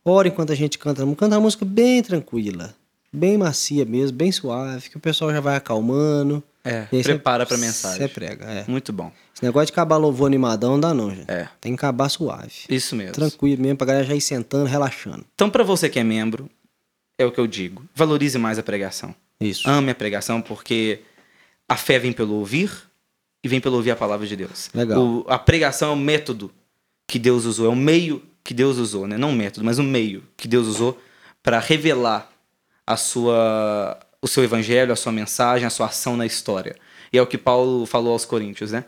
Ora 0.03 0.27
enquanto 0.27 0.51
a 0.51 0.55
gente 0.55 0.77
canta, 0.77 1.05
canta 1.15 1.35
uma 1.35 1.41
música 1.41 1.63
bem 1.63 2.03
tranquila, 2.03 2.75
bem 3.11 3.37
macia 3.37 3.85
mesmo, 3.85 4.17
bem 4.17 4.31
suave, 4.31 4.89
que 4.89 4.97
o 4.97 4.99
pessoal 4.99 5.31
já 5.31 5.39
vai 5.39 5.55
acalmando. 5.55 6.43
É, 6.63 6.81
prepara 7.01 7.45
pra 7.45 7.57
mensagem. 7.57 7.99
Você 7.99 8.07
prega, 8.09 8.43
é. 8.45 8.65
Muito 8.67 8.91
bom. 8.91 9.09
Esse 9.33 9.43
negócio 9.43 9.67
de 9.67 9.71
acabar 9.71 9.95
louvor 9.95 10.27
animadão 10.27 10.71
não 10.71 10.79
dá 10.79 10.93
não, 10.93 11.15
gente. 11.15 11.31
É. 11.31 11.47
Tem 11.61 11.73
que 11.73 11.79
acabar 11.79 12.09
suave. 12.09 12.51
Isso 12.69 12.93
mesmo. 12.95 13.13
Tranquilo 13.13 13.61
mesmo, 13.61 13.77
pra 13.77 13.87
galera 13.87 14.05
já 14.05 14.15
ir 14.15 14.19
sentando, 14.19 14.65
relaxando. 14.65 15.23
Então, 15.33 15.49
pra 15.49 15.63
você 15.63 15.89
que 15.89 15.97
é 15.97 16.03
membro, 16.03 16.49
é 17.17 17.25
o 17.25 17.31
que 17.31 17.39
eu 17.39 17.47
digo. 17.47 17.85
Valorize 17.95 18.37
mais 18.37 18.59
a 18.59 18.63
pregação. 18.63 19.15
Isso. 19.39 19.69
Ame 19.69 19.91
a 19.91 19.95
pregação, 19.95 20.41
porque 20.41 20.99
a 21.69 21.77
fé 21.77 21.99
vem 21.99 22.11
pelo 22.11 22.33
ouvir 22.33 22.86
e 23.47 23.49
vem 23.49 23.59
pelo 23.61 23.77
ouvir 23.77 23.91
a 23.91 23.95
palavra 23.95 24.27
de 24.27 24.35
Deus. 24.35 24.69
Legal. 24.73 24.99
O- 25.01 25.25
a 25.27 25.39
pregação 25.39 25.89
é 25.89 25.93
o 25.93 25.97
método 25.97 26.51
que 27.07 27.17
Deus 27.17 27.45
usou, 27.45 27.65
é 27.65 27.69
o 27.69 27.75
meio 27.75 28.21
que 28.43 28.53
Deus 28.53 28.77
usou, 28.77 29.07
né? 29.07 29.17
Não 29.17 29.29
o 29.31 29.33
método, 29.33 29.65
mas 29.65 29.79
o 29.79 29.83
meio 29.83 30.23
que 30.35 30.47
Deus 30.47 30.67
usou 30.67 30.99
para 31.41 31.59
revelar 31.59 32.29
a 32.85 32.95
sua, 32.97 33.97
o 34.21 34.27
seu 34.27 34.43
evangelho, 34.43 34.91
a 34.93 34.95
sua 34.95 35.11
mensagem, 35.11 35.65
a 35.65 35.69
sua 35.69 35.87
ação 35.87 36.15
na 36.17 36.25
história. 36.25 36.75
E 37.11 37.17
é 37.17 37.21
o 37.21 37.27
que 37.27 37.37
Paulo 37.37 37.85
falou 37.85 38.13
aos 38.13 38.25
Coríntios, 38.25 38.71
né? 38.71 38.85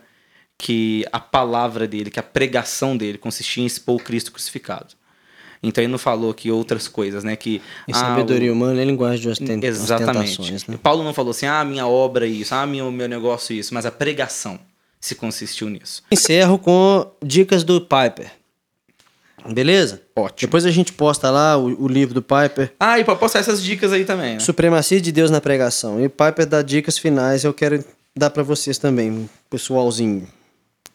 Que 0.58 1.04
a 1.12 1.18
palavra 1.20 1.86
dele, 1.88 2.10
que 2.10 2.20
a 2.20 2.22
pregação 2.22 2.96
dele 2.96 3.16
consistia 3.18 3.62
em 3.62 3.66
expor 3.66 3.96
o 3.96 4.02
Cristo 4.04 4.30
crucificado. 4.32 4.94
Então 5.62 5.82
ele 5.84 5.90
não 5.90 5.98
falou 5.98 6.32
que 6.32 6.50
outras 6.50 6.88
coisas, 6.88 7.22
né? 7.22 7.36
Que 7.36 7.60
Em 7.86 7.92
ah, 7.92 7.94
sabedoria 7.94 8.50
o- 8.50 8.54
humana 8.54 8.80
é 8.80 8.84
linguagem 8.84 9.20
de 9.20 9.28
ostent- 9.28 9.62
Exatamente. 9.62 10.52
né? 10.68 10.78
Paulo 10.82 11.04
não 11.04 11.12
falou 11.12 11.32
assim, 11.32 11.46
ah, 11.46 11.62
minha 11.64 11.86
obra 11.86 12.26
é 12.26 12.30
isso, 12.30 12.54
ah, 12.54 12.66
meu, 12.66 12.90
meu 12.90 13.06
negócio 13.08 13.52
é 13.54 13.56
isso, 13.56 13.74
mas 13.74 13.84
a 13.84 13.90
pregação 13.90 14.58
se 14.98 15.14
consistiu 15.14 15.68
nisso. 15.68 16.02
Encerro 16.10 16.58
com 16.58 17.06
dicas 17.22 17.62
do 17.62 17.80
Piper. 17.80 18.30
Beleza? 19.52 20.02
Ótimo. 20.14 20.46
Depois 20.48 20.66
a 20.66 20.70
gente 20.70 20.92
posta 20.92 21.30
lá 21.30 21.56
o, 21.56 21.84
o 21.84 21.88
livro 21.88 22.14
do 22.14 22.22
Piper, 22.22 22.72
Ah, 22.78 22.98
e 22.98 23.04
pra 23.04 23.16
postar 23.16 23.38
essas 23.38 23.62
dicas 23.62 23.90
aí 23.92 24.04
também, 24.04 24.34
né? 24.34 24.40
Supremacia 24.40 25.00
de 25.00 25.10
Deus 25.10 25.30
na 25.30 25.40
Pregação. 25.40 25.98
E 26.00 26.06
o 26.06 26.10
Piper 26.10 26.46
dá 26.46 26.60
dicas 26.62 26.98
finais, 26.98 27.44
eu 27.44 27.54
quero 27.54 27.82
dar 28.14 28.28
pra 28.30 28.42
vocês 28.42 28.76
também, 28.76 29.28
pessoalzinho. 29.48 30.28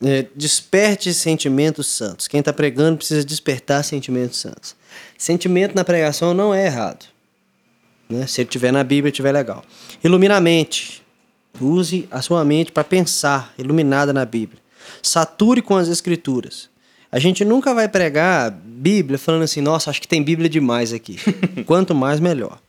É, 0.04 0.26
desperte 0.36 1.14
sentimentos 1.14 1.88
santos. 1.88 2.28
Quem 2.28 2.44
tá 2.44 2.52
pregando 2.52 2.98
precisa 2.98 3.24
despertar 3.24 3.84
sentimentos 3.84 4.40
santos. 4.40 4.76
Sentimento 5.18 5.74
na 5.74 5.84
pregação 5.84 6.34
não 6.34 6.54
é 6.54 6.66
errado. 6.66 7.06
Né? 8.10 8.28
Se 8.28 8.42
ele 8.42 8.50
tiver 8.50 8.72
na 8.72 8.84
Bíblia, 8.84 9.12
tiver 9.12 9.32
legal. 9.32 9.64
Ilumina 10.04 10.36
a 10.36 10.42
mente. 10.42 11.04
Use 11.60 12.08
a 12.12 12.22
sua 12.22 12.44
mente 12.44 12.72
para 12.72 12.84
pensar, 12.84 13.54
iluminada 13.58 14.12
na 14.12 14.26
Bíblia. 14.26 14.62
Sature 15.02 15.62
com 15.62 15.78
as 15.78 15.88
Escrituras. 15.88 16.70
A 17.12 17.20
gente 17.20 17.46
nunca 17.46 17.74
vai 17.74 17.88
pregar 17.88 18.52
Bíblia 18.52 19.18
falando 19.18 19.44
assim, 19.44 19.62
nossa, 19.62 19.90
acho 19.90 20.02
que 20.02 20.08
tem 20.08 20.22
Bíblia 20.22 20.50
demais 20.50 20.92
aqui. 20.92 21.18
Quanto 21.66 21.96
mais, 21.96 22.20
melhor. 22.20 22.60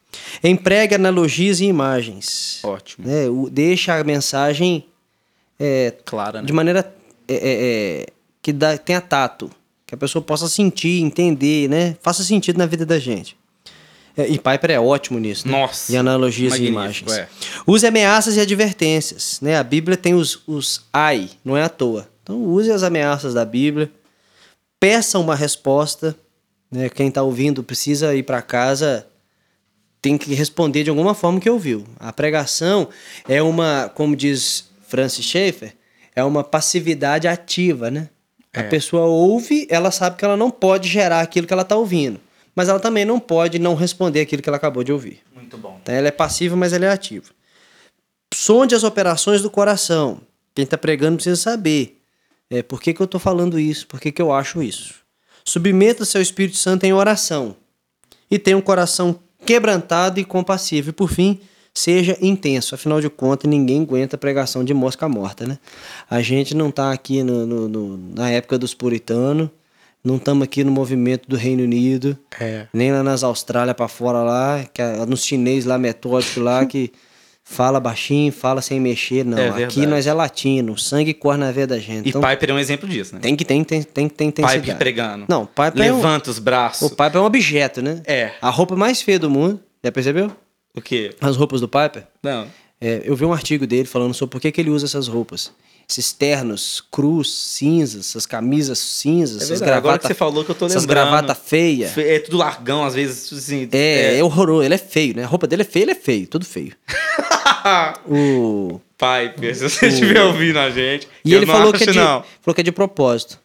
Empregue 0.43 0.95
analogias 0.95 1.61
e 1.61 1.65
imagens. 1.65 2.61
Ótimo. 2.63 3.07
Né? 3.07 3.25
Deixa 3.51 3.99
a 3.99 4.05
mensagem 4.05 4.87
é, 5.59 5.93
Clara, 6.05 6.41
né? 6.41 6.47
de 6.47 6.53
maneira 6.53 6.95
é, 7.29 7.35
é, 7.35 7.39
é, 8.03 8.07
que 8.43 8.53
dá, 8.53 8.77
tenha 8.79 9.01
tato, 9.01 9.51
que 9.87 9.95
a 9.95 9.99
pessoa 9.99 10.23
possa 10.23 10.49
sentir, 10.49 11.01
entender, 11.03 11.69
né? 11.69 11.97
Faça 12.03 12.23
sentido 12.23 12.59
na 12.59 12.67
vida 12.67 12.85
da 12.85 12.99
gente. 12.99 13.37
É, 14.17 14.27
e 14.29 14.39
Piper 14.39 14.71
é 14.71 14.81
ótimo 14.81 15.19
nisso, 15.19 15.47
né? 15.47 15.53
Nossa, 15.53 15.93
E 15.93 15.97
analogias 15.97 16.55
e 16.57 16.65
imagens. 16.65 17.13
é. 17.13 17.29
Use 17.67 17.87
ameaças 17.87 18.37
e 18.37 18.41
advertências, 18.41 19.39
né? 19.43 19.57
A 19.57 19.63
Bíblia 19.63 19.97
tem 19.97 20.15
os, 20.15 20.43
os 20.47 20.83
ai, 20.93 21.29
não 21.45 21.57
é 21.57 21.63
à 21.63 21.69
toa. 21.69 22.09
Então 22.23 22.43
use 22.43 22.71
as 22.71 22.83
ameaças 22.83 23.35
da 23.35 23.45
Bíblia, 23.45 23.91
peça 24.81 25.19
uma 25.19 25.35
resposta, 25.35 26.17
né? 26.71 26.89
Quem 26.89 27.09
está 27.09 27.23
ouvindo 27.23 27.63
precisa 27.63 28.15
ir 28.15 28.23
para 28.23 28.41
casa 28.43 29.07
tem 30.01 30.17
que 30.17 30.33
responder 30.35 30.85
de 30.85 30.91
alguma 30.91 31.15
forma 31.15 31.41
que 31.41 31.51
ouviu. 31.51 31.85
A 31.99 32.13
pregação 32.13 32.89
é 33.29 33.43
uma, 33.43 33.91
como 33.95 34.15
diz 34.15 34.69
Francis 34.89 35.25
Schaeffer, 35.25 35.75
é 36.17 36.25
uma 36.25 36.43
passividade 36.43 37.29
ativa, 37.29 37.91
né? 37.91 38.09
A 38.53 38.61
É. 38.61 38.63
pessoa 38.65 39.05
ouve, 39.05 39.67
ela 39.71 39.91
sabe 39.91 40.17
que 40.17 40.25
ela 40.25 40.37
não 40.37 40.51
pode 40.51 40.89
gerar 40.89 41.21
aquilo 41.21 41.47
que 41.47 41.53
ela 41.53 41.63
está 41.63 41.77
ouvindo, 41.77 42.19
mas 42.55 42.69
ela 42.71 42.81
também 42.81 43.05
não 43.05 43.21
pode 43.21 43.59
não 43.59 43.75
responder 43.75 44.21
aquilo 44.23 44.43
que 44.43 44.49
ela 44.49 44.57
acabou 44.57 44.83
de 44.83 44.91
ouvir. 44.91 45.21
Muito 45.35 45.59
bom. 45.59 45.79
Então, 45.83 45.95
ela 45.95 46.09
é 46.09 46.11
passiva, 46.11 46.57
mas 46.57 46.73
ela 46.73 46.87
é 46.87 46.91
ativa. 46.91 47.27
Sonde 48.35 48.75
as 48.75 48.83
operações 48.83 49.43
do 49.43 49.51
coração. 49.51 50.21
Quem 50.55 50.65
está 50.65 50.79
pregando 50.79 51.17
precisa 51.17 51.37
saber. 51.37 52.01
É, 52.51 52.63
por 52.63 52.81
que, 52.81 52.95
que 52.95 53.01
eu 53.01 53.05
estou 53.05 53.21
falando 53.21 53.59
isso? 53.61 53.87
Por 53.87 54.01
que, 54.01 54.11
que 54.11 54.23
eu 54.23 54.33
acho 54.33 54.63
isso? 54.63 54.95
Submeta 55.45 56.05
seu 56.05 56.23
Espírito 56.23 56.57
Santo 56.57 56.85
em 56.85 56.93
oração. 56.93 57.57
E 58.31 58.39
tenha 58.39 58.57
um 58.57 58.61
coração 58.63 59.19
quebrantado 59.45 60.19
e 60.19 60.25
compassivo. 60.25 60.91
E 60.91 60.93
por 60.93 61.11
fim, 61.11 61.41
seja 61.79 62.17
intenso. 62.21 62.75
Afinal 62.75 63.01
de 63.01 63.09
contas, 63.11 63.49
ninguém 63.51 63.83
aguenta 63.83 64.17
pregação 64.17 64.65
de 64.65 64.73
mosca 64.73 65.09
morta, 65.09 65.47
né? 65.47 65.59
A 66.09 66.21
gente 66.23 66.55
não 66.55 66.69
está 66.71 66.91
aqui 66.93 67.23
no, 67.23 67.47
no, 67.47 67.69
no, 67.69 67.97
na 68.15 68.31
época 68.31 68.59
dos 68.59 68.73
puritanos, 68.75 69.49
não 70.03 70.17
estamos 70.17 70.45
aqui 70.45 70.63
no 70.65 70.71
movimento 70.71 71.29
do 71.29 71.37
Reino 71.37 71.65
Unido, 71.65 72.17
É. 72.41 72.67
nem 72.73 72.93
lá 72.93 73.03
nas 73.03 73.23
Austrália 73.25 73.75
para 73.75 73.89
fora 73.89 74.19
lá, 74.23 74.65
que 74.73 74.81
é, 74.81 75.05
nos 75.05 75.25
chinês 75.25 75.65
lá 75.65 75.77
metódico 75.79 76.41
lá 76.41 76.65
que 76.65 76.93
fala 77.45 77.79
baixinho, 77.79 78.33
fala 78.33 78.63
sem 78.63 78.81
mexer, 78.81 79.25
não. 79.25 79.37
É 79.39 79.65
aqui 79.65 79.85
nós 79.87 80.07
é 80.07 80.13
latino, 80.13 80.73
o 80.73 80.79
sangue 80.79 81.13
corre 81.13 81.39
na 81.39 81.53
veia 81.53 81.67
da 81.67 81.79
gente. 81.79 82.07
E 82.07 82.09
Então, 82.09 82.21
Piper 82.21 82.51
é 82.51 82.53
um 82.55 82.59
exemplo 82.59 82.89
disso, 82.89 83.15
né? 83.15 83.21
tem 83.21 83.37
que 83.37 83.45
tem 83.45 83.63
tem 83.63 83.83
tem 83.83 84.09
tem 84.09 84.31
tem 84.31 84.47
Piper 84.47 84.77
pregando. 84.77 85.25
Não, 85.29 85.45
Piper 85.45 85.85
é 85.87 85.93
um, 85.93 85.97
Levanta 85.97 86.31
os 86.31 86.39
braços. 86.39 86.83
o 86.83 86.91
Piper 86.91 87.17
é 87.17 87.21
um 87.21 87.25
objeto, 87.25 87.83
né? 87.83 88.01
É. 88.07 88.33
A 88.41 88.49
roupa 88.51 88.75
mais 88.77 89.03
feia 89.03 89.19
do 89.19 89.29
mundo, 89.31 89.61
já 89.85 89.93
percebeu? 89.93 90.31
O 90.77 90.81
quê? 90.81 91.15
As 91.21 91.37
roupas 91.37 91.61
do 91.61 91.69
Piper. 91.69 92.05
Não. 92.23 92.47
É, 92.81 93.01
eu 93.05 93.17
vi 93.17 93.25
um 93.25 93.33
artigo 93.33 93.67
dele 93.67 93.87
falando 93.87 94.13
sobre 94.15 94.33
por 94.33 94.41
que, 94.41 94.53
que 94.53 94.61
ele 94.61 94.71
usa 94.71 94.85
essas 94.87 95.09
roupas. 95.09 95.51
Esses 95.89 96.13
ternos 96.13 96.83
cruz, 96.91 97.31
cinzas, 97.33 98.09
essas 98.11 98.27
camisas 98.27 98.79
cinzas, 98.79 99.41
É 99.41 99.45
essas 99.45 99.61
verdade, 99.61 99.79
agora 99.79 99.99
que 99.99 100.03
gravatas. 100.03 100.09
você 100.09 100.15
falou 100.15 100.45
que 100.45 100.51
eu 100.51 100.55
tô 100.55 100.67
Essas 100.67 100.83
lembrando. 100.83 101.09
gravatas 101.11 101.39
feias. 101.47 101.93
Fe- 101.93 102.03
É 102.09 102.19
tudo 102.19 102.37
largão, 102.37 102.85
às 102.85 102.95
vezes, 102.95 103.33
assim. 103.33 103.69
É, 103.73 104.19
é 104.19 104.25
horroroso. 104.25 104.65
Ele 104.65 104.75
é 104.75 104.79
feio, 104.79 105.15
né? 105.17 105.23
A 105.25 105.27
roupa 105.27 105.47
dele 105.47 105.63
é 105.63 105.65
feia, 105.65 105.85
ele 105.85 105.93
é 105.93 105.95
feio, 105.95 106.27
tudo 106.27 106.45
feio. 106.45 106.73
o... 108.09 108.81
Piper, 108.99 109.55
se 109.55 109.69
você 109.69 109.87
estiver 109.89 110.23
ouvindo 110.23 110.59
a 110.59 110.71
gente. 110.71 111.07
E 111.25 111.35
ele 111.35 111.45
não 111.47 111.55
falou 111.55 111.75
acho 111.75 111.85
que, 111.85 111.91
é 111.91 111.93
de, 111.93 111.99
não. 111.99 112.25
falou 112.41 112.55
que 112.55 112.61
é 112.61 112.65
de 112.65 112.73
propósito. 112.73 113.39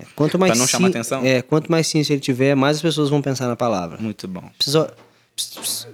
É, 0.00 0.04
Quanto 0.16 0.38
mais 0.38 0.52
Pra 0.52 0.58
não 0.58 0.66
chamar 0.66 0.88
atenção? 0.88 1.24
É, 1.24 1.42
quanto 1.42 1.70
mais 1.70 1.86
ciência 1.86 2.12
ele 2.14 2.20
tiver, 2.20 2.54
mais 2.54 2.76
as 2.78 2.82
pessoas 2.82 3.10
vão 3.10 3.20
pensar 3.20 3.46
na 3.48 3.56
palavra. 3.56 3.98
Muito 4.00 4.26
bom. 4.26 4.48
Precisa, 4.56 4.92
precisa, 5.36 5.88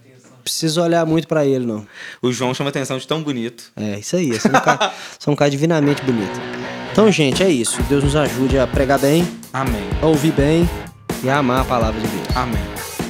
precisa 0.45 0.83
olhar 0.83 1.05
muito 1.07 1.27
pra 1.27 1.45
ele, 1.45 1.67
não. 1.67 1.87
O 2.23 2.31
João 2.31 2.55
chama 2.55 2.71
atenção 2.71 2.99
de 2.99 3.07
tão 3.09 3.23
bonito. 3.23 3.65
É, 3.75 3.99
isso 3.99 4.15
aí. 4.15 4.29
Você 4.29 4.47
é 4.47 4.51
um 4.51 4.61
cara, 4.61 4.93
você 5.19 5.31
é 5.31 5.33
um 5.33 5.37
cara 5.37 5.51
divinamente 5.51 6.03
bonito. 6.03 6.39
Então, 6.93 7.11
gente, 7.11 7.43
é 7.43 7.49
isso. 7.49 7.83
Deus 7.89 8.05
nos 8.05 8.15
ajude 8.15 8.59
a 8.59 8.67
pregar 8.67 8.99
bem, 8.99 9.27
Amém. 9.53 9.83
a 10.01 10.07
ouvir 10.07 10.33
bem 10.33 10.69
e 11.23 11.29
a 11.29 11.39
amar 11.39 11.63
a 11.63 11.65
palavra 11.65 12.01
de 12.01 12.07
Deus. 12.07 12.37
Amém. 12.37 12.63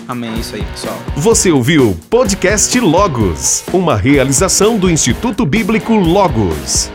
Amém. 0.07 0.35
É 0.35 0.39
isso 0.39 0.55
aí, 0.55 0.63
pessoal. 0.63 0.99
Você 1.17 1.51
ouviu 1.51 1.99
Podcast 2.09 2.79
Logos, 2.81 3.65
uma 3.73 3.97
realização 3.97 4.79
do 4.79 4.91
Instituto 4.91 5.45
Bíblico 5.45 5.95
Logos. 5.95 6.91